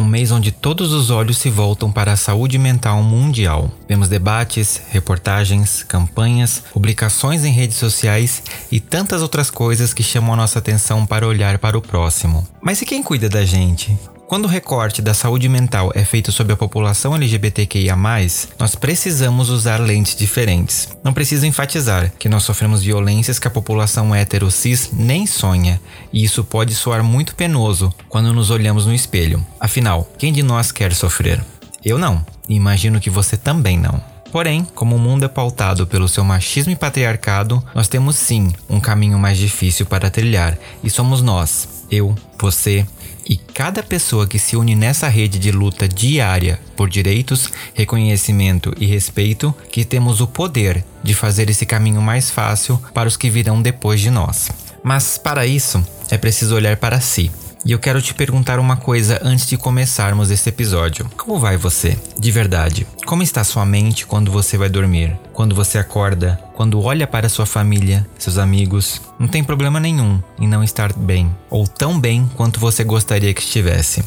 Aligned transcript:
um 0.00 0.04
mês 0.04 0.30
onde 0.32 0.50
todos 0.50 0.92
os 0.92 1.10
olhos 1.10 1.38
se 1.38 1.50
voltam 1.50 1.92
para 1.92 2.12
a 2.12 2.16
saúde 2.16 2.58
mental 2.58 3.02
mundial. 3.02 3.70
Vemos 3.88 4.08
debates, 4.08 4.80
reportagens, 4.90 5.82
campanhas, 5.82 6.62
publicações 6.72 7.44
em 7.44 7.52
redes 7.52 7.76
sociais 7.76 8.42
e 8.70 8.80
tantas 8.80 9.22
outras 9.22 9.50
coisas 9.50 9.94
que 9.94 10.02
chamam 10.02 10.34
a 10.34 10.36
nossa 10.36 10.58
atenção 10.58 11.06
para 11.06 11.26
olhar 11.26 11.58
para 11.58 11.78
o 11.78 11.82
próximo. 11.82 12.46
Mas 12.60 12.80
e 12.82 12.86
quem 12.86 13.02
cuida 13.02 13.28
da 13.28 13.44
gente? 13.44 13.96
Quando 14.30 14.44
o 14.44 14.48
recorte 14.48 15.02
da 15.02 15.12
saúde 15.12 15.48
mental 15.48 15.90
é 15.92 16.04
feito 16.04 16.30
sobre 16.30 16.52
a 16.52 16.56
população 16.56 17.16
LGBTQIA, 17.16 17.96
nós 17.96 18.76
precisamos 18.76 19.50
usar 19.50 19.80
lentes 19.80 20.14
diferentes. 20.14 20.96
Não 21.02 21.12
preciso 21.12 21.46
enfatizar 21.46 22.12
que 22.16 22.28
nós 22.28 22.44
sofremos 22.44 22.80
violências 22.80 23.40
que 23.40 23.48
a 23.48 23.50
população 23.50 24.14
hétero 24.14 24.48
cis 24.48 24.90
nem 24.92 25.26
sonha, 25.26 25.80
e 26.12 26.22
isso 26.22 26.44
pode 26.44 26.76
soar 26.76 27.02
muito 27.02 27.34
penoso 27.34 27.92
quando 28.08 28.32
nos 28.32 28.50
olhamos 28.50 28.86
no 28.86 28.94
espelho. 28.94 29.44
Afinal, 29.58 30.08
quem 30.16 30.32
de 30.32 30.44
nós 30.44 30.70
quer 30.70 30.94
sofrer? 30.94 31.44
Eu 31.84 31.98
não, 31.98 32.24
e 32.48 32.54
imagino 32.54 33.00
que 33.00 33.10
você 33.10 33.36
também 33.36 33.76
não. 33.76 34.00
Porém, 34.30 34.64
como 34.76 34.94
o 34.94 34.98
mundo 35.00 35.24
é 35.24 35.28
pautado 35.28 35.88
pelo 35.88 36.06
seu 36.06 36.22
machismo 36.22 36.72
e 36.72 36.76
patriarcado, 36.76 37.60
nós 37.74 37.88
temos 37.88 38.14
sim 38.14 38.52
um 38.68 38.78
caminho 38.78 39.18
mais 39.18 39.38
difícil 39.38 39.86
para 39.86 40.08
trilhar, 40.08 40.56
e 40.84 40.88
somos 40.88 41.20
nós, 41.20 41.68
eu, 41.90 42.14
você, 42.38 42.86
e 43.28 43.36
cada 43.36 43.82
pessoa 43.82 44.26
que 44.26 44.38
se 44.38 44.56
une 44.56 44.74
nessa 44.74 45.08
rede 45.08 45.38
de 45.38 45.50
luta 45.50 45.88
diária 45.88 46.60
por 46.76 46.88
direitos, 46.88 47.50
reconhecimento 47.74 48.74
e 48.78 48.86
respeito, 48.86 49.54
que 49.70 49.84
temos 49.84 50.20
o 50.20 50.26
poder 50.26 50.84
de 51.02 51.14
fazer 51.14 51.48
esse 51.50 51.66
caminho 51.66 52.00
mais 52.00 52.30
fácil 52.30 52.80
para 52.94 53.08
os 53.08 53.16
que 53.16 53.30
virão 53.30 53.60
depois 53.60 54.00
de 54.00 54.10
nós. 54.10 54.50
Mas 54.82 55.18
para 55.18 55.46
isso, 55.46 55.84
é 56.10 56.16
preciso 56.16 56.54
olhar 56.54 56.76
para 56.76 57.00
si 57.00 57.30
e 57.64 57.72
eu 57.72 57.78
quero 57.78 58.00
te 58.00 58.14
perguntar 58.14 58.58
uma 58.58 58.76
coisa 58.76 59.20
antes 59.22 59.46
de 59.46 59.56
começarmos 59.56 60.30
esse 60.30 60.48
episódio. 60.48 61.10
Como 61.16 61.38
vai 61.38 61.56
você? 61.56 61.98
De 62.18 62.30
verdade. 62.30 62.86
Como 63.04 63.22
está 63.22 63.44
sua 63.44 63.66
mente 63.66 64.06
quando 64.06 64.30
você 64.30 64.56
vai 64.56 64.68
dormir? 64.68 65.18
Quando 65.32 65.54
você 65.54 65.78
acorda? 65.78 66.40
Quando 66.54 66.80
olha 66.80 67.06
para 67.06 67.28
sua 67.28 67.46
família, 67.46 68.06
seus 68.18 68.38
amigos? 68.38 69.00
Não 69.18 69.28
tem 69.28 69.44
problema 69.44 69.78
nenhum 69.78 70.22
em 70.38 70.48
não 70.48 70.64
estar 70.64 70.92
bem, 70.92 71.34
ou 71.48 71.66
tão 71.66 71.98
bem 71.98 72.30
quanto 72.36 72.60
você 72.60 72.82
gostaria 72.82 73.34
que 73.34 73.42
estivesse. 73.42 74.02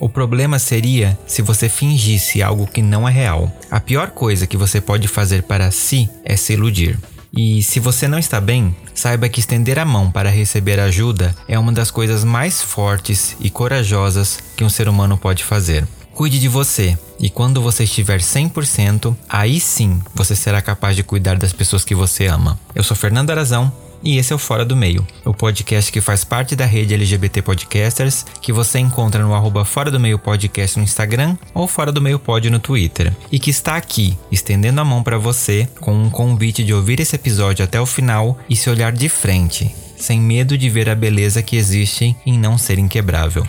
O 0.00 0.08
problema 0.08 0.58
seria 0.58 1.18
se 1.26 1.42
você 1.42 1.68
fingisse 1.68 2.42
algo 2.42 2.66
que 2.66 2.80
não 2.80 3.06
é 3.06 3.12
real. 3.12 3.52
A 3.70 3.78
pior 3.78 4.10
coisa 4.10 4.46
que 4.46 4.56
você 4.56 4.80
pode 4.80 5.06
fazer 5.06 5.42
para 5.42 5.70
si 5.70 6.08
é 6.24 6.36
se 6.36 6.54
iludir. 6.54 6.98
E 7.32 7.62
se 7.62 7.78
você 7.78 8.08
não 8.08 8.18
está 8.18 8.40
bem, 8.40 8.74
saiba 8.94 9.28
que 9.28 9.40
estender 9.40 9.78
a 9.78 9.84
mão 9.84 10.10
para 10.10 10.30
receber 10.30 10.80
ajuda 10.80 11.34
é 11.46 11.58
uma 11.58 11.72
das 11.72 11.90
coisas 11.90 12.24
mais 12.24 12.60
fortes 12.60 13.36
e 13.40 13.48
corajosas 13.48 14.40
que 14.56 14.64
um 14.64 14.68
ser 14.68 14.88
humano 14.88 15.16
pode 15.16 15.44
fazer. 15.44 15.86
Cuide 16.12 16.40
de 16.40 16.48
você, 16.48 16.98
e 17.18 17.30
quando 17.30 17.62
você 17.62 17.84
estiver 17.84 18.20
100%, 18.20 19.16
aí 19.28 19.60
sim 19.60 20.02
você 20.14 20.34
será 20.34 20.60
capaz 20.60 20.96
de 20.96 21.02
cuidar 21.02 21.38
das 21.38 21.52
pessoas 21.52 21.84
que 21.84 21.94
você 21.94 22.26
ama. 22.26 22.58
Eu 22.74 22.82
sou 22.82 22.96
Fernando 22.96 23.30
Arazão 23.30 23.72
e 24.02 24.18
esse 24.18 24.32
é 24.32 24.36
o 24.36 24.38
Fora 24.38 24.64
do 24.64 24.76
Meio, 24.76 25.06
o 25.24 25.34
podcast 25.34 25.90
que 25.90 26.00
faz 26.00 26.24
parte 26.24 26.56
da 26.56 26.64
rede 26.64 26.94
LGBT 26.94 27.42
Podcasters, 27.42 28.24
que 28.40 28.52
você 28.52 28.78
encontra 28.78 29.22
no 29.22 29.34
arroba 29.34 29.64
Fora 29.64 29.90
do 29.90 30.00
Meio 30.00 30.18
Podcast 30.18 30.78
no 30.78 30.84
Instagram 30.84 31.36
ou 31.54 31.66
Fora 31.66 31.92
do 31.92 32.00
Meio 32.00 32.18
Pod 32.18 32.48
no 32.48 32.58
Twitter, 32.58 33.14
e 33.30 33.38
que 33.38 33.50
está 33.50 33.76
aqui, 33.76 34.18
estendendo 34.30 34.80
a 34.80 34.84
mão 34.84 35.02
para 35.02 35.18
você, 35.18 35.68
com 35.80 35.92
um 35.92 36.10
convite 36.10 36.64
de 36.64 36.72
ouvir 36.72 37.00
esse 37.00 37.16
episódio 37.16 37.64
até 37.64 37.80
o 37.80 37.86
final 37.86 38.38
e 38.48 38.56
se 38.56 38.70
olhar 38.70 38.92
de 38.92 39.08
frente, 39.08 39.74
sem 39.96 40.20
medo 40.20 40.56
de 40.56 40.70
ver 40.70 40.88
a 40.88 40.94
beleza 40.94 41.42
que 41.42 41.56
existe 41.56 42.16
em 42.24 42.38
não 42.38 42.56
ser 42.56 42.78
inquebrável. 42.78 43.46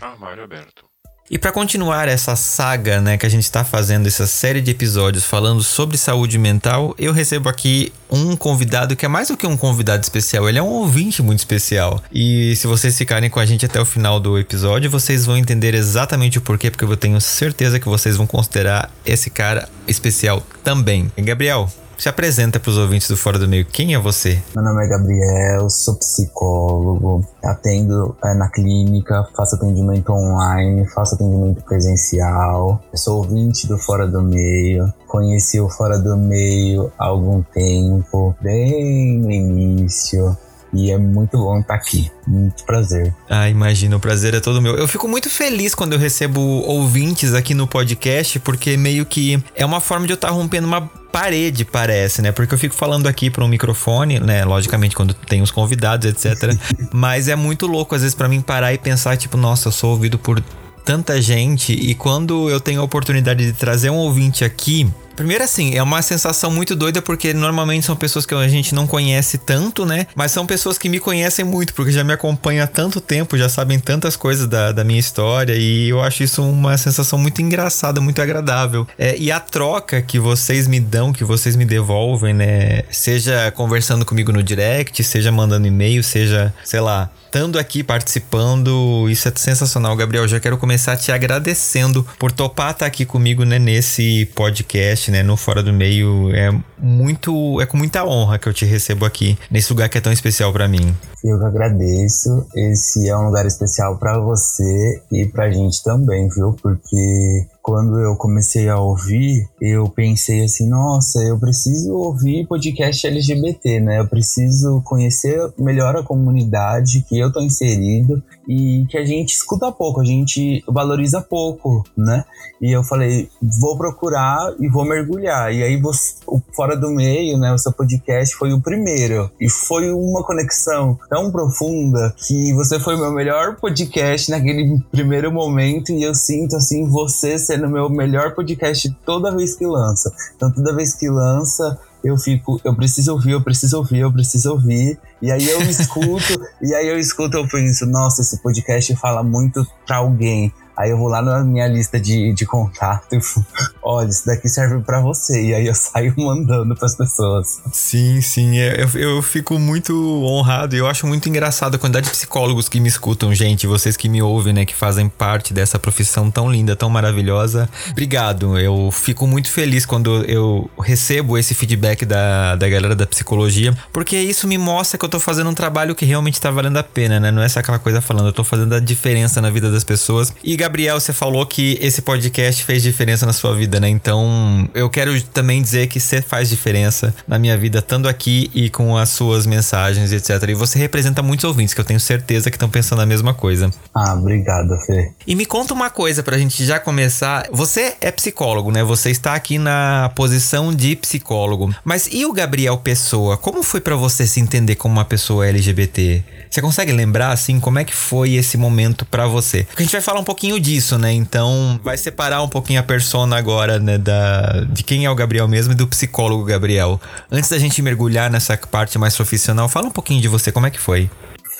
Armário 0.00 0.44
aberto. 0.44 0.85
E 1.28 1.38
para 1.38 1.50
continuar 1.50 2.08
essa 2.08 2.36
saga, 2.36 3.00
né, 3.00 3.18
que 3.18 3.26
a 3.26 3.28
gente 3.28 3.42
está 3.42 3.64
fazendo 3.64 4.06
essa 4.06 4.28
série 4.28 4.60
de 4.60 4.70
episódios 4.70 5.24
falando 5.24 5.60
sobre 5.60 5.98
saúde 5.98 6.38
mental, 6.38 6.94
eu 6.96 7.12
recebo 7.12 7.48
aqui 7.48 7.92
um 8.08 8.36
convidado 8.36 8.94
que 8.94 9.04
é 9.04 9.08
mais 9.08 9.26
do 9.26 9.36
que 9.36 9.44
um 9.44 9.56
convidado 9.56 10.04
especial, 10.04 10.48
ele 10.48 10.58
é 10.58 10.62
um 10.62 10.68
ouvinte 10.68 11.22
muito 11.22 11.40
especial. 11.40 12.00
E 12.12 12.54
se 12.54 12.68
vocês 12.68 12.96
ficarem 12.96 13.28
com 13.28 13.40
a 13.40 13.46
gente 13.46 13.66
até 13.66 13.80
o 13.80 13.84
final 13.84 14.20
do 14.20 14.38
episódio, 14.38 14.88
vocês 14.88 15.26
vão 15.26 15.36
entender 15.36 15.74
exatamente 15.74 16.38
o 16.38 16.40
porquê, 16.40 16.70
porque 16.70 16.84
eu 16.84 16.96
tenho 16.96 17.20
certeza 17.20 17.80
que 17.80 17.88
vocês 17.88 18.16
vão 18.16 18.26
considerar 18.26 18.88
esse 19.04 19.28
cara 19.28 19.68
especial 19.88 20.46
também. 20.62 21.10
Gabriel, 21.18 21.68
se 21.98 22.08
apresenta 22.08 22.60
para 22.60 22.70
os 22.70 22.78
ouvintes 22.78 23.08
do 23.08 23.16
Fora 23.16 23.38
do 23.38 23.48
Meio. 23.48 23.64
Quem 23.64 23.94
é 23.94 23.98
você? 23.98 24.42
Meu 24.54 24.64
nome 24.64 24.84
é 24.84 24.88
Gabriel, 24.88 25.68
sou 25.70 25.96
psicólogo, 25.96 27.24
atendo 27.42 28.16
é, 28.24 28.34
na 28.34 28.48
clínica, 28.50 29.26
faço 29.36 29.56
atendimento 29.56 30.10
online, 30.12 30.86
faço 30.88 31.14
atendimento 31.14 31.62
presencial. 31.64 32.80
sou 32.94 33.18
ouvinte 33.18 33.66
do 33.66 33.78
Fora 33.78 34.06
do 34.06 34.22
Meio. 34.22 34.92
Conheci 35.06 35.60
o 35.60 35.68
Fora 35.68 35.98
do 35.98 36.16
Meio 36.16 36.92
há 36.98 37.06
algum 37.06 37.42
tempo, 37.42 38.34
bem 38.40 39.18
no 39.18 39.30
início. 39.30 40.36
E 40.72 40.90
é 40.90 40.98
muito 40.98 41.38
bom 41.38 41.60
estar 41.60 41.74
aqui. 41.74 42.10
Muito 42.26 42.64
prazer. 42.64 43.14
Ah, 43.30 43.48
imagino, 43.48 43.96
o 43.96 44.00
prazer 44.00 44.34
é 44.34 44.40
todo 44.40 44.60
meu. 44.60 44.76
Eu 44.76 44.88
fico 44.88 45.08
muito 45.08 45.30
feliz 45.30 45.74
quando 45.74 45.92
eu 45.92 45.98
recebo 45.98 46.40
ouvintes 46.40 47.34
aqui 47.34 47.54
no 47.54 47.66
podcast, 47.66 48.38
porque 48.40 48.76
meio 48.76 49.06
que 49.06 49.42
é 49.54 49.64
uma 49.64 49.80
forma 49.80 50.06
de 50.06 50.12
eu 50.12 50.16
estar 50.16 50.30
rompendo 50.30 50.66
uma 50.66 50.82
parede, 51.16 51.64
parece, 51.64 52.20
né? 52.20 52.30
Porque 52.30 52.52
eu 52.52 52.58
fico 52.58 52.74
falando 52.74 53.06
aqui 53.06 53.30
para 53.30 53.42
um 53.44 53.48
microfone, 53.48 54.20
né? 54.20 54.44
Logicamente, 54.44 54.94
quando 54.94 55.14
tem 55.14 55.40
os 55.40 55.50
convidados, 55.50 56.06
etc. 56.06 56.58
Mas 56.92 57.28
é 57.28 57.36
muito 57.36 57.66
louco, 57.66 57.94
às 57.94 58.02
vezes, 58.02 58.14
para 58.14 58.28
mim 58.28 58.40
parar 58.40 58.74
e 58.74 58.78
pensar, 58.78 59.16
tipo, 59.16 59.36
nossa, 59.36 59.68
eu 59.68 59.72
sou 59.72 59.92
ouvido 59.92 60.18
por 60.18 60.42
tanta 60.84 61.20
gente. 61.22 61.72
E 61.72 61.94
quando 61.94 62.50
eu 62.50 62.60
tenho 62.60 62.80
a 62.80 62.84
oportunidade 62.84 63.46
de 63.46 63.52
trazer 63.52 63.88
um 63.88 63.96
ouvinte 63.96 64.44
aqui 64.44 64.86
Primeiro, 65.16 65.42
assim, 65.42 65.74
é 65.74 65.82
uma 65.82 66.02
sensação 66.02 66.50
muito 66.50 66.76
doida 66.76 67.00
porque 67.00 67.32
normalmente 67.32 67.86
são 67.86 67.96
pessoas 67.96 68.26
que 68.26 68.34
a 68.34 68.48
gente 68.48 68.74
não 68.74 68.86
conhece 68.86 69.38
tanto, 69.38 69.86
né? 69.86 70.06
Mas 70.14 70.30
são 70.30 70.46
pessoas 70.46 70.76
que 70.76 70.90
me 70.90 71.00
conhecem 71.00 71.44
muito, 71.44 71.72
porque 71.72 71.90
já 71.90 72.04
me 72.04 72.12
acompanham 72.12 72.62
há 72.62 72.66
tanto 72.66 73.00
tempo, 73.00 73.38
já 73.38 73.48
sabem 73.48 73.80
tantas 73.80 74.14
coisas 74.14 74.46
da, 74.46 74.72
da 74.72 74.84
minha 74.84 75.00
história 75.00 75.54
e 75.56 75.88
eu 75.88 76.02
acho 76.02 76.22
isso 76.22 76.42
uma 76.42 76.76
sensação 76.76 77.18
muito 77.18 77.40
engraçada, 77.40 77.98
muito 77.98 78.20
agradável. 78.20 78.86
É, 78.98 79.16
e 79.16 79.32
a 79.32 79.40
troca 79.40 80.02
que 80.02 80.18
vocês 80.18 80.68
me 80.68 80.78
dão, 80.78 81.12
que 81.12 81.24
vocês 81.24 81.56
me 81.56 81.64
devolvem, 81.64 82.34
né? 82.34 82.82
Seja 82.90 83.50
conversando 83.52 84.04
comigo 84.04 84.30
no 84.30 84.42
direct, 84.42 85.02
seja 85.02 85.32
mandando 85.32 85.66
e-mail, 85.66 86.04
seja, 86.04 86.52
sei 86.62 86.80
lá, 86.80 87.10
estando 87.36 87.58
aqui 87.58 87.82
participando, 87.82 89.08
isso 89.10 89.28
é 89.28 89.32
sensacional, 89.36 89.94
Gabriel. 89.94 90.26
Já 90.26 90.40
quero 90.40 90.56
começar 90.56 90.96
te 90.96 91.12
agradecendo 91.12 92.06
por 92.18 92.32
topar 92.32 92.70
estar 92.70 92.86
aqui 92.86 93.04
comigo 93.04 93.44
né, 93.44 93.58
nesse 93.58 94.26
podcast 94.34 95.05
né, 95.10 95.22
no 95.22 95.36
Fora 95.36 95.62
do 95.62 95.72
Meio, 95.72 96.34
é 96.34 96.50
muito, 96.78 97.60
é 97.60 97.66
com 97.66 97.76
muita 97.76 98.04
honra 98.04 98.38
que 98.38 98.48
eu 98.48 98.52
te 98.52 98.64
recebo 98.64 99.04
aqui 99.04 99.38
nesse 99.50 99.72
lugar 99.72 99.88
que 99.88 99.98
é 99.98 100.00
tão 100.00 100.12
especial 100.12 100.52
para 100.52 100.68
mim. 100.68 100.94
Eu 101.24 101.38
que 101.38 101.44
agradeço. 101.44 102.46
Esse 102.54 103.08
é 103.08 103.16
um 103.16 103.26
lugar 103.26 103.46
especial 103.46 103.98
para 103.98 104.18
você 104.18 105.02
e 105.10 105.26
pra 105.26 105.50
gente 105.50 105.82
também, 105.82 106.28
viu? 106.28 106.54
Porque 106.62 107.46
quando 107.66 107.98
eu 107.98 108.14
comecei 108.14 108.68
a 108.68 108.78
ouvir, 108.78 109.48
eu 109.60 109.88
pensei 109.88 110.44
assim, 110.44 110.68
nossa, 110.68 111.18
eu 111.24 111.36
preciso 111.36 111.94
ouvir 111.94 112.46
podcast 112.46 113.04
LGBT, 113.04 113.80
né? 113.80 113.98
Eu 113.98 114.06
preciso 114.06 114.80
conhecer 114.84 115.52
melhor 115.58 115.96
a 115.96 116.02
comunidade 116.04 117.04
que 117.08 117.18
eu 117.18 117.32
tô 117.32 117.40
inserido 117.40 118.22
e 118.48 118.86
que 118.88 118.96
a 118.96 119.04
gente 119.04 119.34
escuta 119.34 119.72
pouco, 119.72 120.00
a 120.00 120.04
gente 120.04 120.62
valoriza 120.68 121.20
pouco, 121.20 121.82
né? 121.96 122.24
E 122.62 122.70
eu 122.70 122.84
falei, 122.84 123.28
vou 123.60 123.76
procurar 123.76 124.54
e 124.60 124.68
vou 124.68 124.84
mergulhar. 124.84 125.52
E 125.52 125.64
aí 125.64 125.76
você, 125.80 126.14
o 126.24 126.40
Fora 126.54 126.76
do 126.76 126.90
Meio, 126.90 127.36
né, 127.36 127.52
o 127.52 127.58
seu 127.58 127.72
podcast 127.72 128.36
foi 128.36 128.52
o 128.52 128.60
primeiro 128.60 129.28
e 129.40 129.50
foi 129.50 129.90
uma 129.90 130.22
conexão 130.22 130.96
tão 131.10 131.32
profunda 131.32 132.14
que 132.16 132.54
você 132.54 132.78
foi 132.78 132.96
meu 132.96 133.10
melhor 133.10 133.56
podcast 133.56 134.30
naquele 134.30 134.80
primeiro 134.92 135.32
momento 135.32 135.90
e 135.90 136.04
eu 136.04 136.14
sinto 136.14 136.54
assim 136.54 136.88
você 136.88 137.36
sendo 137.56 137.68
meu 137.68 137.88
melhor 137.88 138.34
podcast 138.34 138.94
toda 139.04 139.34
vez 139.34 139.56
que 139.56 139.66
lança. 139.66 140.12
Então 140.36 140.52
toda 140.52 140.74
vez 140.74 140.94
que 140.94 141.08
lança 141.08 141.78
eu 142.04 142.16
fico, 142.16 142.60
eu 142.62 142.74
preciso 142.74 143.12
ouvir, 143.12 143.32
eu 143.32 143.42
preciso 143.42 143.78
ouvir, 143.78 144.00
eu 144.00 144.12
preciso 144.12 144.52
ouvir. 144.52 144.98
E 145.20 145.32
aí 145.32 145.48
eu 145.48 145.62
escuto, 145.68 146.40
e 146.62 146.74
aí 146.74 146.86
eu 146.86 146.98
escuto, 146.98 147.36
eu 147.36 147.48
penso, 147.48 147.86
nossa, 147.86 148.20
esse 148.20 148.40
podcast 148.42 148.94
fala 148.96 149.22
muito 149.22 149.66
pra 149.86 149.96
alguém. 149.96 150.52
Aí 150.76 150.90
eu 150.90 150.98
vou 150.98 151.08
lá 151.08 151.22
na 151.22 151.42
minha 151.42 151.66
lista 151.66 151.98
de, 151.98 152.32
de 152.32 152.44
contato 152.44 153.14
e 153.14 153.20
falo, 153.20 153.46
olha, 153.82 154.08
isso 154.08 154.26
daqui 154.26 154.48
serve 154.48 154.80
para 154.82 155.00
você. 155.00 155.42
E 155.42 155.54
aí 155.54 155.66
eu 155.66 155.74
saio 155.74 156.14
mandando 156.18 156.74
para 156.74 156.86
as 156.86 156.94
pessoas. 156.94 157.60
Sim, 157.72 158.20
sim. 158.20 158.58
É, 158.58 158.82
eu, 158.82 159.00
eu 159.00 159.22
fico 159.22 159.58
muito 159.58 159.94
honrado 160.24 160.74
e 160.74 160.78
eu 160.78 160.86
acho 160.86 161.06
muito 161.06 161.28
engraçado 161.28 161.76
a 161.76 161.78
quantidade 161.78 162.06
de 162.06 162.12
psicólogos 162.12 162.68
que 162.68 162.80
me 162.80 162.88
escutam, 162.88 163.34
gente. 163.34 163.66
Vocês 163.66 163.96
que 163.96 164.08
me 164.08 164.22
ouvem, 164.22 164.52
né? 164.52 164.64
Que 164.64 164.74
fazem 164.74 165.08
parte 165.08 165.54
dessa 165.54 165.78
profissão 165.78 166.30
tão 166.30 166.50
linda, 166.50 166.76
tão 166.76 166.90
maravilhosa. 166.90 167.68
Obrigado. 167.90 168.58
Eu 168.58 168.90
fico 168.90 169.26
muito 169.26 169.50
feliz 169.50 169.86
quando 169.86 170.24
eu 170.24 170.70
recebo 170.80 171.38
esse 171.38 171.54
feedback 171.54 172.04
da, 172.04 172.56
da 172.56 172.68
galera 172.68 172.94
da 172.94 173.06
psicologia, 173.06 173.76
porque 173.92 174.16
isso 174.16 174.46
me 174.46 174.58
mostra 174.58 174.98
que 174.98 175.04
eu 175.04 175.08
tô 175.08 175.20
fazendo 175.20 175.50
um 175.50 175.54
trabalho 175.54 175.94
que 175.94 176.04
realmente 176.04 176.40
tá 176.40 176.50
valendo 176.50 176.76
a 176.76 176.82
pena, 176.82 177.18
né? 177.18 177.30
Não 177.30 177.42
é 177.42 177.48
só 177.48 177.60
aquela 177.60 177.78
coisa 177.78 178.00
falando, 178.00 178.26
eu 178.26 178.32
tô 178.32 178.44
fazendo 178.44 178.74
a 178.74 178.80
diferença 178.80 179.40
na 179.40 179.50
vida 179.50 179.70
das 179.70 179.84
pessoas. 179.84 180.32
E 180.42 180.56
Gabriel, 180.66 180.98
você 180.98 181.12
falou 181.12 181.46
que 181.46 181.78
esse 181.80 182.02
podcast 182.02 182.64
fez 182.64 182.82
diferença 182.82 183.24
na 183.24 183.32
sua 183.32 183.54
vida, 183.54 183.78
né? 183.78 183.88
Então, 183.88 184.68
eu 184.74 184.90
quero 184.90 185.22
também 185.22 185.62
dizer 185.62 185.86
que 185.86 186.00
você 186.00 186.20
faz 186.20 186.48
diferença 186.48 187.14
na 187.28 187.38
minha 187.38 187.56
vida, 187.56 187.78
estando 187.78 188.08
aqui 188.08 188.50
e 188.52 188.68
com 188.68 188.96
as 188.96 189.10
suas 189.10 189.46
mensagens, 189.46 190.10
etc. 190.12 190.42
E 190.48 190.54
você 190.54 190.76
representa 190.76 191.22
muitos 191.22 191.44
ouvintes, 191.44 191.72
que 191.72 191.80
eu 191.80 191.84
tenho 191.84 192.00
certeza 192.00 192.50
que 192.50 192.56
estão 192.56 192.68
pensando 192.68 193.00
a 193.00 193.06
mesma 193.06 193.32
coisa. 193.32 193.70
Ah, 193.94 194.14
obrigado, 194.14 194.76
Fê. 194.84 195.12
E 195.24 195.36
me 195.36 195.46
conta 195.46 195.72
uma 195.72 195.88
coisa 195.88 196.20
pra 196.20 196.36
gente 196.36 196.64
já 196.64 196.80
começar. 196.80 197.46
Você 197.52 197.94
é 198.00 198.10
psicólogo, 198.10 198.72
né? 198.72 198.82
Você 198.82 199.12
está 199.12 199.36
aqui 199.36 199.58
na 199.58 200.10
posição 200.16 200.74
de 200.74 200.96
psicólogo. 200.96 201.72
Mas 201.84 202.08
e 202.10 202.26
o 202.26 202.32
Gabriel 202.32 202.76
Pessoa? 202.78 203.36
Como 203.36 203.62
foi 203.62 203.80
para 203.80 203.94
você 203.94 204.26
se 204.26 204.40
entender 204.40 204.74
como 204.74 204.94
uma 204.94 205.04
pessoa 205.04 205.46
LGBT? 205.46 206.24
Você 206.50 206.60
consegue 206.60 206.90
lembrar, 206.90 207.30
assim, 207.30 207.60
como 207.60 207.78
é 207.78 207.84
que 207.84 207.94
foi 207.94 208.34
esse 208.34 208.56
momento 208.56 209.04
para 209.04 209.28
você? 209.28 209.62
Porque 209.64 209.82
a 209.82 209.86
gente 209.86 209.92
vai 209.92 210.00
falar 210.00 210.18
um 210.18 210.24
pouquinho 210.24 210.55
disso, 210.58 210.98
né? 210.98 211.12
Então, 211.12 211.80
vai 211.82 211.96
separar 211.96 212.42
um 212.42 212.48
pouquinho 212.48 212.80
a 212.80 212.82
persona 212.82 213.36
agora, 213.36 213.78
né? 213.78 213.98
Da, 213.98 214.64
de 214.70 214.82
quem 214.82 215.04
é 215.04 215.10
o 215.10 215.14
Gabriel 215.14 215.48
mesmo 215.48 215.72
e 215.72 215.76
do 215.76 215.86
psicólogo 215.86 216.44
Gabriel. 216.44 217.00
Antes 217.30 217.50
da 217.50 217.58
gente 217.58 217.80
mergulhar 217.82 218.30
nessa 218.30 218.56
parte 218.56 218.98
mais 218.98 219.14
profissional, 219.16 219.68
fala 219.68 219.88
um 219.88 219.92
pouquinho 219.92 220.20
de 220.20 220.28
você, 220.28 220.52
como 220.52 220.66
é 220.66 220.70
que 220.70 220.80
foi? 220.80 221.10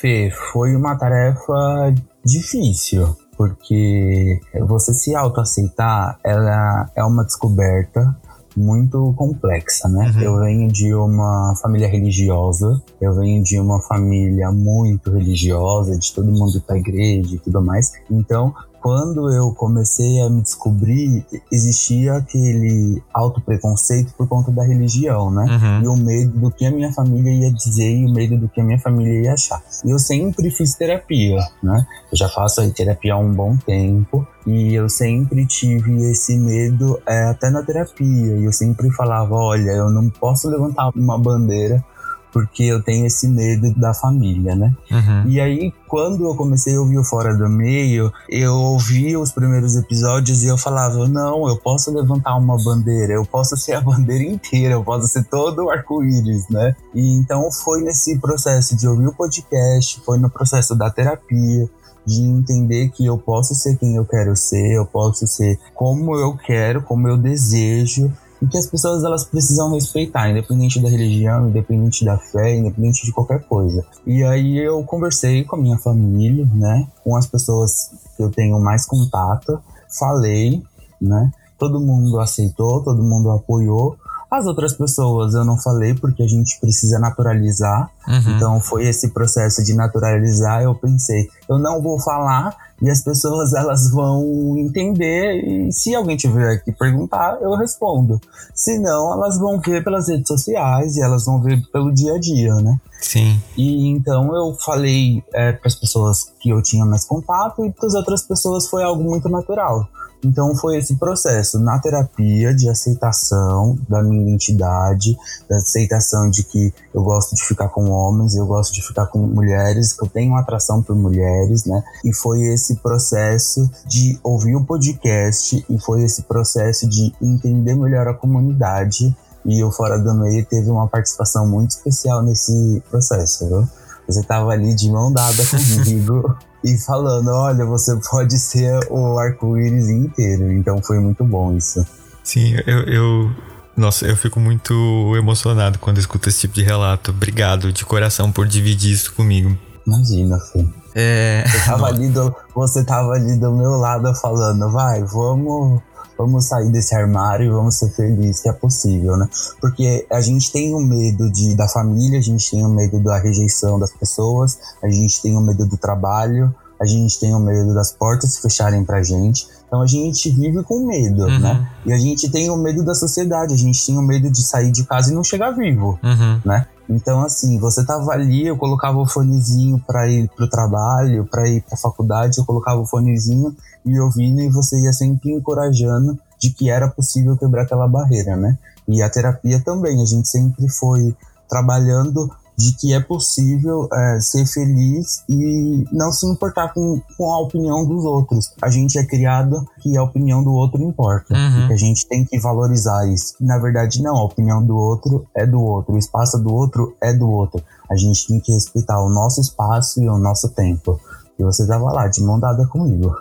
Fê, 0.01 0.31
foi 0.53 0.75
uma 0.77 0.97
tarefa 0.97 1.95
difícil, 2.25 3.17
porque 3.37 4.41
você 4.67 4.93
se 4.93 5.15
autoaceitar, 5.15 6.19
ela 6.25 6.91
é 6.95 7.03
uma 7.05 7.25
descoberta 7.25 8.15
muito 8.57 9.13
complexa, 9.17 9.89
né? 9.89 10.13
Uhum. 10.17 10.23
Eu 10.23 10.41
venho 10.41 10.69
de 10.69 10.95
uma 10.95 11.55
família 11.61 11.87
religiosa, 11.87 12.83
eu 13.01 13.15
venho 13.15 13.43
de 13.43 13.61
uma 13.61 13.81
família 13.83 14.51
muito 14.51 15.11
religiosa, 15.13 15.99
de 15.99 16.13
todo 16.15 16.33
mundo 16.33 16.57
ir 16.57 16.61
pra 16.61 16.79
igreja 16.79 17.35
e 17.35 17.39
tudo 17.39 17.63
mais. 17.63 17.93
Então, 18.11 18.55
quando 18.87 19.29
eu 19.33 19.53
comecei 19.53 20.21
a 20.21 20.31
me 20.31 20.41
descobrir, 20.41 21.27
existia 21.51 22.15
aquele 22.15 23.03
auto-preconceito 23.13 24.15
por 24.17 24.29
conta 24.29 24.53
da 24.53 24.63
religião, 24.63 25.29
né? 25.29 25.45
Uhum. 25.45 25.83
E 25.83 25.89
o 25.89 25.97
medo 25.97 26.39
do 26.39 26.53
que 26.53 26.65
a 26.65 26.71
minha 26.71 26.93
família 26.93 27.33
ia 27.33 27.53
dizer 27.53 27.97
e 27.97 28.07
o 28.07 28.13
medo 28.13 28.39
do 28.39 28.49
que 28.49 28.61
a 28.61 28.65
minha 28.65 28.79
família 28.79 29.23
ia 29.23 29.33
achar. 29.33 29.61
E 29.85 29.91
eu 29.91 29.99
sempre 29.99 30.53
fiz 30.53 30.77
terapia, 30.77 31.41
né? 31.61 31.85
Eu 32.13 32.17
já 32.17 32.29
faço 32.29 32.63
terapia 32.75 33.15
há 33.15 33.19
um 33.19 33.33
bom 33.33 33.57
tempo. 33.57 34.25
E 34.47 34.73
eu 34.75 34.89
sempre 34.89 35.45
tive 35.47 36.09
esse 36.13 36.39
medo 36.39 36.97
é, 37.09 37.25
até 37.25 37.51
na 37.51 37.65
terapia. 37.65 38.37
E 38.37 38.45
eu 38.45 38.53
sempre 38.53 38.89
falava: 38.93 39.35
olha, 39.35 39.73
eu 39.73 39.91
não 39.91 40.09
posso 40.09 40.49
levantar 40.49 40.93
uma 40.95 41.19
bandeira 41.19 41.85
porque 42.33 42.65
eu 42.65 42.83
tenho 42.83 43.07
esse 43.07 43.29
medo 43.29 43.73
da 43.79 43.95
família, 43.95 44.55
né? 44.55 44.75
Uhum. 44.91 45.31
E 45.31 45.41
aí, 45.41 45.73
quando 45.89 46.25
eu 46.27 46.35
comecei 46.35 46.77
a 46.77 46.81
ouvir 46.81 46.99
o 46.99 47.05
Fora 47.05 47.35
do 47.35 47.49
Meio, 47.49 48.13
eu 48.29 48.55
ouvi 48.55 49.17
os 49.17 49.33
primeiros 49.33 49.77
episódios 49.77 50.43
e 50.43 50.47
eu 50.47 50.59
falava: 50.59 51.09
não, 51.09 51.49
eu 51.49 51.57
posso 51.57 51.91
levantar 51.91 52.37
uma 52.37 52.57
bandeira, 52.63 53.15
eu 53.15 53.25
posso 53.25 53.57
ser 53.57 53.75
a 53.75 53.81
bandeira 53.83 54.25
inteira, 54.25 54.75
eu 54.75 54.85
posso 54.85 55.09
ser 55.09 55.25
todo 55.25 55.65
o 55.65 55.71
arco-íris, 55.71 56.49
né? 56.51 56.75
E 56.95 57.17
então 57.17 57.51
foi 57.51 57.83
nesse 57.83 58.19
processo 58.19 58.77
de 58.77 58.87
ouvir 58.87 59.09
o 59.09 59.15
podcast, 59.15 60.01
foi 60.05 60.19
no 60.19 60.29
processo 60.29 60.75
da 60.75 60.91
terapia, 60.91 61.69
de 62.07 62.23
entender 62.23 62.91
que 62.91 63.05
eu 63.05 63.19
posso 63.19 63.55
ser 63.55 63.77
quem 63.77 63.97
eu 63.97 64.05
quero 64.05 64.37
ser, 64.37 64.77
eu 64.77 64.87
posso 64.87 65.27
ser 65.27 65.59
como 65.75 66.17
eu 66.17 66.37
quero, 66.37 66.83
como 66.83 67.09
eu 67.09 67.17
desejo, 67.17 68.13
que 68.51 68.59
as 68.59 68.67
pessoas 68.67 69.03
elas 69.05 69.25
precisam 69.25 69.73
respeitar, 69.73 70.31
independente 70.31 70.81
da 70.81 70.89
religião, 70.89 71.49
independente 71.49 72.05
da 72.05 72.19
fé, 72.19 72.55
independente 72.55 73.05
de 73.05 73.13
qualquer 73.13 73.43
coisa. 73.45 73.85
E 74.07 74.23
aí 74.23 74.59
eu 74.59 74.83
conversei 74.85 75.45
com 75.45 75.57
a 75.57 75.59
minha 75.59 75.79
família, 75.79 76.47
né, 76.55 76.87
com 77.03 77.17
as 77.17 77.27
pessoas 77.27 77.91
que 78.17 78.23
eu 78.23 78.31
tenho 78.31 78.61
mais 78.61 78.87
contato, 78.87 79.59
falei, 79.99 80.63
né, 81.01 81.31
todo 81.59 81.81
mundo 81.81 82.21
aceitou, 82.21 82.83
todo 82.83 83.03
mundo 83.03 83.31
apoiou. 83.31 83.97
As 84.31 84.45
outras 84.45 84.73
pessoas 84.75 85.35
eu 85.35 85.45
não 85.45 85.57
falei 85.57 85.95
porque 85.95 86.23
a 86.23 86.29
gente 86.29 86.59
precisa 86.61 86.99
naturalizar. 86.99 87.89
Uhum. 88.07 88.37
Então 88.37 88.61
foi 88.61 88.87
esse 88.87 89.11
processo 89.11 89.63
de 89.65 89.73
naturalizar. 89.73 90.63
Eu 90.63 90.75
pensei, 90.75 91.29
eu 91.49 91.59
não 91.59 91.81
vou 91.81 91.99
falar 92.01 92.55
e 92.81 92.91
as 92.91 93.03
pessoas 93.03 93.53
elas 93.55 93.91
vão 93.91 94.57
entender 94.59 95.37
e 95.37 95.73
se 95.73 95.95
alguém 95.95 96.17
tiver 96.17 96.55
aqui 96.55 96.73
perguntar, 96.73 97.39
eu 97.41 97.55
respondo. 97.57 98.21
Se 98.55 98.79
não, 98.79 99.15
elas 99.15 99.39
vão 99.39 99.61
ver 99.61 99.83
pelas 99.83 100.09
redes 100.09 100.29
sociais 100.29 100.97
e 100.97 101.03
elas 101.03 101.25
vão 101.25 101.41
ver 101.41 101.63
pelo 101.73 101.93
dia 101.93 102.15
a 102.15 102.19
dia, 102.19 102.55
né? 102.57 102.79
Sim. 103.01 103.41
E 103.57 103.89
então 103.89 104.35
eu 104.35 104.55
falei 104.55 105.23
é, 105.33 105.53
para 105.53 105.69
as 105.69 105.75
pessoas 105.75 106.33
que 106.41 106.51
eu 106.51 106.63
tinha 106.63 106.85
mais 106.85 107.05
contato 107.05 107.65
e 107.65 107.73
para 107.73 107.87
as 107.87 107.95
outras 107.95 108.23
pessoas 108.23 108.69
foi 108.69 108.83
algo 108.83 109.03
muito 109.03 109.29
natural. 109.29 109.89
Então 110.25 110.55
foi 110.57 110.79
esse 110.79 110.97
processo 110.97 111.59
na 111.59 111.79
terapia 111.79 112.55
de 112.55 112.69
aceitação 112.69 113.79
da 113.89 114.03
minha 114.03 114.23
identidade, 114.23 115.17
da 115.49 115.57
aceitação 115.57 116.31
de 116.31 116.43
que 116.43 116.73
eu 116.95 117.03
gosto 117.03 117.35
de 117.35 117.45
ficar 117.45 117.69
com 117.69 117.91
homens, 117.91 118.35
eu 118.35 118.47
gosto 118.47 118.75
de 118.75 118.83
ficar 118.83 119.07
com 119.07 119.19
mulheres, 119.19 119.93
que 119.93 120.05
eu 120.05 120.09
tenho 120.09 120.35
atração 120.35 120.83
por 120.83 120.97
mulheres, 120.97 121.65
né? 121.65 121.83
E 122.05 122.13
foi 122.13 122.43
esse 122.53 122.66
processo 122.75 123.71
de 123.87 124.19
ouvir 124.23 124.57
o 124.57 124.65
podcast 124.65 125.65
e 125.71 125.79
foi 125.79 126.03
esse 126.03 126.23
processo 126.23 126.89
de 126.89 127.13
entender 127.23 127.77
melhor 127.77 128.09
a 128.09 128.15
comunidade 128.15 129.15
e 129.47 129.63
o 129.63 129.71
Fora 129.71 129.99
do 129.99 130.13
Meio 130.15 130.45
teve 130.45 130.69
uma 130.69 130.89
participação 130.89 131.49
muito 131.49 131.71
especial 131.71 132.21
nesse 132.23 132.83
processo, 132.91 133.49
viu? 133.49 133.69
Você 134.09 134.23
tava 134.23 134.51
ali 134.51 134.75
de 134.75 134.91
mão 134.91 135.13
dada 135.13 135.43
comigo 135.47 136.37
e 136.65 136.77
falando: 136.79 137.29
olha, 137.29 137.65
você 137.65 137.97
pode 138.11 138.39
ser 138.39 138.79
o 138.91 139.19
arco-íris 139.19 139.89
inteiro. 139.89 140.53
Então 140.53 140.83
foi 140.83 140.99
muito 140.99 141.25
bom 141.25 141.57
isso. 141.57 141.85
Sim, 142.23 142.57
eu, 142.67 142.81
eu. 142.83 143.31
Nossa, 143.77 144.07
eu 144.07 144.17
fico 144.17 144.41
muito 144.41 145.13
emocionado 145.17 145.79
quando 145.79 145.99
escuto 145.99 146.29
esse 146.29 146.41
tipo 146.41 146.55
de 146.55 146.63
relato. 146.63 147.11
Obrigado 147.11 147.73
de 147.73 147.85
coração 147.85 148.33
por 148.33 148.47
dividir 148.47 148.93
isso 148.93 149.13
comigo. 149.13 149.57
Imagina, 149.87 150.39
Fê. 150.41 150.67
É... 150.99 151.45
Você 151.47 151.67
tava, 151.67 151.87
ali 151.89 152.09
do, 152.09 152.35
você 152.55 152.83
tava 152.85 153.13
ali 153.13 153.37
do 153.39 153.53
meu 153.53 153.73
lado 153.73 154.15
falando, 154.15 154.73
vai, 154.73 155.05
vamos 155.05 155.83
vamos 156.19 156.47
sair 156.47 156.71
desse 156.73 156.95
armário 156.95 157.47
e 157.47 157.51
vamos 157.51 157.77
ser 157.77 157.91
felizes, 157.91 158.41
que 158.41 158.49
é 158.49 158.53
possível, 158.53 159.19
né? 159.19 159.29
Porque 159.61 160.07
a 160.11 160.21
gente 160.23 160.51
tem 160.51 160.75
o 160.75 160.81
medo 160.81 161.31
de, 161.31 161.55
da 161.55 161.69
família, 161.69 162.19
a 162.19 162.23
gente 162.23 162.51
tem 162.51 162.65
o 162.65 162.71
medo 162.71 162.99
da 163.01 163.19
rejeição 163.19 163.79
das 163.79 163.93
pessoas, 163.93 164.59
a 164.83 164.89
gente 164.89 165.21
tem 165.21 165.37
o 165.37 165.41
medo 165.43 165.67
do 165.67 165.77
trabalho, 165.77 166.55
a 166.81 166.87
gente 166.87 167.19
tem 167.19 167.35
o 167.35 167.39
medo 167.39 167.75
das 167.75 167.93
portas 167.93 168.35
se 168.35 168.41
fecharem 168.41 168.85
pra 168.85 169.03
gente. 169.03 169.47
Então 169.67 169.83
a 169.83 169.87
gente 169.87 170.31
vive 170.31 170.63
com 170.63 170.87
medo, 170.87 171.25
uhum. 171.25 171.39
né? 171.39 171.71
E 171.85 171.93
a 171.93 171.99
gente 171.99 172.31
tem 172.31 172.49
o 172.51 172.57
medo 172.57 172.85
da 172.85 172.95
sociedade, 172.95 173.53
a 173.53 173.59
gente 173.59 173.85
tem 173.85 173.99
o 173.99 174.03
medo 174.03 174.31
de 174.31 174.43
sair 174.43 174.71
de 174.71 174.85
casa 174.85 175.11
e 175.13 175.15
não 175.15 175.25
chegar 175.25 175.51
vivo, 175.51 175.99
uhum. 176.03 176.41
né? 176.45 176.67
Então, 176.89 177.23
assim, 177.23 177.59
você 177.59 177.85
tava 177.85 178.13
ali, 178.13 178.47
eu 178.47 178.57
colocava 178.57 178.99
o 178.99 179.07
fonezinho 179.07 179.83
para 179.85 180.09
ir 180.09 180.29
pro 180.37 180.49
trabalho, 180.49 181.27
para 181.27 181.49
ir 181.49 181.63
pra 181.63 181.77
faculdade, 181.77 182.39
eu 182.39 182.45
colocava 182.45 182.81
o 182.81 182.87
fonezinho 182.87 183.55
e 183.85 183.99
ouvindo, 183.99 184.41
e 184.41 184.49
você 184.49 184.81
ia 184.81 184.93
sempre 184.93 185.33
encorajando 185.33 186.19
de 186.41 186.51
que 186.51 186.71
era 186.71 186.89
possível 186.89 187.37
quebrar 187.37 187.63
aquela 187.63 187.89
barreira, 187.89 188.37
né? 188.37 188.57
E 188.87 189.03
a 189.03 189.11
terapia 189.11 189.61
também, 189.61 190.01
a 190.01 190.05
gente 190.05 190.29
sempre 190.29 190.69
foi 190.69 191.15
trabalhando 191.49 192.31
de 192.57 192.75
que 192.77 192.95
é 192.95 193.01
possível 193.01 193.89
é, 193.93 194.21
ser 194.21 194.47
feliz 194.47 195.23
e 195.29 195.85
não 195.93 196.11
se 196.11 196.27
importar 196.27 196.73
com, 196.73 197.01
com 197.17 197.33
a 197.33 197.41
opinião 197.41 197.87
dos 197.87 198.05
outros. 198.05 198.53
A 198.63 198.71
gente 198.71 198.99
é 198.99 199.05
criado 199.05 199.67
que 199.81 199.97
a 199.97 200.03
opinião 200.03 200.43
do 200.43 200.53
outro 200.53 200.83
importa, 200.83 201.35
uhum. 201.35 201.69
que 201.69 201.73
a 201.75 201.77
gente 201.77 202.07
tem 202.09 202.25
que 202.25 202.39
valorizar 202.39 203.07
isso. 203.07 203.35
Na 203.41 203.59
verdade, 203.59 204.03
não, 204.03 204.17
a 204.17 204.25
opinião 204.25 204.65
do 204.65 204.77
outro 204.77 205.27
é 205.35 205.47
do 205.47 205.61
outro, 205.61 205.95
o 205.95 205.99
espaço 205.99 206.39
do 206.39 206.53
outro 206.55 206.97
é 207.03 207.13
do 207.13 207.29
outro. 207.29 207.63
A 207.91 207.97
gente 207.97 208.27
tem 208.27 208.41
que 208.41 208.53
respeitar 208.53 209.01
o 209.01 209.09
nosso 209.09 209.41
espaço 209.41 210.03
e 210.03 210.09
o 210.09 210.19
nosso 210.19 210.49
tempo. 210.49 210.99
E 211.39 211.45
você 211.45 211.67
tava 211.67 211.93
lá, 211.93 212.09
de 212.09 212.23
mão 212.23 212.41
dada 212.41 212.67
comigo. 212.67 213.15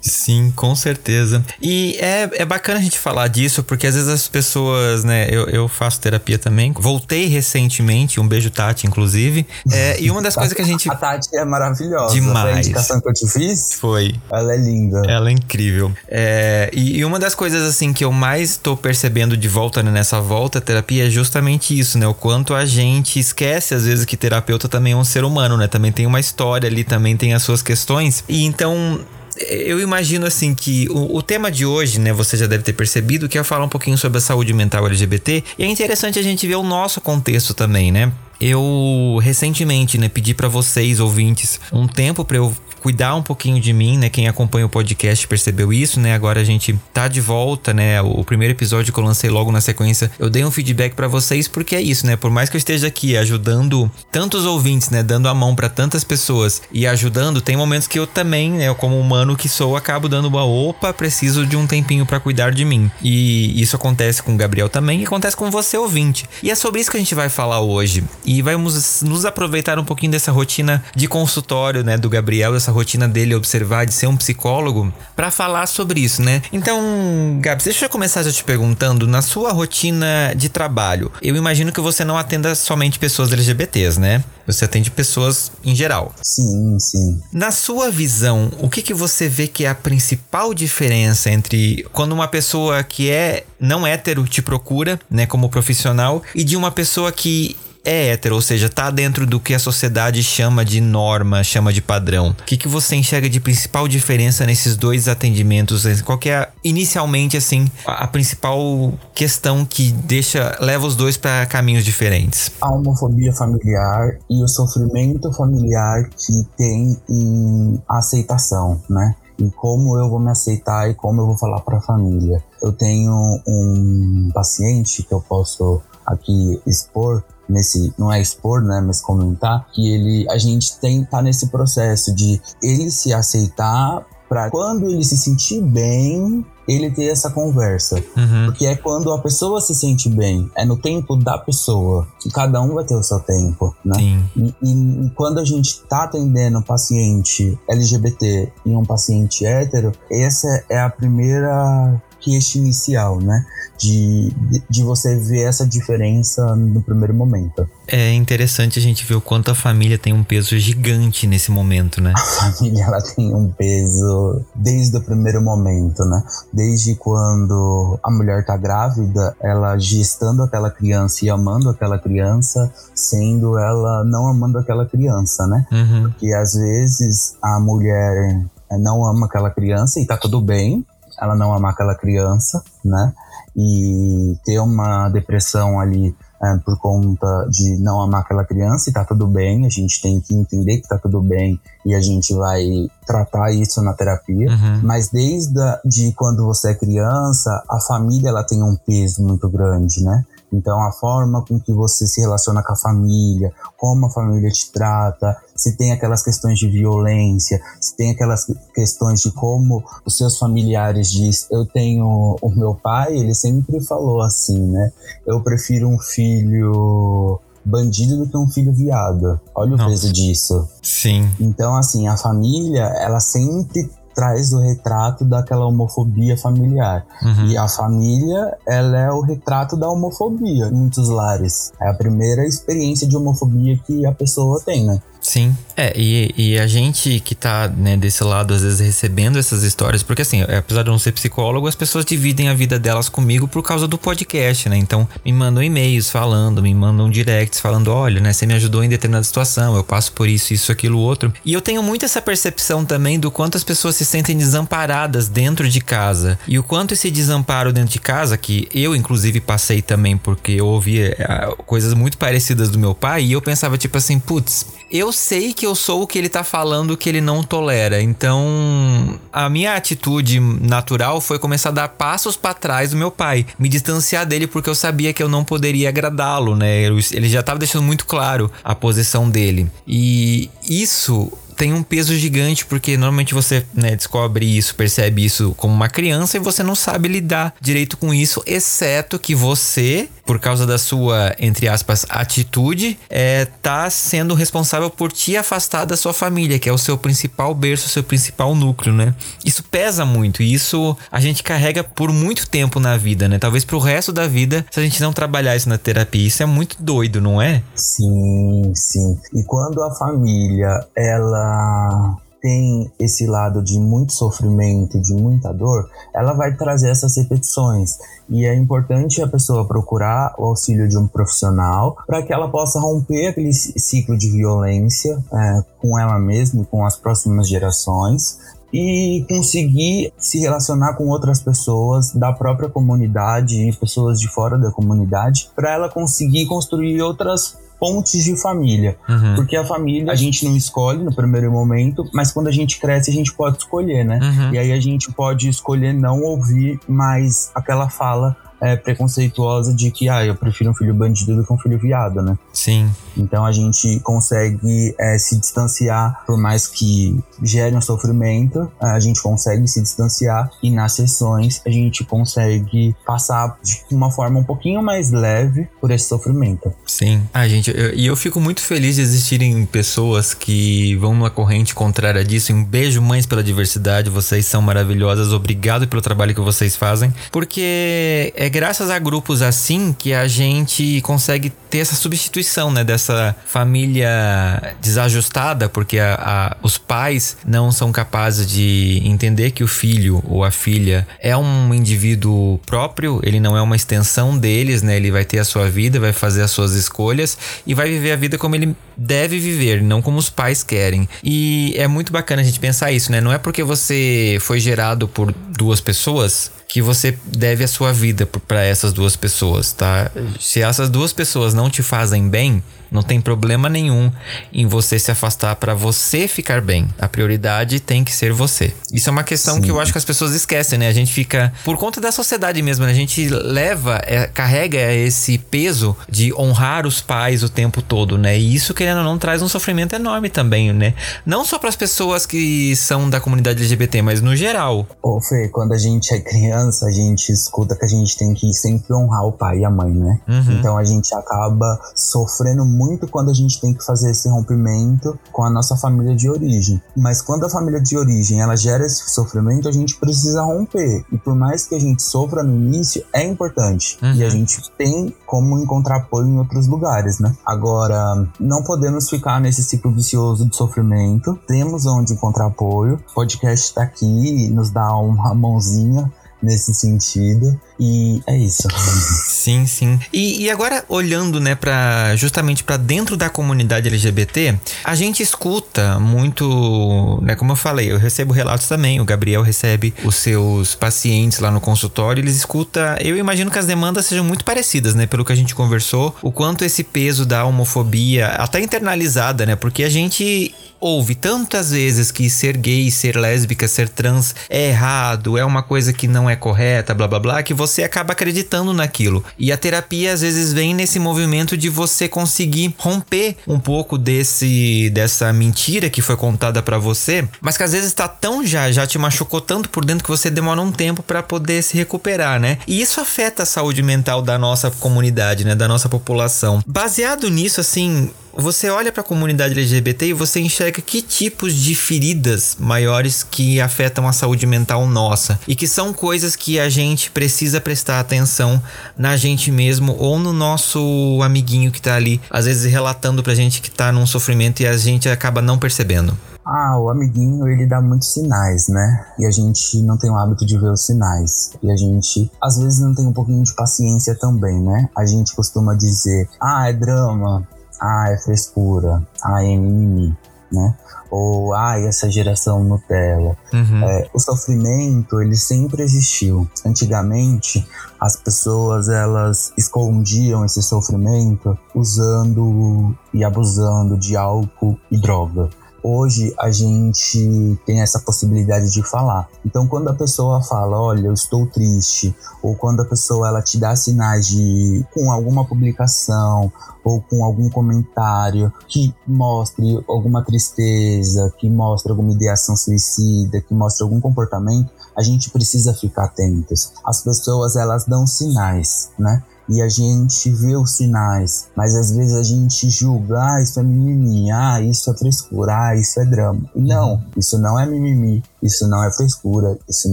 Sim, 0.00 0.52
com 0.54 0.74
certeza. 0.74 1.44
E 1.62 1.96
é, 2.00 2.42
é 2.42 2.44
bacana 2.44 2.80
a 2.80 2.82
gente 2.82 2.98
falar 2.98 3.28
disso, 3.28 3.62
porque 3.62 3.86
às 3.86 3.94
vezes 3.94 4.08
as 4.08 4.26
pessoas, 4.26 5.04
né? 5.04 5.28
Eu, 5.30 5.48
eu 5.48 5.68
faço 5.68 6.00
terapia 6.00 6.38
também. 6.38 6.72
Voltei 6.72 7.26
recentemente, 7.26 8.18
um 8.18 8.26
beijo, 8.26 8.50
Tati, 8.50 8.86
inclusive. 8.86 9.46
É, 9.70 10.00
e 10.00 10.10
uma 10.10 10.20
das 10.20 10.34
coisas 10.36 10.52
que 10.52 10.62
a 10.62 10.64
gente. 10.64 10.90
A 10.90 10.96
Tati 10.96 11.28
é 11.36 11.44
maravilhosa. 11.44 12.14
Demais. 12.14 12.56
A 12.56 12.58
indicação 12.58 13.00
que 13.00 13.08
eu 13.08 13.12
te 13.12 13.28
fiz? 13.28 13.74
Foi. 13.74 14.14
Ela 14.30 14.54
é 14.54 14.56
linda. 14.56 15.02
Ela 15.06 15.28
é 15.28 15.32
incrível. 15.32 15.92
É, 16.08 16.68
e, 16.72 16.98
e, 16.98 17.04
uma 17.04 17.18
das 17.18 17.34
coisas, 17.34 17.62
assim, 17.62 17.92
que 17.92 18.04
eu 18.04 18.10
mais 18.10 18.56
tô 18.56 18.76
percebendo 18.76 19.36
de 19.36 19.48
volta 19.48 19.82
né, 19.82 19.90
nessa 19.92 20.20
volta 20.20 20.58
à 20.58 20.60
terapia 20.60 21.06
é 21.06 21.10
justamente 21.10 21.78
isso, 21.78 21.96
né? 21.96 22.08
O 22.08 22.14
quanto 22.14 22.54
a 22.54 22.64
gente 22.64 23.20
esquece, 23.20 23.74
às 23.74 23.84
vezes, 23.84 24.04
que 24.04 24.16
terapeuta 24.16 24.68
também 24.68 24.94
é 24.94 24.96
um 24.96 25.04
ser 25.04 25.22
humano, 25.22 25.56
né? 25.56 25.68
Também 25.68 25.92
tem 25.92 26.06
uma 26.06 26.18
história 26.18 26.68
ali, 26.68 26.82
também 26.82 27.16
tem 27.16 27.35
as 27.36 27.42
suas 27.42 27.62
questões. 27.62 28.24
E 28.28 28.44
então 28.44 29.00
eu 29.38 29.80
imagino 29.80 30.26
assim 30.26 30.54
que 30.54 30.88
o, 30.90 31.16
o, 31.16 31.22
tema 31.22 31.50
de 31.50 31.66
hoje, 31.66 32.00
né, 32.00 32.12
você 32.12 32.36
já 32.36 32.46
deve 32.46 32.62
ter 32.62 32.72
percebido, 32.72 33.28
que 33.28 33.38
é 33.38 33.44
falar 33.44 33.64
um 33.64 33.68
pouquinho 33.68 33.98
sobre 33.98 34.18
a 34.18 34.20
saúde 34.20 34.52
mental 34.52 34.86
LGBT, 34.86 35.44
e 35.58 35.64
é 35.64 35.66
interessante 35.66 36.18
a 36.18 36.22
gente 36.22 36.46
ver 36.46 36.56
o 36.56 36.62
nosso 36.62 37.00
contexto 37.00 37.52
também, 37.52 37.92
né? 37.92 38.10
Eu 38.40 39.18
recentemente, 39.22 39.98
né, 39.98 40.08
pedi 40.08 40.34
para 40.34 40.48
vocês 40.48 41.00
ouvintes 41.00 41.60
um 41.72 41.86
tempo 41.86 42.24
para 42.24 42.36
eu 42.36 42.54
cuidar 42.86 43.16
um 43.16 43.22
pouquinho 43.22 43.60
de 43.60 43.72
mim, 43.72 43.98
né? 43.98 44.08
Quem 44.08 44.28
acompanha 44.28 44.64
o 44.64 44.68
podcast 44.68 45.26
percebeu 45.26 45.72
isso, 45.72 45.98
né? 45.98 46.14
Agora 46.14 46.40
a 46.40 46.44
gente 46.44 46.78
tá 46.94 47.08
de 47.08 47.20
volta, 47.20 47.74
né? 47.74 48.00
O 48.00 48.22
primeiro 48.22 48.54
episódio 48.54 48.92
que 48.92 49.00
eu 49.00 49.02
lancei 49.02 49.28
logo 49.28 49.50
na 49.50 49.60
sequência, 49.60 50.08
eu 50.20 50.30
dei 50.30 50.44
um 50.44 50.52
feedback 50.52 50.94
para 50.94 51.08
vocês 51.08 51.48
porque 51.48 51.74
é 51.74 51.82
isso, 51.82 52.06
né? 52.06 52.14
Por 52.14 52.30
mais 52.30 52.48
que 52.48 52.54
eu 52.54 52.58
esteja 52.58 52.86
aqui 52.86 53.16
ajudando 53.16 53.90
tantos 54.12 54.44
ouvintes, 54.44 54.90
né, 54.90 55.02
dando 55.02 55.28
a 55.28 55.34
mão 55.34 55.52
para 55.56 55.68
tantas 55.68 56.04
pessoas 56.04 56.62
e 56.70 56.86
ajudando, 56.86 57.40
tem 57.40 57.56
momentos 57.56 57.88
que 57.88 57.98
eu 57.98 58.06
também, 58.06 58.52
né, 58.52 58.72
como 58.74 59.00
humano 59.00 59.36
que 59.36 59.48
sou, 59.48 59.74
acabo 59.74 60.08
dando 60.08 60.28
uma 60.28 60.44
opa, 60.44 60.92
preciso 60.92 61.44
de 61.44 61.56
um 61.56 61.66
tempinho 61.66 62.06
para 62.06 62.20
cuidar 62.20 62.52
de 62.52 62.64
mim. 62.64 62.88
E 63.02 63.60
isso 63.60 63.74
acontece 63.74 64.22
com 64.22 64.34
o 64.34 64.36
Gabriel 64.36 64.68
também 64.68 65.00
e 65.00 65.04
acontece 65.04 65.36
com 65.36 65.50
você 65.50 65.76
ouvinte. 65.76 66.24
E 66.40 66.52
é 66.52 66.54
sobre 66.54 66.80
isso 66.80 66.90
que 66.92 66.96
a 66.96 67.00
gente 67.00 67.16
vai 67.16 67.28
falar 67.28 67.60
hoje. 67.60 68.04
E 68.26 68.42
vamos 68.42 69.02
nos 69.02 69.24
aproveitar 69.24 69.78
um 69.78 69.84
pouquinho 69.84 70.12
dessa 70.12 70.32
rotina 70.32 70.82
de 70.94 71.06
consultório, 71.06 71.84
né, 71.84 71.96
do 71.96 72.10
Gabriel, 72.10 72.52
dessa 72.52 72.72
rotina 72.72 73.08
dele 73.08 73.34
observar 73.34 73.86
de 73.86 73.94
ser 73.94 74.08
um 74.08 74.16
psicólogo 74.16 74.92
para 75.14 75.30
falar 75.30 75.66
sobre 75.66 76.00
isso, 76.00 76.20
né? 76.20 76.42
Então, 76.52 77.38
Gabs, 77.40 77.64
deixa 77.64 77.86
eu 77.86 77.88
começar 77.88 78.22
já 78.22 78.32
te 78.32 78.42
perguntando, 78.42 79.06
na 79.06 79.22
sua 79.22 79.52
rotina 79.52 80.34
de 80.36 80.48
trabalho, 80.48 81.12
eu 81.22 81.36
imagino 81.36 81.72
que 81.72 81.80
você 81.80 82.04
não 82.04 82.18
atenda 82.18 82.54
somente 82.54 82.98
pessoas 82.98 83.32
LGBTs, 83.32 84.00
né? 84.00 84.24
Você 84.46 84.64
atende 84.64 84.90
pessoas 84.90 85.50
em 85.64 85.74
geral. 85.74 86.14
Sim, 86.22 86.78
sim. 86.78 87.20
Na 87.32 87.50
sua 87.50 87.90
visão, 87.90 88.50
o 88.58 88.68
que, 88.68 88.80
que 88.80 88.94
você 88.94 89.28
vê 89.28 89.46
que 89.46 89.64
é 89.64 89.68
a 89.68 89.74
principal 89.74 90.54
diferença 90.54 91.30
entre 91.30 91.84
quando 91.92 92.12
uma 92.12 92.28
pessoa 92.28 92.82
que 92.82 93.10
é 93.10 93.44
não 93.60 93.86
hétero 93.86 94.24
te 94.24 94.42
procura, 94.42 95.00
né, 95.10 95.26
como 95.26 95.48
profissional, 95.48 96.22
e 96.34 96.44
de 96.44 96.56
uma 96.56 96.70
pessoa 96.70 97.10
que 97.10 97.56
é 97.86 98.08
hétero, 98.08 98.34
ou 98.34 98.42
seja, 98.42 98.68
tá 98.68 98.90
dentro 98.90 99.24
do 99.24 99.38
que 99.38 99.54
a 99.54 99.58
sociedade 99.60 100.22
chama 100.22 100.64
de 100.64 100.80
norma, 100.80 101.44
chama 101.44 101.72
de 101.72 101.80
padrão. 101.80 102.30
O 102.30 102.44
que, 102.44 102.56
que 102.56 102.66
você 102.66 102.96
enxerga 102.96 103.30
de 103.30 103.38
principal 103.38 103.86
diferença 103.86 104.44
nesses 104.44 104.76
dois 104.76 105.06
atendimentos? 105.06 105.86
Qual 106.02 106.18
que 106.18 106.28
é, 106.28 106.48
inicialmente, 106.64 107.36
assim, 107.36 107.70
a, 107.86 108.06
principal 108.08 108.92
questão 109.14 109.64
que 109.64 109.92
deixa, 109.92 110.58
leva 110.60 110.84
os 110.84 110.96
dois 110.96 111.16
para 111.16 111.46
caminhos 111.46 111.84
diferentes? 111.84 112.50
A 112.60 112.72
homofobia 112.72 113.32
familiar 113.32 114.18
e 114.28 114.42
o 114.42 114.48
sofrimento 114.48 115.32
familiar 115.32 116.10
que 116.10 116.44
tem 116.56 116.96
em 117.08 117.80
aceitação, 117.88 118.82
né? 118.90 119.14
e 119.38 119.50
como 119.50 119.98
eu 119.98 120.08
vou 120.08 120.18
me 120.18 120.30
aceitar 120.30 120.88
e 120.88 120.94
como 120.94 121.20
eu 121.20 121.26
vou 121.26 121.36
falar 121.36 121.60
para 121.60 121.76
a 121.76 121.82
família. 121.82 122.42
Eu 122.62 122.72
tenho 122.72 123.12
um 123.46 124.30
paciente 124.32 125.02
que 125.02 125.12
eu 125.12 125.20
posso 125.20 125.82
aqui 126.06 126.60
expor 126.66 127.22
nesse 127.48 127.92
não 127.98 128.12
é 128.12 128.20
expor, 128.20 128.62
né, 128.62 128.82
mas 128.84 129.00
comentar 129.00 129.66
que 129.72 129.92
ele 129.92 130.26
a 130.30 130.38
gente 130.38 130.78
tem 130.78 131.04
tá 131.04 131.22
nesse 131.22 131.48
processo 131.48 132.14
de 132.14 132.40
ele 132.62 132.90
se 132.90 133.12
aceitar 133.12 134.04
para 134.28 134.50
quando 134.50 134.88
ele 134.88 135.04
se 135.04 135.16
sentir 135.16 135.62
bem, 135.62 136.44
ele 136.66 136.90
ter 136.90 137.06
essa 137.06 137.30
conversa. 137.30 137.96
Uhum. 138.16 138.46
Porque 138.46 138.66
é 138.66 138.74
quando 138.74 139.12
a 139.12 139.20
pessoa 139.20 139.60
se 139.60 139.74
sente 139.74 140.08
bem, 140.08 140.50
é 140.56 140.64
no 140.64 140.76
tempo 140.76 141.16
da 141.16 141.38
pessoa, 141.38 142.06
que 142.20 142.28
cada 142.30 142.60
um 142.60 142.74
vai 142.74 142.84
ter 142.84 142.96
o 142.96 143.02
seu 143.02 143.20
tempo, 143.20 143.74
né? 143.84 143.96
E, 144.36 144.54
e, 144.62 145.06
e, 145.06 145.10
quando 145.10 145.38
a 145.38 145.44
gente 145.44 145.80
tá 145.88 146.04
atendendo 146.04 146.58
um 146.58 146.62
paciente 146.62 147.58
LGBT 147.68 148.52
e 148.64 148.74
um 148.74 148.84
paciente 148.84 149.46
hétero, 149.46 149.92
essa 150.10 150.64
é 150.68 150.80
a 150.80 150.90
primeira 150.90 152.02
queixa 152.20 152.58
inicial, 152.58 153.20
né? 153.20 153.46
De, 153.78 154.32
de 154.68 154.82
você 154.82 155.16
ver 155.16 155.42
essa 155.42 155.66
diferença 155.66 156.56
no 156.56 156.82
primeiro 156.82 157.14
momento. 157.14 157.68
É 157.86 158.12
interessante 158.12 158.78
a 158.78 158.82
gente 158.82 159.04
ver 159.04 159.14
o 159.14 159.20
quanto 159.20 159.50
a 159.50 159.54
família 159.54 159.98
tem 159.98 160.12
um 160.12 160.24
peso 160.24 160.58
gigante 160.58 161.26
nesse 161.26 161.50
momento, 161.50 162.00
né? 162.00 162.12
A 162.16 162.52
família 162.52 162.84
ela 162.84 163.00
tem 163.00 163.34
um 163.34 163.48
peso 163.50 164.44
desde 164.54 164.96
o 164.96 165.02
primeiro 165.02 165.40
momento, 165.40 166.04
né? 166.04 166.22
Desde 166.52 166.94
quando 166.94 167.98
a 168.02 168.10
mulher 168.10 168.44
tá 168.44 168.56
grávida, 168.56 169.36
ela 169.40 169.78
gestando 169.78 170.42
aquela 170.42 170.70
criança 170.70 171.24
e 171.24 171.30
amando 171.30 171.70
aquela 171.70 171.98
criança, 171.98 172.72
sendo 172.94 173.58
ela 173.58 174.04
não 174.04 174.28
amando 174.28 174.58
aquela 174.58 174.86
criança, 174.86 175.46
né? 175.46 175.66
Uhum. 175.70 176.02
Porque 176.02 176.32
às 176.32 176.54
vezes 176.54 177.36
a 177.42 177.60
mulher 177.60 178.44
não 178.72 179.06
ama 179.06 179.26
aquela 179.26 179.50
criança 179.50 180.00
e 180.00 180.06
tá 180.06 180.16
tudo 180.16 180.40
bem, 180.40 180.84
ela 181.20 181.34
não 181.34 181.54
amar 181.54 181.72
aquela 181.72 181.94
criança, 181.94 182.62
né? 182.84 183.12
E 183.56 184.36
ter 184.44 184.58
uma 184.60 185.08
depressão 185.08 185.80
ali 185.80 186.14
é, 186.42 186.56
por 186.58 186.78
conta 186.78 187.48
de 187.50 187.78
não 187.78 188.02
amar 188.02 188.20
aquela 188.20 188.44
criança 188.44 188.90
e 188.90 188.92
tá 188.92 189.04
tudo 189.04 189.26
bem, 189.26 189.64
a 189.64 189.70
gente 189.70 190.02
tem 190.02 190.20
que 190.20 190.34
entender 190.34 190.82
que 190.82 190.88
tá 190.88 190.98
tudo 190.98 191.22
bem 191.22 191.58
e 191.84 191.94
a 191.94 192.00
gente 192.00 192.34
vai 192.34 192.62
tratar 193.06 193.50
isso 193.52 193.82
na 193.82 193.94
terapia. 193.94 194.50
Uhum. 194.50 194.80
Mas 194.82 195.08
desde 195.08 195.58
a, 195.58 195.80
de 195.84 196.12
quando 196.12 196.44
você 196.44 196.72
é 196.72 196.74
criança, 196.74 197.50
a 197.70 197.80
família 197.80 198.28
ela 198.28 198.44
tem 198.44 198.62
um 198.62 198.76
peso 198.76 199.22
muito 199.22 199.48
grande, 199.48 200.04
né? 200.04 200.24
Então, 200.52 200.80
a 200.80 200.92
forma 200.92 201.44
com 201.44 201.58
que 201.58 201.72
você 201.72 202.06
se 202.06 202.20
relaciona 202.20 202.62
com 202.62 202.72
a 202.72 202.76
família, 202.76 203.52
como 203.76 204.06
a 204.06 204.10
família 204.10 204.50
te 204.50 204.70
trata, 204.72 205.36
se 205.54 205.76
tem 205.76 205.92
aquelas 205.92 206.22
questões 206.22 206.58
de 206.58 206.68
violência, 206.68 207.60
se 207.80 207.96
tem 207.96 208.12
aquelas 208.12 208.46
questões 208.74 209.20
de 209.20 209.30
como 209.32 209.82
os 210.04 210.16
seus 210.16 210.38
familiares 210.38 211.10
diz. 211.10 211.46
Eu 211.50 211.66
tenho 211.66 212.36
o 212.40 212.50
meu 212.50 212.74
pai, 212.74 213.16
ele 213.16 213.34
sempre 213.34 213.80
falou 213.84 214.22
assim, 214.22 214.60
né? 214.70 214.92
Eu 215.26 215.40
prefiro 215.42 215.88
um 215.88 215.98
filho 215.98 217.40
bandido 217.64 218.18
do 218.18 218.28
que 218.28 218.36
um 218.36 218.48
filho 218.48 218.72
viado. 218.72 219.40
Olha 219.54 219.74
o 219.74 219.76
Nossa. 219.76 219.90
peso 219.90 220.12
disso. 220.12 220.68
Sim. 220.80 221.28
Então, 221.40 221.76
assim, 221.76 222.06
a 222.06 222.16
família, 222.16 222.84
ela 223.00 223.18
sempre 223.18 223.90
traz 224.16 224.54
o 224.54 224.60
retrato 224.60 225.26
daquela 225.26 225.66
homofobia 225.66 226.38
familiar. 226.38 227.04
Uhum. 227.22 227.48
E 227.48 227.58
a 227.58 227.68
família, 227.68 228.56
ela 228.66 228.98
é 228.98 229.10
o 229.10 229.20
retrato 229.20 229.76
da 229.76 229.88
homofobia 229.90 230.68
em 230.68 230.72
muitos 230.72 231.10
lares. 231.10 231.70
É 231.78 231.90
a 231.90 231.94
primeira 231.94 232.46
experiência 232.46 233.06
de 233.06 233.14
homofobia 233.14 233.78
que 233.86 234.06
a 234.06 234.12
pessoa 234.12 234.58
tem, 234.64 234.86
né? 234.86 234.98
Sim. 235.26 235.56
É, 235.76 235.92
e, 235.96 236.32
e 236.36 236.58
a 236.58 236.68
gente 236.68 237.18
que 237.18 237.34
tá, 237.34 237.66
né, 237.66 237.96
desse 237.96 238.22
lado, 238.22 238.54
às 238.54 238.62
vezes 238.62 238.78
recebendo 238.78 239.36
essas 239.36 239.64
histórias, 239.64 240.00
porque 240.00 240.22
assim, 240.22 240.42
apesar 240.42 240.84
de 240.84 240.88
eu 240.88 240.92
não 240.92 241.00
ser 241.00 241.10
psicólogo, 241.10 241.66
as 241.66 241.74
pessoas 241.74 242.04
dividem 242.04 242.48
a 242.48 242.54
vida 242.54 242.78
delas 242.78 243.08
comigo 243.08 243.48
por 243.48 243.60
causa 243.60 243.88
do 243.88 243.98
podcast, 243.98 244.68
né? 244.68 244.76
Então, 244.76 245.06
me 245.24 245.32
mandam 245.32 245.64
e-mails 245.64 246.08
falando, 246.10 246.62
me 246.62 246.72
mandam 246.72 247.10
directs 247.10 247.58
falando: 247.58 247.88
olha, 247.88 248.20
né, 248.20 248.32
você 248.32 248.46
me 248.46 248.54
ajudou 248.54 248.84
em 248.84 248.88
determinada 248.88 249.24
situação, 249.24 249.74
eu 249.74 249.82
passo 249.82 250.12
por 250.12 250.28
isso, 250.28 250.54
isso, 250.54 250.70
aquilo, 250.70 251.00
outro. 251.00 251.34
E 251.44 251.52
eu 251.52 251.60
tenho 251.60 251.82
muito 251.82 252.04
essa 252.04 252.22
percepção 252.22 252.84
também 252.84 253.18
do 253.18 253.28
quanto 253.28 253.56
as 253.56 253.64
pessoas 253.64 253.96
se 253.96 254.04
sentem 254.04 254.38
desamparadas 254.38 255.28
dentro 255.28 255.68
de 255.68 255.80
casa. 255.80 256.38
E 256.46 256.56
o 256.56 256.62
quanto 256.62 256.94
esse 256.94 257.10
desamparo 257.10 257.72
dentro 257.72 257.90
de 257.90 258.00
casa, 258.00 258.36
que 258.36 258.68
eu, 258.72 258.94
inclusive, 258.94 259.40
passei 259.40 259.82
também, 259.82 260.16
porque 260.16 260.52
eu 260.52 260.66
ouvia 260.68 261.16
é, 261.18 261.52
coisas 261.66 261.94
muito 261.94 262.16
parecidas 262.16 262.70
do 262.70 262.78
meu 262.78 262.94
pai, 262.94 263.24
e 263.24 263.32
eu 263.32 263.42
pensava, 263.42 263.76
tipo 263.76 263.98
assim, 263.98 264.20
putz, 264.20 264.66
eu 264.90 265.12
sei 265.12 265.52
que 265.52 265.66
eu 265.66 265.74
sou 265.74 266.02
o 266.02 266.06
que 266.06 266.18
ele 266.18 266.28
tá 266.28 266.44
falando 266.44 266.96
que 266.96 267.08
ele 267.08 267.20
não 267.20 267.42
tolera. 267.42 268.00
Então, 268.00 269.18
a 269.32 269.48
minha 269.48 269.74
atitude 269.74 270.38
natural 270.40 271.20
foi 271.20 271.38
começar 271.38 271.70
a 271.70 271.72
dar 271.72 271.88
passos 271.88 272.36
para 272.36 272.54
trás 272.54 272.90
do 272.90 272.96
meu 272.96 273.10
pai, 273.10 273.46
me 273.58 273.68
distanciar 273.68 274.24
dele 274.26 274.46
porque 274.46 274.70
eu 274.70 274.74
sabia 274.74 275.12
que 275.12 275.22
eu 275.22 275.28
não 275.28 275.44
poderia 275.44 275.88
agradá-lo, 275.88 276.56
né? 276.56 276.82
Ele 276.84 277.28
já 277.28 277.42
tava 277.42 277.58
deixando 277.58 277.82
muito 277.82 278.06
claro 278.06 278.50
a 278.62 278.74
posição 278.74 279.28
dele. 279.28 279.70
E 279.86 280.50
isso 280.68 281.32
tem 281.56 281.72
um 281.72 281.82
peso 281.82 282.14
gigante, 282.14 282.66
porque 282.66 282.96
normalmente 282.96 283.32
você 283.32 283.64
né, 283.74 283.96
descobre 283.96 284.44
isso, 284.44 284.74
percebe 284.74 285.24
isso 285.24 285.54
como 285.56 285.74
uma 285.74 285.88
criança 285.88 286.36
e 286.36 286.40
você 286.40 286.62
não 286.62 286.74
sabe 286.74 287.08
lidar 287.08 287.54
direito 287.60 287.96
com 287.96 288.12
isso, 288.12 288.42
exceto 288.46 289.18
que 289.18 289.34
você 289.34 290.08
por 290.26 290.40
causa 290.40 290.66
da 290.66 290.76
sua, 290.76 291.34
entre 291.38 291.68
aspas, 291.68 292.04
atitude, 292.08 292.98
é, 293.08 293.44
tá 293.62 293.88
sendo 293.88 294.34
responsável 294.34 294.90
por 294.90 295.12
te 295.12 295.36
afastar 295.36 295.84
da 295.84 295.96
sua 295.96 296.12
família, 296.12 296.58
que 296.58 296.68
é 296.68 296.72
o 296.72 296.78
seu 296.78 296.98
principal 296.98 297.54
berço, 297.54 297.86
o 297.86 297.90
seu 297.90 298.02
principal 298.02 298.54
núcleo, 298.54 298.92
né? 298.92 299.14
Isso 299.44 299.62
pesa 299.62 300.04
muito 300.04 300.42
e 300.42 300.52
isso 300.52 300.96
a 301.10 301.20
gente 301.20 301.42
carrega 301.42 301.84
por 301.84 302.12
muito 302.12 302.48
tempo 302.48 302.80
na 302.80 302.96
vida, 302.96 303.28
né? 303.28 303.38
Talvez 303.38 303.64
pro 303.64 303.78
resto 303.78 304.12
da 304.12 304.26
vida, 304.26 304.66
se 304.70 304.80
a 304.80 304.82
gente 304.82 305.00
não 305.00 305.12
trabalhar 305.12 305.54
isso 305.54 305.68
na 305.68 305.78
terapia. 305.78 306.26
Isso 306.26 306.42
é 306.42 306.46
muito 306.46 306.76
doido, 306.80 307.20
não 307.20 307.40
é? 307.40 307.62
Sim, 307.74 308.72
sim. 308.74 309.16
E 309.34 309.44
quando 309.44 309.82
a 309.82 309.94
família, 309.94 310.86
ela 310.96 312.16
tem 312.40 312.90
esse 312.98 313.26
lado 313.26 313.62
de 313.62 313.78
muito 313.78 314.12
sofrimento, 314.12 315.00
de 315.00 315.14
muita 315.14 315.52
dor, 315.52 315.88
ela 316.14 316.32
vai 316.32 316.54
trazer 316.56 316.90
essas 316.90 317.16
repetições. 317.16 317.98
E 318.28 318.44
é 318.44 318.54
importante 318.54 319.22
a 319.22 319.28
pessoa 319.28 319.66
procurar 319.66 320.34
o 320.38 320.44
auxílio 320.44 320.88
de 320.88 320.98
um 320.98 321.06
profissional 321.06 321.96
para 322.06 322.22
que 322.22 322.32
ela 322.32 322.48
possa 322.48 322.80
romper 322.80 323.28
aquele 323.28 323.52
ciclo 323.52 324.16
de 324.16 324.30
violência 324.30 325.18
é, 325.32 325.64
com 325.80 325.98
ela 325.98 326.18
mesma 326.18 326.62
e 326.62 326.66
com 326.66 326.84
as 326.84 326.96
próximas 326.96 327.48
gerações, 327.48 328.38
e 328.72 329.24
conseguir 329.28 330.12
se 330.18 330.38
relacionar 330.40 330.94
com 330.94 331.08
outras 331.08 331.40
pessoas 331.40 332.12
da 332.12 332.32
própria 332.32 332.68
comunidade 332.68 333.68
e 333.68 333.72
pessoas 333.72 334.20
de 334.20 334.28
fora 334.28 334.58
da 334.58 334.70
comunidade 334.70 335.50
para 335.54 335.72
ela 335.72 335.88
conseguir 335.88 336.46
construir 336.46 337.00
outras 337.00 337.56
pontes 337.78 338.24
de 338.24 338.36
família. 338.40 338.96
Uhum. 339.08 339.34
Porque 339.34 339.56
a 339.56 339.64
família 339.64 340.12
a 340.12 340.16
gente 340.16 340.44
não 340.44 340.56
escolhe 340.56 341.02
no 341.02 341.14
primeiro 341.14 341.50
momento, 341.50 342.08
mas 342.12 342.32
quando 342.32 342.48
a 342.48 342.52
gente 342.52 342.78
cresce 342.78 343.10
a 343.10 343.14
gente 343.14 343.32
pode 343.32 343.58
escolher, 343.58 344.04
né? 344.04 344.18
Uhum. 344.22 344.54
E 344.54 344.58
aí 344.58 344.72
a 344.72 344.80
gente 344.80 345.12
pode 345.12 345.48
escolher 345.48 345.92
não 345.92 346.22
ouvir 346.22 346.78
mais 346.88 347.50
aquela 347.54 347.88
fala 347.88 348.36
é, 348.60 348.76
preconceituosa 348.76 349.74
de 349.74 349.90
que 349.90 350.08
ah, 350.08 350.24
eu 350.24 350.34
prefiro 350.34 350.70
um 350.70 350.74
filho 350.74 350.94
bandido 350.94 351.36
do 351.36 351.44
que 351.44 351.52
um 351.52 351.58
filho 351.58 351.78
viado, 351.78 352.22
né? 352.22 352.36
Sim. 352.52 352.90
Então 353.16 353.44
a 353.44 353.52
gente 353.52 354.00
consegue 354.00 354.94
é, 354.98 355.18
se 355.18 355.38
distanciar, 355.38 356.22
por 356.26 356.36
mais 356.36 356.66
que 356.66 357.18
gere 357.42 357.74
um 357.76 357.80
sofrimento, 357.80 358.70
a 358.80 358.98
gente 359.00 359.22
consegue 359.22 359.66
se 359.68 359.82
distanciar 359.82 360.50
e 360.62 360.70
nas 360.70 360.92
sessões 360.92 361.62
a 361.66 361.70
gente 361.70 362.04
consegue 362.04 362.94
passar 363.06 363.56
de 363.62 363.94
uma 363.94 364.10
forma 364.10 364.40
um 364.40 364.44
pouquinho 364.44 364.82
mais 364.82 365.10
leve 365.10 365.68
por 365.80 365.90
esse 365.90 366.06
sofrimento. 366.06 366.72
Sim. 366.86 367.22
Ah, 367.32 367.46
gente, 367.48 367.70
e 367.70 368.06
eu, 368.06 368.12
eu, 368.12 368.16
fico 368.16 368.40
muito 368.40 368.62
feliz 368.62 368.96
de 368.96 369.02
existirem 369.02 369.64
pessoas 369.66 370.32
que 370.32 370.96
vão 370.96 371.14
numa 371.14 371.30
corrente 371.30 371.74
contrária 371.74 372.24
disso. 372.24 372.52
um 372.52 372.64
beijo, 372.64 373.00
mães, 373.02 373.26
pela 373.26 373.42
diversidade. 373.42 374.08
Vocês 374.08 374.46
são 374.46 374.62
maravilhosas. 374.62 375.32
Obrigado 375.32 375.86
pelo 375.86 376.00
trabalho 376.00 376.34
que 376.34 376.40
vocês 376.40 376.76
fazem. 376.76 377.12
Porque 377.30 378.32
é 378.34 378.45
graças 378.48 378.90
a 378.90 378.98
grupos 378.98 379.42
assim 379.42 379.94
que 379.96 380.12
a 380.12 380.26
gente 380.28 381.00
consegue 381.02 381.50
ter 381.70 381.78
essa 381.78 381.94
substituição, 381.94 382.70
né? 382.70 382.84
Dessa 382.84 383.34
família 383.46 384.74
desajustada, 384.80 385.68
porque 385.68 385.98
a, 385.98 386.14
a, 386.14 386.56
os 386.62 386.78
pais 386.78 387.36
não 387.46 387.72
são 387.72 387.92
capazes 387.92 388.46
de 388.46 389.00
entender 389.04 389.50
que 389.50 389.64
o 389.64 389.68
filho 389.68 390.22
ou 390.26 390.44
a 390.44 390.50
filha 390.50 391.06
é 391.20 391.36
um 391.36 391.74
indivíduo 391.74 392.58
próprio, 392.66 393.20
ele 393.22 393.40
não 393.40 393.56
é 393.56 393.62
uma 393.62 393.76
extensão 393.76 394.36
deles, 394.36 394.82
né? 394.82 394.96
Ele 394.96 395.10
vai 395.10 395.24
ter 395.24 395.38
a 395.38 395.44
sua 395.44 395.68
vida, 395.68 396.00
vai 396.00 396.12
fazer 396.12 396.42
as 396.42 396.50
suas 396.50 396.74
escolhas 396.74 397.36
e 397.66 397.74
vai 397.74 397.88
viver 397.88 398.12
a 398.12 398.16
vida 398.16 398.38
como 398.38 398.54
ele 398.54 398.74
deve 398.96 399.38
viver, 399.38 399.82
não 399.82 400.00
como 400.00 400.18
os 400.18 400.30
pais 400.30 400.62
querem. 400.62 401.08
E 401.22 401.74
é 401.76 401.86
muito 401.86 402.12
bacana 402.12 402.42
a 402.42 402.44
gente 402.44 402.58
pensar 402.58 402.92
isso, 402.92 403.12
né? 403.12 403.20
Não 403.20 403.32
é 403.32 403.38
porque 403.38 403.62
você 403.62 404.38
foi 404.40 404.60
gerado 404.60 405.06
por 405.06 405.32
duas 405.32 405.80
pessoas 405.80 406.50
que 406.68 406.82
você 406.82 407.16
deve 407.24 407.64
a 407.64 407.68
sua 407.68 407.92
vida 407.92 408.26
para 408.26 408.62
essas 408.62 408.92
duas 408.92 409.16
pessoas, 409.16 409.72
tá? 409.72 410.10
Se 410.40 410.60
essas 410.60 410.90
duas 410.90 411.12
pessoas 411.12 411.54
não 411.54 411.70
te 411.70 411.82
fazem 411.82 412.28
bem, 412.28 412.62
não 412.90 413.02
tem 413.02 413.20
problema 413.20 413.68
nenhum 413.68 414.10
em 414.52 414.66
você 414.66 414.98
se 414.98 415.10
afastar 415.10 415.56
para 415.56 415.74
você 415.74 416.28
ficar 416.28 416.60
bem. 416.60 416.86
A 416.98 417.08
prioridade 417.08 417.80
tem 417.80 418.04
que 418.04 418.12
ser 418.12 418.32
você. 418.32 418.72
Isso 418.92 419.08
é 419.08 419.12
uma 419.12 419.24
questão 419.24 419.56
Sim. 419.56 419.62
que 419.62 419.70
eu 419.70 419.80
acho 419.80 419.92
que 419.92 419.98
as 419.98 420.04
pessoas 420.04 420.34
esquecem, 420.34 420.78
né? 420.78 420.88
A 420.88 420.92
gente 420.92 421.12
fica 421.12 421.52
por 421.64 421.76
conta 421.76 422.00
da 422.00 422.12
sociedade 422.12 422.60
mesmo, 422.62 422.84
né? 422.84 422.92
A 422.92 422.94
gente 422.94 423.28
leva, 423.28 424.00
é, 424.04 424.26
carrega 424.26 424.92
esse 424.92 425.38
peso 425.38 425.96
de 426.08 426.32
honrar 426.34 426.86
os 426.86 427.00
pais 427.00 427.42
o 427.42 427.48
tempo 427.48 427.82
todo, 427.82 428.16
né? 428.16 428.38
E 428.38 428.54
isso 428.54 428.72
querendo 428.86 428.98
ou 428.98 429.04
não 429.04 429.18
traz 429.18 429.42
um 429.42 429.48
sofrimento 429.48 429.96
enorme 429.96 430.30
também, 430.30 430.72
né? 430.72 430.94
Não 431.24 431.44
só 431.44 431.58
para 431.58 431.68
as 431.68 431.74
pessoas 431.74 432.24
que 432.24 432.76
são 432.76 433.10
da 433.10 433.20
comunidade 433.20 433.60
LGBT, 433.60 434.00
mas 434.00 434.20
no 434.20 434.36
geral. 434.36 434.86
Ô 435.02 435.20
Fê, 435.20 435.48
quando 435.48 435.72
a 435.72 435.78
gente 435.78 436.14
é 436.14 436.20
criança, 436.20 436.86
a 436.86 436.90
gente 436.92 437.32
escuta 437.32 437.74
que 437.74 437.84
a 437.84 437.88
gente 437.88 438.16
tem 438.16 438.32
que 438.32 438.52
sempre 438.52 438.94
honrar 438.94 439.24
o 439.24 439.32
pai 439.32 439.58
e 439.58 439.64
a 439.64 439.70
mãe, 439.70 439.92
né? 439.92 440.20
Uhum. 440.28 440.52
Então 440.52 440.78
a 440.78 440.84
gente 440.84 441.12
acaba 441.14 441.80
sofrendo 441.96 442.64
muito 442.64 443.08
quando 443.08 443.30
a 443.30 443.34
gente 443.34 443.60
tem 443.60 443.74
que 443.74 443.84
fazer 443.84 444.12
esse 444.12 444.28
rompimento 444.28 445.18
com 445.32 445.42
a 445.42 445.50
nossa 445.50 445.76
família 445.76 446.14
de 446.14 446.30
origem. 446.30 446.80
Mas 446.96 447.20
quando 447.20 447.44
a 447.44 447.50
família 447.50 447.80
de 447.80 447.98
origem 447.98 448.40
ela 448.40 448.56
gera 448.56 448.86
esse 448.86 449.10
sofrimento, 449.10 449.68
a 449.68 449.72
gente 449.72 449.96
precisa 449.96 450.42
romper. 450.42 451.04
E 451.12 451.18
por 451.18 451.34
mais 451.34 451.66
que 451.66 451.74
a 451.74 451.80
gente 451.80 452.02
sofra 452.02 452.44
no 452.44 452.54
início, 452.54 453.04
é 453.12 453.24
importante. 453.24 453.98
Uhum. 454.00 454.14
E 454.14 454.24
a 454.24 454.28
gente 454.28 454.60
tem 454.78 455.12
como 455.26 455.58
encontrar 455.58 455.96
apoio 455.96 456.28
em 456.28 456.38
outros 456.38 456.68
lugares, 456.68 457.18
né? 457.18 457.34
Agora, 457.44 458.28
não 458.38 458.62
podemos 458.62 458.75
ficar 459.10 459.40
nesse 459.40 459.62
ciclo 459.62 459.90
vicioso 459.90 460.48
de 460.48 460.56
sofrimento. 460.56 461.38
Temos 461.46 461.86
onde 461.86 462.12
encontrar 462.12 462.46
apoio. 462.46 463.00
O 463.10 463.14
podcast 463.14 463.66
está 463.66 463.82
aqui, 463.82 464.48
nos 464.50 464.70
dá 464.70 464.96
uma 464.96 465.34
mãozinha 465.34 466.10
nesse 466.42 466.74
sentido. 466.74 467.58
E 467.78 468.22
é 468.26 468.36
isso. 468.36 468.68
Sim, 469.26 469.66
sim. 469.66 470.00
E, 470.12 470.44
e 470.44 470.50
agora, 470.50 470.84
olhando, 470.88 471.38
né, 471.38 471.54
para 471.54 472.16
justamente 472.16 472.64
para 472.64 472.76
dentro 472.76 473.16
da 473.16 473.28
comunidade 473.28 473.86
LGBT, 473.86 474.58
a 474.82 474.94
gente 474.94 475.22
escuta 475.22 476.00
muito, 476.00 477.20
né, 477.22 477.36
como 477.36 477.52
eu 477.52 477.56
falei, 477.56 477.92
eu 477.92 477.98
recebo 477.98 478.32
relatos 478.32 478.66
também, 478.66 479.00
o 479.00 479.04
Gabriel 479.04 479.42
recebe 479.42 479.94
os 480.04 480.16
seus 480.16 480.74
pacientes 480.74 481.38
lá 481.38 481.50
no 481.50 481.60
consultório, 481.60 482.20
eles 482.20 482.34
escuta, 482.36 482.98
eu 483.00 483.16
imagino 483.16 483.50
que 483.50 483.58
as 483.58 483.66
demandas 483.66 484.06
sejam 484.06 484.24
muito 484.24 484.44
parecidas, 484.44 484.96
né, 484.96 485.06
pelo 485.06 485.24
que 485.24 485.32
a 485.32 485.36
gente 485.36 485.54
conversou, 485.54 486.16
o 486.22 486.32
quanto 486.32 486.64
esse 486.64 486.82
peso 486.82 487.24
da 487.24 487.44
homofobia, 487.44 488.28
até 488.28 488.60
internalizada, 488.60 489.46
né, 489.46 489.54
porque 489.54 489.84
a 489.84 489.88
gente 489.88 490.52
ouve 490.80 491.14
tantas 491.14 491.70
vezes 491.70 492.10
que 492.10 492.28
ser 492.28 492.56
gay, 492.56 492.90
ser 492.90 493.16
lésbica, 493.16 493.68
ser 493.68 493.88
trans 493.88 494.34
é 494.48 494.68
errado, 494.68 495.38
é 495.38 495.44
uma 495.44 495.62
coisa 495.62 495.92
que 495.92 496.08
não 496.08 496.28
é 496.28 496.36
correta, 496.36 496.94
blá 496.94 497.08
blá 497.08 497.18
blá, 497.18 497.42
que 497.42 497.54
você 497.54 497.82
acaba 497.82 498.12
acreditando 498.12 498.72
naquilo. 498.72 499.24
E 499.38 499.52
a 499.52 499.56
terapia 499.56 500.12
às 500.12 500.20
vezes 500.20 500.52
vem 500.52 500.74
nesse 500.74 500.98
movimento 500.98 501.56
de 501.56 501.68
você 501.68 502.08
conseguir 502.08 502.74
romper 502.78 503.36
um 503.46 503.58
pouco 503.58 503.98
desse 503.98 504.90
dessa 504.90 505.32
mentira 505.32 505.90
que 505.90 506.02
foi 506.02 506.16
contada 506.16 506.62
para 506.62 506.78
você, 506.78 507.26
mas 507.40 507.56
que 507.56 507.62
às 507.62 507.72
vezes 507.72 507.92
tá 507.92 508.08
tão 508.08 508.44
já, 508.44 508.70
já 508.70 508.86
te 508.86 508.98
machucou 508.98 509.40
tanto 509.40 509.68
por 509.68 509.84
dentro 509.84 510.04
que 510.04 510.10
você 510.10 510.30
demora 510.30 510.60
um 510.60 510.72
tempo 510.72 511.02
para 511.02 511.22
poder 511.22 511.62
se 511.62 511.76
recuperar, 511.76 512.40
né? 512.40 512.58
E 512.66 512.80
isso 512.80 513.00
afeta 513.00 513.42
a 513.42 513.46
saúde 513.46 513.82
mental 513.82 514.22
da 514.22 514.38
nossa 514.38 514.70
comunidade, 514.70 515.44
né, 515.44 515.54
da 515.54 515.68
nossa 515.68 515.88
população. 515.88 516.62
Baseado 516.66 517.28
nisso 517.30 517.60
assim, 517.60 518.10
você 518.36 518.68
olha 518.68 518.92
para 518.92 519.00
a 519.00 519.04
comunidade 519.04 519.54
LGBT 519.54 520.08
e 520.08 520.12
você 520.12 520.40
enxerga 520.40 520.82
que 520.82 521.00
tipos 521.00 521.54
de 521.54 521.74
feridas 521.74 522.56
maiores 522.60 523.22
que 523.22 523.60
afetam 523.60 524.06
a 524.06 524.12
saúde 524.12 524.46
mental 524.46 524.86
nossa 524.86 525.40
e 525.48 525.56
que 525.56 525.66
são 525.66 525.92
coisas 525.92 526.36
que 526.36 526.60
a 526.60 526.68
gente 526.68 527.10
precisa 527.10 527.60
prestar 527.60 527.98
atenção 527.98 528.62
na 528.96 529.16
gente 529.16 529.50
mesmo 529.50 529.96
ou 529.98 530.18
no 530.18 530.32
nosso 530.32 531.18
amiguinho 531.22 531.72
que 531.72 531.80
tá 531.80 531.94
ali, 531.94 532.20
às 532.30 532.44
vezes 532.44 532.70
relatando 532.70 533.22
pra 533.22 533.34
gente 533.34 533.62
que 533.62 533.70
tá 533.70 533.90
num 533.90 534.06
sofrimento 534.06 534.60
e 534.62 534.66
a 534.66 534.76
gente 534.76 535.08
acaba 535.08 535.40
não 535.40 535.58
percebendo. 535.58 536.16
Ah, 536.44 536.78
o 536.78 536.88
amiguinho 536.90 537.48
ele 537.48 537.66
dá 537.66 537.80
muitos 537.80 538.12
sinais, 538.12 538.68
né? 538.68 539.04
E 539.18 539.26
a 539.26 539.30
gente 539.32 539.82
não 539.82 539.98
tem 539.98 540.08
o 540.08 540.16
hábito 540.16 540.46
de 540.46 540.56
ver 540.56 540.70
os 540.70 540.86
sinais. 540.86 541.50
E 541.60 541.68
a 541.68 541.74
gente, 541.74 542.30
às 542.40 542.56
vezes, 542.56 542.78
não 542.78 542.94
tem 542.94 543.04
um 543.04 543.12
pouquinho 543.12 543.42
de 543.42 543.52
paciência 543.52 544.16
também, 544.16 544.62
né? 544.62 544.88
A 544.96 545.04
gente 545.04 545.34
costuma 545.34 545.74
dizer, 545.74 546.28
ah, 546.40 546.68
é 546.68 546.72
drama, 546.72 547.44
ah, 547.80 548.10
é 548.10 548.18
frescura, 548.18 549.06
ah, 549.22 549.42
é 549.42 549.56
mimimi, 549.56 550.16
né? 550.52 550.74
Ou, 551.10 551.54
ah, 551.54 551.78
essa 551.78 552.10
geração 552.10 552.64
Nutella. 552.64 553.36
Uhum. 553.52 553.84
É, 553.84 554.10
o 554.12 554.18
sofrimento, 554.18 555.20
ele 555.20 555.36
sempre 555.36 555.82
existiu. 555.82 556.48
Antigamente, 556.64 557.66
as 558.00 558.16
pessoas, 558.16 558.88
elas 558.88 559.52
escondiam 559.56 560.44
esse 560.44 560.62
sofrimento 560.62 561.56
usando 561.74 562.94
e 563.14 563.24
abusando 563.24 563.96
de 563.96 564.16
álcool 564.16 564.78
e 564.90 565.00
droga 565.00 565.48
hoje 565.86 566.34
a 566.40 566.50
gente 566.50 567.56
tem 567.64 567.80
essa 567.80 568.00
possibilidade 568.00 568.72
de 568.72 568.82
falar. 568.82 569.28
Então, 569.44 569.68
quando 569.68 569.88
a 569.88 569.94
pessoa 569.94 570.42
fala, 570.42 570.80
olha, 570.80 571.06
eu 571.06 571.12
estou 571.12 571.46
triste, 571.46 572.12
ou 572.42 572.56
quando 572.56 572.80
a 572.82 572.84
pessoa 572.84 573.28
ela 573.28 573.40
te 573.40 573.56
dá 573.56 573.76
sinais 573.76 574.26
de 574.26 574.84
com 574.92 575.12
alguma 575.12 575.44
publicação 575.44 576.52
ou 576.82 577.00
com 577.00 577.24
algum 577.24 577.48
comentário 577.48 578.52
que 578.66 578.92
mostre 579.06 579.84
alguma 579.88 580.24
tristeza, 580.24 581.32
que 581.38 581.48
mostre 581.48 581.90
alguma 581.90 582.12
ideação 582.12 582.56
suicida, 582.56 583.40
que 583.40 583.54
mostre 583.54 583.84
algum 583.84 584.00
comportamento, 584.00 584.70
a 584.96 585.02
gente 585.02 585.30
precisa 585.30 585.72
ficar 585.72 586.06
atentos. 586.06 586.72
As 586.84 587.02
pessoas 587.02 587.54
elas 587.54 587.84
dão 587.84 588.06
sinais, 588.06 588.90
né? 588.98 589.22
E 589.48 589.62
a 589.62 589.68
gente 589.68 590.30
vê 590.30 590.56
os 590.56 590.72
sinais, 590.72 591.48
mas 591.56 591.74
às 591.76 591.92
vezes 591.92 592.14
a 592.14 592.22
gente 592.22 592.68
julga, 592.68 593.16
ah, 593.18 593.42
isso 593.42 593.60
é 593.60 593.62
mimimi, 593.62 594.30
ah, 594.30 594.60
isso 594.60 594.90
é 594.90 594.96
frescura, 594.96 595.52
ah, 595.52 595.76
isso 595.76 596.00
é 596.00 596.04
drama. 596.04 596.40
E 596.54 596.60
não, 596.60 597.02
isso 597.16 597.38
não 597.38 597.58
é 597.58 597.64
mimimi, 597.66 598.22
isso 598.42 598.66
não 598.68 598.82
é 598.84 598.92
frescura, 598.92 599.58
isso 599.68 599.92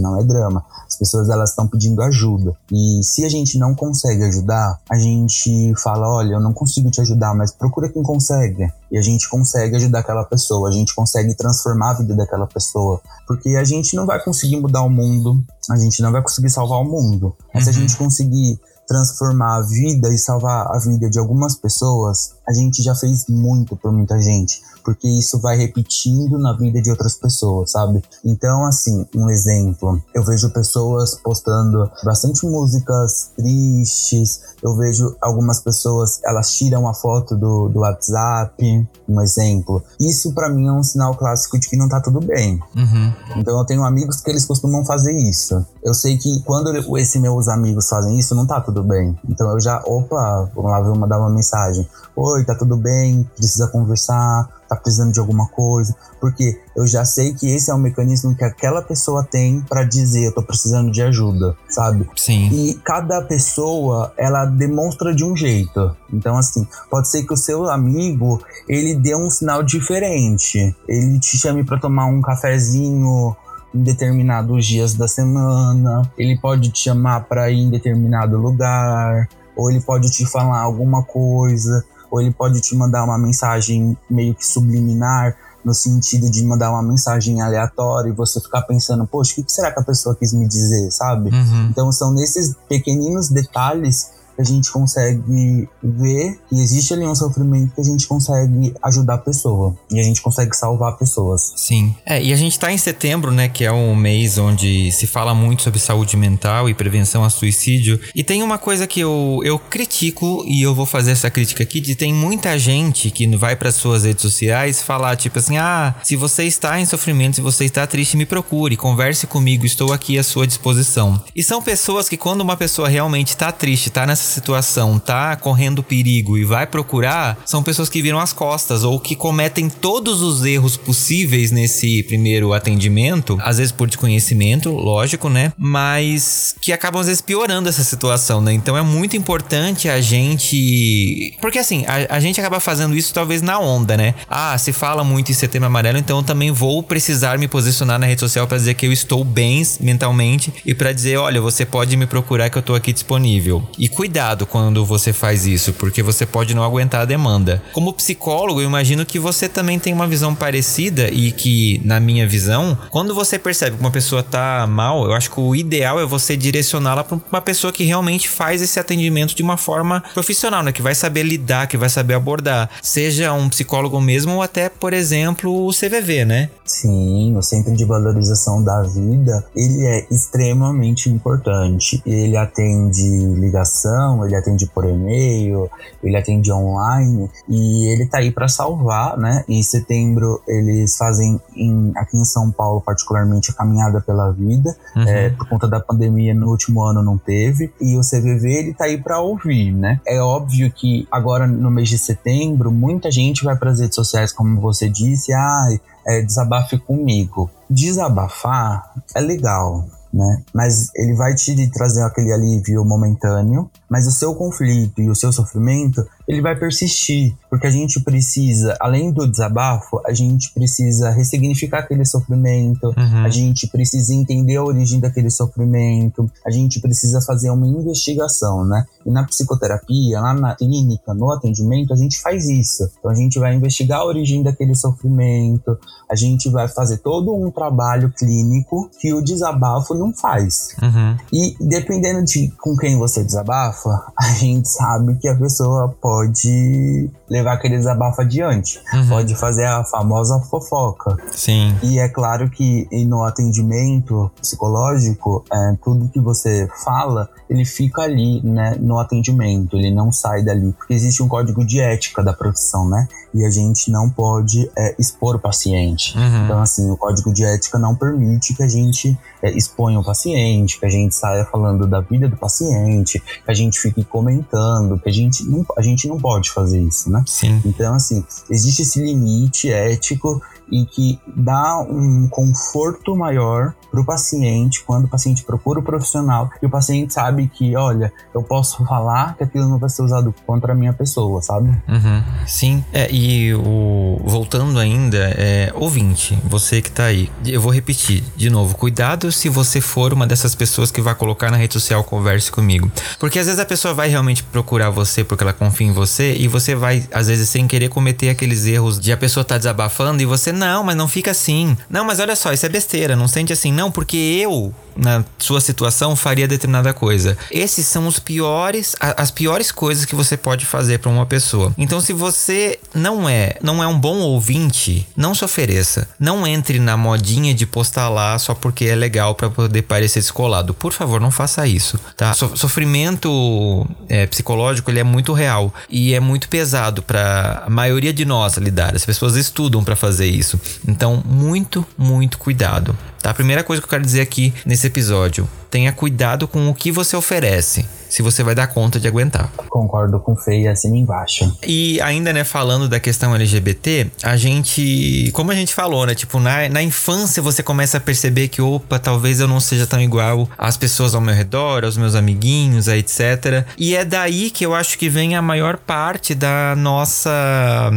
não 0.00 0.20
é 0.20 0.24
drama. 0.24 0.64
As 0.86 0.98
pessoas 0.98 1.28
elas 1.28 1.50
estão 1.50 1.66
pedindo 1.66 2.02
ajuda. 2.02 2.52
E 2.72 3.00
se 3.02 3.24
a 3.24 3.28
gente 3.28 3.58
não 3.58 3.74
consegue 3.74 4.24
ajudar, 4.24 4.78
a 4.90 4.98
gente 4.98 5.72
fala, 5.82 6.08
olha, 6.08 6.34
eu 6.34 6.40
não 6.40 6.52
consigo 6.52 6.90
te 6.90 7.00
ajudar, 7.00 7.34
mas 7.34 7.52
procura 7.52 7.88
quem 7.88 8.02
consegue. 8.02 8.72
E 8.90 8.98
a 8.98 9.02
gente 9.02 9.28
consegue 9.28 9.76
ajudar 9.76 10.00
aquela 10.00 10.24
pessoa, 10.24 10.68
a 10.68 10.72
gente 10.72 10.94
consegue 10.94 11.34
transformar 11.34 11.90
a 11.90 11.94
vida 11.94 12.14
daquela 12.14 12.46
pessoa. 12.46 13.00
Porque 13.26 13.50
a 13.50 13.64
gente 13.64 13.96
não 13.96 14.06
vai 14.06 14.22
conseguir 14.22 14.60
mudar 14.60 14.82
o 14.82 14.90
mundo, 14.90 15.44
a 15.70 15.76
gente 15.76 16.00
não 16.02 16.12
vai 16.12 16.22
conseguir 16.22 16.50
salvar 16.50 16.80
o 16.80 16.84
mundo. 16.84 17.34
Mas 17.52 17.66
uhum. 17.66 17.72
se 17.72 17.78
a 17.78 17.80
gente 17.82 17.96
conseguir 17.96 18.60
transformar 18.86 19.56
a 19.56 19.62
vida 19.62 20.08
e 20.08 20.18
salvar 20.18 20.66
a 20.70 20.78
vida 20.78 21.08
de 21.08 21.18
algumas 21.18 21.56
pessoas, 21.56 22.34
a 22.46 22.52
gente 22.52 22.82
já 22.82 22.94
fez 22.94 23.26
muito 23.28 23.76
por 23.76 23.92
muita 23.92 24.20
gente, 24.20 24.62
porque 24.84 25.08
isso 25.08 25.38
vai 25.40 25.56
repetindo 25.56 26.38
na 26.38 26.52
vida 26.56 26.80
de 26.80 26.90
outras 26.90 27.14
pessoas, 27.14 27.70
sabe? 27.70 28.02
Então, 28.24 28.66
assim, 28.66 29.06
um 29.14 29.30
exemplo, 29.30 30.00
eu 30.14 30.22
vejo 30.22 30.50
pessoas 30.50 31.14
postando 31.22 31.90
bastante 32.04 32.46
músicas 32.46 33.30
tristes, 33.36 34.40
eu 34.62 34.76
vejo 34.76 35.16
algumas 35.20 35.60
pessoas, 35.60 36.20
elas 36.24 36.52
tiram 36.52 36.86
a 36.88 36.94
foto 36.94 37.36
do, 37.36 37.68
do 37.68 37.80
WhatsApp, 37.80 38.88
um 39.08 39.20
exemplo. 39.20 39.82
Isso 40.00 40.32
para 40.34 40.48
mim 40.48 40.66
é 40.66 40.72
um 40.72 40.82
sinal 40.82 41.14
clássico 41.16 41.58
de 41.58 41.68
que 41.68 41.76
não 41.76 41.88
tá 41.88 42.00
tudo 42.00 42.20
bem. 42.20 42.60
Uhum. 42.76 43.12
Então 43.36 43.58
eu 43.58 43.64
tenho 43.64 43.84
amigos 43.84 44.20
que 44.20 44.30
eles 44.30 44.44
costumam 44.44 44.84
fazer 44.84 45.12
isso. 45.12 45.64
Eu 45.82 45.94
sei 45.94 46.16
que 46.16 46.42
quando 46.42 46.74
esses 46.98 47.20
meus 47.20 47.48
amigos 47.48 47.88
fazem 47.88 48.18
isso, 48.18 48.34
não 48.34 48.46
tá 48.46 48.60
tudo 48.60 48.82
bem. 48.82 49.18
Então 49.28 49.50
eu 49.50 49.60
já, 49.60 49.82
opa, 49.86 50.50
vamos 50.54 50.70
lá, 50.70 50.80
vou 50.80 50.96
mandar 50.96 51.18
uma 51.18 51.30
mensagem. 51.30 51.86
Oi, 52.34 52.44
tá 52.44 52.52
tudo 52.52 52.76
bem? 52.76 53.22
Precisa 53.36 53.68
conversar? 53.68 54.48
Tá 54.68 54.74
precisando 54.74 55.12
de 55.12 55.20
alguma 55.20 55.46
coisa? 55.46 55.94
Porque 56.20 56.60
eu 56.76 56.84
já 56.84 57.04
sei 57.04 57.32
que 57.32 57.46
esse 57.46 57.70
é 57.70 57.74
o 57.74 57.78
mecanismo 57.78 58.34
que 58.34 58.42
aquela 58.42 58.82
pessoa 58.82 59.22
tem 59.22 59.60
para 59.60 59.84
dizer, 59.84 60.24
eu 60.24 60.34
tô 60.34 60.42
precisando 60.42 60.90
de 60.90 61.00
ajuda, 61.00 61.54
sabe? 61.68 62.10
Sim. 62.16 62.48
E 62.50 62.74
cada 62.84 63.22
pessoa, 63.22 64.12
ela 64.18 64.46
demonstra 64.46 65.14
de 65.14 65.24
um 65.24 65.36
jeito. 65.36 65.96
Então, 66.12 66.36
assim, 66.36 66.66
pode 66.90 67.08
ser 67.08 67.22
que 67.22 67.32
o 67.32 67.36
seu 67.36 67.70
amigo, 67.70 68.42
ele 68.68 68.96
dê 68.96 69.14
um 69.14 69.30
sinal 69.30 69.62
diferente. 69.62 70.74
Ele 70.88 71.20
te 71.20 71.38
chame 71.38 71.62
para 71.62 71.78
tomar 71.78 72.06
um 72.06 72.20
cafezinho 72.20 73.36
em 73.72 73.80
determinados 73.80 74.66
dias 74.66 74.94
da 74.94 75.06
semana, 75.06 76.02
ele 76.18 76.36
pode 76.36 76.70
te 76.70 76.80
chamar 76.80 77.26
para 77.26 77.48
ir 77.48 77.60
em 77.60 77.70
determinado 77.70 78.36
lugar, 78.36 79.28
ou 79.56 79.70
ele 79.70 79.80
pode 79.80 80.10
te 80.10 80.26
falar 80.26 80.60
alguma 80.60 81.04
coisa, 81.04 81.84
ou 82.14 82.20
ele 82.20 82.30
pode 82.30 82.60
te 82.60 82.76
mandar 82.76 83.02
uma 83.02 83.18
mensagem 83.18 83.98
meio 84.08 84.36
que 84.36 84.46
subliminar, 84.46 85.36
no 85.64 85.74
sentido 85.74 86.30
de 86.30 86.44
mandar 86.44 86.70
uma 86.70 86.82
mensagem 86.82 87.40
aleatória 87.40 88.08
e 88.08 88.12
você 88.12 88.40
ficar 88.40 88.62
pensando, 88.62 89.04
poxa, 89.04 89.40
o 89.40 89.44
que 89.44 89.50
será 89.50 89.72
que 89.72 89.80
a 89.80 89.82
pessoa 89.82 90.14
quis 90.14 90.32
me 90.32 90.46
dizer, 90.46 90.92
sabe? 90.92 91.30
Uhum. 91.30 91.68
Então 91.70 91.90
são 91.90 92.12
nesses 92.12 92.54
pequeninos 92.68 93.30
detalhes 93.30 94.12
a 94.38 94.44
gente 94.44 94.70
consegue 94.70 95.68
ver 95.82 96.38
que 96.48 96.56
existe 96.56 96.92
ali 96.92 97.06
um 97.06 97.14
sofrimento 97.14 97.74
que 97.74 97.80
a 97.80 97.84
gente 97.84 98.06
consegue 98.06 98.74
ajudar 98.82 99.14
a 99.14 99.18
pessoa 99.18 99.74
e 99.90 100.00
a 100.00 100.02
gente 100.02 100.20
consegue 100.20 100.54
salvar 100.56 100.96
pessoas. 100.96 101.52
Sim. 101.56 101.94
É, 102.04 102.22
e 102.22 102.32
a 102.32 102.36
gente 102.36 102.58
tá 102.58 102.72
em 102.72 102.78
setembro, 102.78 103.30
né, 103.30 103.48
que 103.48 103.64
é 103.64 103.72
um 103.72 103.94
mês 103.94 104.38
onde 104.38 104.90
se 104.92 105.06
fala 105.06 105.34
muito 105.34 105.62
sobre 105.62 105.78
saúde 105.78 106.16
mental 106.16 106.68
e 106.68 106.74
prevenção 106.74 107.24
a 107.24 107.30
suicídio. 107.30 108.00
E 108.14 108.22
tem 108.22 108.42
uma 108.42 108.58
coisa 108.58 108.86
que 108.86 109.00
eu, 109.00 109.40
eu 109.44 109.58
critico 109.58 110.44
e 110.46 110.62
eu 110.62 110.74
vou 110.74 110.86
fazer 110.86 111.12
essa 111.12 111.30
crítica 111.30 111.62
aqui 111.62 111.80
de 111.80 111.94
tem 111.94 112.12
muita 112.12 112.58
gente 112.58 113.10
que 113.10 113.24
vai 113.36 113.56
para 113.56 113.72
suas 113.72 114.04
redes 114.04 114.22
sociais 114.22 114.82
falar 114.82 115.16
tipo 115.16 115.38
assim: 115.38 115.56
"Ah, 115.56 115.94
se 116.02 116.16
você 116.16 116.44
está 116.44 116.80
em 116.80 116.86
sofrimento, 116.86 117.36
se 117.36 117.40
você 117.40 117.64
está 117.64 117.86
triste, 117.86 118.16
me 118.16 118.26
procure, 118.26 118.76
converse 118.76 119.26
comigo, 119.26 119.64
estou 119.64 119.92
aqui 119.92 120.18
à 120.18 120.22
sua 120.22 120.46
disposição". 120.46 121.22
E 121.34 121.42
são 121.42 121.62
pessoas 121.62 122.08
que 122.08 122.16
quando 122.16 122.40
uma 122.40 122.56
pessoa 122.56 122.88
realmente 122.88 123.28
está 123.28 123.50
triste, 123.52 123.88
está 123.88 124.06
nessa 124.06 124.23
situação 124.32 124.98
tá 124.98 125.36
correndo 125.36 125.82
perigo 125.82 126.36
e 126.36 126.44
vai 126.44 126.66
procurar, 126.66 127.38
são 127.44 127.62
pessoas 127.62 127.88
que 127.88 128.02
viram 128.02 128.18
as 128.18 128.32
costas 128.32 128.84
ou 128.84 128.98
que 128.98 129.14
cometem 129.14 129.68
todos 129.68 130.22
os 130.22 130.44
erros 130.44 130.76
possíveis 130.76 131.50
nesse 131.50 132.02
primeiro 132.02 132.52
atendimento, 132.52 133.38
às 133.42 133.58
vezes 133.58 133.72
por 133.72 133.86
desconhecimento, 133.86 134.70
lógico, 134.70 135.28
né? 135.28 135.52
Mas 135.56 136.54
que 136.60 136.72
acabam 136.72 137.00
às 137.00 137.06
vezes 137.06 137.22
piorando 137.22 137.68
essa 137.68 137.84
situação, 137.84 138.40
né? 138.40 138.52
Então 138.52 138.76
é 138.76 138.82
muito 138.82 139.16
importante 139.16 139.88
a 139.88 140.00
gente. 140.00 141.36
Porque 141.40 141.58
assim, 141.58 141.84
a, 141.86 142.16
a 142.16 142.20
gente 142.20 142.40
acaba 142.40 142.60
fazendo 142.60 142.96
isso 142.96 143.12
talvez 143.12 143.42
na 143.42 143.58
onda, 143.58 143.96
né? 143.96 144.14
Ah, 144.28 144.56
se 144.58 144.72
fala 144.72 145.04
muito 145.04 145.30
em 145.30 145.34
setembro 145.34 145.66
amarelo, 145.66 145.98
então 145.98 146.18
eu 146.18 146.22
também 146.22 146.50
vou 146.50 146.82
precisar 146.82 147.38
me 147.38 147.48
posicionar 147.48 147.98
na 147.98 148.06
rede 148.06 148.20
social 148.20 148.46
para 148.46 148.58
dizer 148.58 148.74
que 148.74 148.86
eu 148.86 148.92
estou 148.92 149.24
bem 149.24 149.54
mentalmente 149.80 150.52
e 150.64 150.74
para 150.74 150.92
dizer, 150.92 151.16
olha, 151.16 151.40
você 151.40 151.64
pode 151.64 151.96
me 151.96 152.06
procurar 152.06 152.50
que 152.50 152.58
eu 152.58 152.62
tô 152.62 152.74
aqui 152.74 152.92
disponível. 152.92 153.66
E 153.78 153.88
cuidado 153.88 154.13
cuidado 154.14 154.46
quando 154.46 154.86
você 154.86 155.12
faz 155.12 155.44
isso, 155.44 155.72
porque 155.72 156.00
você 156.00 156.24
pode 156.24 156.54
não 156.54 156.62
aguentar 156.62 157.00
a 157.00 157.04
demanda. 157.04 157.60
Como 157.72 157.92
psicólogo, 157.92 158.60
eu 158.60 158.68
imagino 158.68 159.04
que 159.04 159.18
você 159.18 159.48
também 159.48 159.76
tem 159.76 159.92
uma 159.92 160.06
visão 160.06 160.36
parecida 160.36 161.08
e 161.10 161.32
que, 161.32 161.80
na 161.84 161.98
minha 161.98 162.24
visão, 162.24 162.78
quando 162.90 163.12
você 163.12 163.40
percebe 163.40 163.76
que 163.76 163.82
uma 163.82 163.90
pessoa 163.90 164.22
tá 164.22 164.68
mal, 164.68 165.04
eu 165.04 165.14
acho 165.14 165.32
que 165.32 165.40
o 165.40 165.52
ideal 165.56 165.98
é 165.98 166.06
você 166.06 166.36
direcioná-la 166.36 167.02
para 167.02 167.18
uma 167.28 167.40
pessoa 167.40 167.72
que 167.72 167.82
realmente 167.82 168.28
faz 168.28 168.62
esse 168.62 168.78
atendimento 168.78 169.34
de 169.34 169.42
uma 169.42 169.56
forma 169.56 170.04
profissional, 170.14 170.62
né? 170.62 170.70
Que 170.70 170.80
vai 170.80 170.94
saber 170.94 171.24
lidar, 171.24 171.66
que 171.66 171.76
vai 171.76 171.88
saber 171.88 172.14
abordar. 172.14 172.70
Seja 172.80 173.32
um 173.32 173.48
psicólogo 173.48 174.00
mesmo 174.00 174.34
ou 174.34 174.42
até, 174.42 174.68
por 174.68 174.92
exemplo, 174.92 175.66
o 175.66 175.72
CVV, 175.72 176.24
né? 176.24 176.50
Sim, 176.64 177.36
o 177.36 177.42
Centro 177.42 177.74
de 177.74 177.84
Valorização 177.84 178.62
da 178.62 178.80
Vida, 178.82 179.44
ele 179.56 179.84
é 179.84 180.06
extremamente 180.08 181.10
importante. 181.10 182.00
Ele 182.06 182.36
atende 182.36 183.02
ligação 183.40 184.03
ele 184.24 184.36
atende 184.36 184.66
por 184.66 184.84
e-mail, 184.84 185.70
ele 186.02 186.16
atende 186.16 186.52
online 186.52 187.30
e 187.48 187.92
ele 187.92 188.06
tá 188.06 188.18
aí 188.18 188.30
para 188.30 188.48
salvar, 188.48 189.16
né? 189.16 189.44
Em 189.48 189.62
setembro 189.62 190.40
eles 190.46 190.96
fazem 190.96 191.40
em, 191.56 191.92
aqui 191.96 192.16
em 192.16 192.24
São 192.24 192.50
Paulo 192.50 192.80
particularmente 192.80 193.50
a 193.50 193.54
caminhada 193.54 194.00
pela 194.00 194.30
vida, 194.32 194.74
uhum. 194.96 195.02
é, 195.02 195.30
por 195.30 195.48
conta 195.48 195.66
da 195.68 195.80
pandemia 195.80 196.34
no 196.34 196.48
último 196.48 196.82
ano 196.82 197.02
não 197.02 197.16
teve 197.16 197.72
e 197.80 197.96
o 197.96 198.00
CVV 198.00 198.52
ele 198.52 198.74
tá 198.74 198.84
aí 198.84 198.98
para 198.98 199.20
ouvir, 199.20 199.72
né? 199.72 200.00
É 200.06 200.20
óbvio 200.20 200.70
que 200.70 201.06
agora 201.10 201.46
no 201.46 201.70
mês 201.70 201.88
de 201.88 201.98
setembro 201.98 202.70
muita 202.70 203.10
gente 203.10 203.44
vai 203.44 203.56
para 203.56 203.70
as 203.70 203.80
redes 203.80 203.94
sociais 203.94 204.32
como 204.32 204.60
você 204.60 204.88
disse, 204.88 205.32
ah, 205.32 205.68
é, 206.06 206.22
desabafe 206.22 206.78
comigo. 206.78 207.50
Desabafar 207.68 208.92
é 209.14 209.20
legal, 209.20 209.86
né? 210.14 210.42
Mas 210.54 210.90
ele 210.94 211.14
vai 211.14 211.34
te 211.34 211.68
trazer 211.70 212.02
aquele 212.04 212.32
alívio 212.32 212.84
momentâneo, 212.84 213.68
mas 213.90 214.06
o 214.06 214.12
seu 214.12 214.34
conflito 214.34 215.00
e 215.02 215.10
o 215.10 215.14
seu 215.14 215.32
sofrimento, 215.32 216.06
ele 216.28 216.40
vai 216.40 216.56
persistir, 216.56 217.34
porque 217.50 217.66
a 217.66 217.70
gente 217.70 218.00
precisa, 218.00 218.76
além 218.80 219.12
do 219.12 219.26
desabafo, 219.26 220.00
a 220.06 220.12
gente 220.12 220.54
precisa 220.54 221.10
ressignificar 221.10 221.80
aquele 221.80 222.04
sofrimento, 222.04 222.94
uhum. 222.96 223.24
a 223.24 223.28
gente 223.28 223.66
precisa 223.66 224.14
entender 224.14 224.56
a 224.56 224.64
origem 224.64 225.00
daquele 225.00 225.30
sofrimento, 225.30 226.30
a 226.46 226.50
gente 226.50 226.80
precisa 226.80 227.20
fazer 227.20 227.50
uma 227.50 227.66
investigação, 227.66 228.64
né? 228.64 228.84
E 229.04 229.10
na 229.10 229.24
psicoterapia, 229.24 230.20
lá 230.20 230.32
na 230.32 230.54
clínica, 230.54 231.12
no 231.12 231.30
atendimento, 231.32 231.92
a 231.92 231.96
gente 231.96 232.20
faz 232.20 232.48
isso. 232.48 232.88
Então 232.98 233.10
a 233.10 233.14
gente 233.14 233.38
vai 233.38 233.54
investigar 233.54 234.00
a 234.00 234.06
origem 234.06 234.42
daquele 234.42 234.74
sofrimento, 234.74 235.76
a 236.08 236.14
gente 236.14 236.48
vai 236.48 236.68
fazer 236.68 236.98
todo 236.98 237.34
um 237.34 237.50
trabalho 237.50 238.12
clínico 238.16 238.88
que 239.00 239.12
o 239.12 239.22
desabafo 239.22 239.94
não 239.94 240.03
faz. 240.12 240.74
Uhum. 240.82 241.16
E 241.32 241.56
dependendo 241.60 242.24
de 242.24 242.52
com 242.60 242.76
quem 242.76 242.98
você 242.98 243.24
desabafa, 243.24 243.90
a 244.18 244.28
gente 244.32 244.68
sabe 244.68 245.16
que 245.16 245.28
a 245.28 245.36
pessoa 245.36 245.94
pode 246.00 247.10
levar 247.28 247.54
aquele 247.54 247.76
desabafo 247.76 248.20
adiante. 248.20 248.80
Uhum. 248.92 249.08
Pode 249.08 249.34
fazer 249.34 249.64
a 249.64 249.84
famosa 249.84 250.40
fofoca. 250.50 251.16
Sim. 251.32 251.74
E 251.82 251.98
é 251.98 252.08
claro 252.08 252.50
que 252.50 252.86
no 253.06 253.24
atendimento 253.24 254.30
psicológico, 254.40 255.44
é, 255.52 255.76
tudo 255.82 256.08
que 256.08 256.20
você 256.20 256.68
fala, 256.84 257.28
ele 257.48 257.64
fica 257.64 258.02
ali, 258.02 258.40
né, 258.42 258.76
no 258.80 258.98
atendimento, 258.98 259.76
ele 259.76 259.90
não 259.90 260.10
sai 260.10 260.42
dali. 260.42 260.72
Porque 260.72 260.94
existe 260.94 261.22
um 261.22 261.28
código 261.28 261.64
de 261.64 261.80
ética 261.80 262.22
da 262.22 262.32
profissão, 262.32 262.88
né? 262.88 263.08
E 263.32 263.44
a 263.44 263.50
gente 263.50 263.90
não 263.90 264.08
pode 264.08 264.70
é, 264.76 264.94
expor 264.98 265.36
o 265.36 265.38
paciente. 265.38 266.16
Uhum. 266.16 266.44
Então, 266.44 266.62
assim, 266.62 266.90
o 266.90 266.96
código 266.96 267.32
de 267.32 267.44
ética 267.44 267.78
não 267.78 267.94
permite 267.94 268.54
que 268.54 268.62
a 268.62 268.68
gente 268.68 269.18
é, 269.42 269.50
exponha 269.50 269.93
o 269.96 270.04
paciente, 270.04 270.78
que 270.78 270.86
a 270.86 270.90
gente 270.90 271.14
saia 271.14 271.44
falando 271.44 271.86
da 271.86 272.00
vida 272.00 272.28
do 272.28 272.36
paciente, 272.36 273.20
que 273.20 273.50
a 273.50 273.54
gente 273.54 273.78
fique 273.78 274.04
comentando, 274.04 274.98
que 274.98 275.08
a 275.08 275.12
gente 275.12 275.44
não, 275.44 275.64
a 275.76 275.82
gente 275.82 276.06
não 276.08 276.18
pode 276.18 276.50
fazer 276.50 276.80
isso, 276.80 277.10
né? 277.10 277.22
Sim. 277.26 277.60
Então, 277.64 277.94
assim, 277.94 278.24
existe 278.50 278.82
esse 278.82 279.00
limite 279.00 279.70
ético 279.70 280.40
e 280.70 280.84
que 280.86 281.18
dá 281.26 281.78
um 281.80 282.28
conforto 282.28 283.16
maior 283.16 283.74
para 283.90 284.00
o 284.00 284.04
paciente 284.04 284.82
quando 284.84 285.04
o 285.04 285.08
paciente 285.08 285.44
procura 285.44 285.80
o 285.80 285.82
profissional 285.82 286.50
e 286.60 286.66
o 286.66 286.70
paciente 286.70 287.14
sabe 287.14 287.48
que, 287.52 287.76
olha, 287.76 288.12
eu 288.34 288.42
posso 288.42 288.84
falar 288.84 289.36
que 289.36 289.44
aquilo 289.44 289.68
não 289.68 289.78
vai 289.78 289.88
ser 289.88 290.02
usado 290.02 290.34
contra 290.46 290.72
a 290.72 290.74
minha 290.74 290.92
pessoa, 290.92 291.40
sabe? 291.40 291.68
Uhum. 291.88 292.22
Sim, 292.46 292.84
é, 292.92 293.08
e 293.10 293.54
o, 293.54 294.20
voltando 294.24 294.78
ainda, 294.78 295.32
é, 295.36 295.72
ouvinte, 295.76 296.38
você 296.44 296.82
que 296.82 296.90
tá 296.90 297.04
aí, 297.04 297.30
eu 297.46 297.60
vou 297.60 297.72
repetir 297.72 298.24
de 298.36 298.50
novo, 298.50 298.76
cuidado 298.76 299.30
se 299.30 299.48
você 299.48 299.80
for 299.80 300.12
uma 300.12 300.26
dessas 300.26 300.54
pessoas 300.54 300.90
que 300.90 301.00
vai 301.00 301.14
colocar 301.14 301.50
na 301.50 301.56
rede 301.56 301.74
social 301.74 302.02
converse 302.02 302.50
comigo. 302.50 302.90
Porque 303.18 303.38
às 303.38 303.46
vezes 303.46 303.60
a 303.60 303.64
pessoa 303.64 303.94
vai 303.94 304.08
realmente 304.08 304.42
procurar 304.42 304.90
você 304.90 305.22
porque 305.24 305.42
ela 305.42 305.52
confia 305.52 305.86
em 305.86 305.92
você 305.92 306.34
e 306.34 306.48
você 306.48 306.74
vai, 306.74 307.06
às 307.12 307.28
vezes, 307.28 307.48
sem 307.48 307.66
querer 307.66 307.88
cometer 307.88 308.28
aqueles 308.28 308.66
erros 308.66 308.98
de 308.98 309.12
a 309.12 309.16
pessoa 309.16 309.44
tá 309.44 309.56
desabafando 309.56 310.22
e 310.22 310.26
você, 310.26 310.52
não, 310.54 310.82
mas 310.84 310.96
não 310.96 311.08
fica 311.08 311.30
assim. 311.30 311.76
Não, 311.88 312.04
mas 312.04 312.20
olha 312.20 312.36
só, 312.36 312.52
isso 312.52 312.64
é 312.64 312.68
besteira, 312.68 313.16
não 313.16 313.28
sente 313.28 313.52
assim, 313.52 313.72
não, 313.72 313.90
porque 313.90 314.16
eu 314.16 314.74
na 314.96 315.24
sua 315.38 315.60
situação 315.60 316.16
faria 316.16 316.48
determinada 316.48 316.92
coisa. 316.92 317.36
Esses 317.50 317.86
são 317.86 318.06
os 318.06 318.18
piores, 318.18 318.94
as 319.00 319.30
piores 319.30 319.70
coisas 319.70 320.04
que 320.04 320.14
você 320.14 320.36
pode 320.36 320.64
fazer 320.64 320.98
para 320.98 321.10
uma 321.10 321.26
pessoa. 321.26 321.72
Então, 321.76 322.00
se 322.00 322.12
você 322.12 322.78
não 322.94 323.28
é, 323.28 323.56
não 323.62 323.82
é 323.82 323.86
um 323.86 323.98
bom 323.98 324.18
ouvinte, 324.18 325.06
não 325.16 325.34
se 325.34 325.44
ofereça. 325.44 326.08
Não 326.18 326.46
entre 326.46 326.78
na 326.78 326.96
modinha 326.96 327.54
de 327.54 327.66
postar 327.66 328.08
lá 328.08 328.38
só 328.38 328.54
porque 328.54 328.86
é 328.86 328.94
legal 328.94 329.34
para 329.34 329.50
poder 329.50 329.82
parecer 329.82 330.20
descolado. 330.20 330.74
Por 330.74 330.92
favor, 330.92 331.20
não 331.20 331.30
faça 331.30 331.66
isso, 331.66 331.98
tá? 332.16 332.32
So 332.34 332.56
sofrimento 332.56 333.86
é, 334.08 334.26
psicológico 334.26 334.90
ele 334.90 335.00
é 335.00 335.04
muito 335.04 335.32
real 335.32 335.72
e 335.88 336.14
é 336.14 336.20
muito 336.20 336.48
pesado 336.48 337.02
para 337.02 337.64
a 337.66 337.70
maioria 337.70 338.12
de 338.12 338.24
nós 338.24 338.56
lidar. 338.56 338.94
As 338.94 339.04
pessoas 339.04 339.36
estudam 339.36 339.82
para 339.84 339.96
fazer 339.96 340.26
isso. 340.26 340.58
Então, 340.86 341.22
muito, 341.24 341.86
muito 341.96 342.38
cuidado. 342.38 342.96
Tá? 343.24 343.30
A 343.30 343.34
primeira 343.34 343.64
coisa 343.64 343.80
que 343.80 343.86
eu 343.86 343.90
quero 343.90 344.04
dizer 344.04 344.20
aqui 344.20 344.52
nesse 344.66 344.86
episódio: 344.86 345.48
tenha 345.70 345.90
cuidado 345.92 346.46
com 346.46 346.68
o 346.68 346.74
que 346.74 346.92
você 346.92 347.16
oferece 347.16 347.86
se 348.14 348.22
você 348.22 348.44
vai 348.44 348.54
dar 348.54 348.68
conta 348.68 349.00
de 349.00 349.08
aguentar. 349.08 349.50
Concordo 349.68 350.20
com 350.20 350.34
o 350.34 350.36
Fê 350.36 350.60
e 350.60 350.68
assim 350.68 350.96
embaixo. 350.96 351.52
E 351.66 352.00
ainda, 352.00 352.32
né, 352.32 352.44
falando 352.44 352.88
da 352.88 353.00
questão 353.00 353.34
LGBT, 353.34 354.08
a 354.22 354.36
gente, 354.36 355.32
como 355.32 355.50
a 355.50 355.54
gente 355.56 355.74
falou, 355.74 356.06
né, 356.06 356.14
tipo, 356.14 356.38
na, 356.38 356.68
na 356.68 356.80
infância 356.80 357.42
você 357.42 357.60
começa 357.60 357.96
a 357.98 358.00
perceber 358.00 358.46
que, 358.46 358.62
opa, 358.62 359.00
talvez 359.00 359.40
eu 359.40 359.48
não 359.48 359.58
seja 359.58 359.84
tão 359.84 360.00
igual 360.00 360.48
às 360.56 360.76
pessoas 360.76 361.12
ao 361.12 361.20
meu 361.20 361.34
redor, 361.34 361.84
aos 361.84 361.96
meus 361.96 362.14
amiguinhos, 362.14 362.86
etc. 362.86 363.66
E 363.76 363.96
é 363.96 364.04
daí 364.04 364.48
que 364.48 364.64
eu 364.64 364.76
acho 364.76 364.96
que 364.96 365.08
vem 365.08 365.34
a 365.34 365.42
maior 365.42 365.76
parte 365.76 366.36
da 366.36 366.76
nossa 366.76 367.90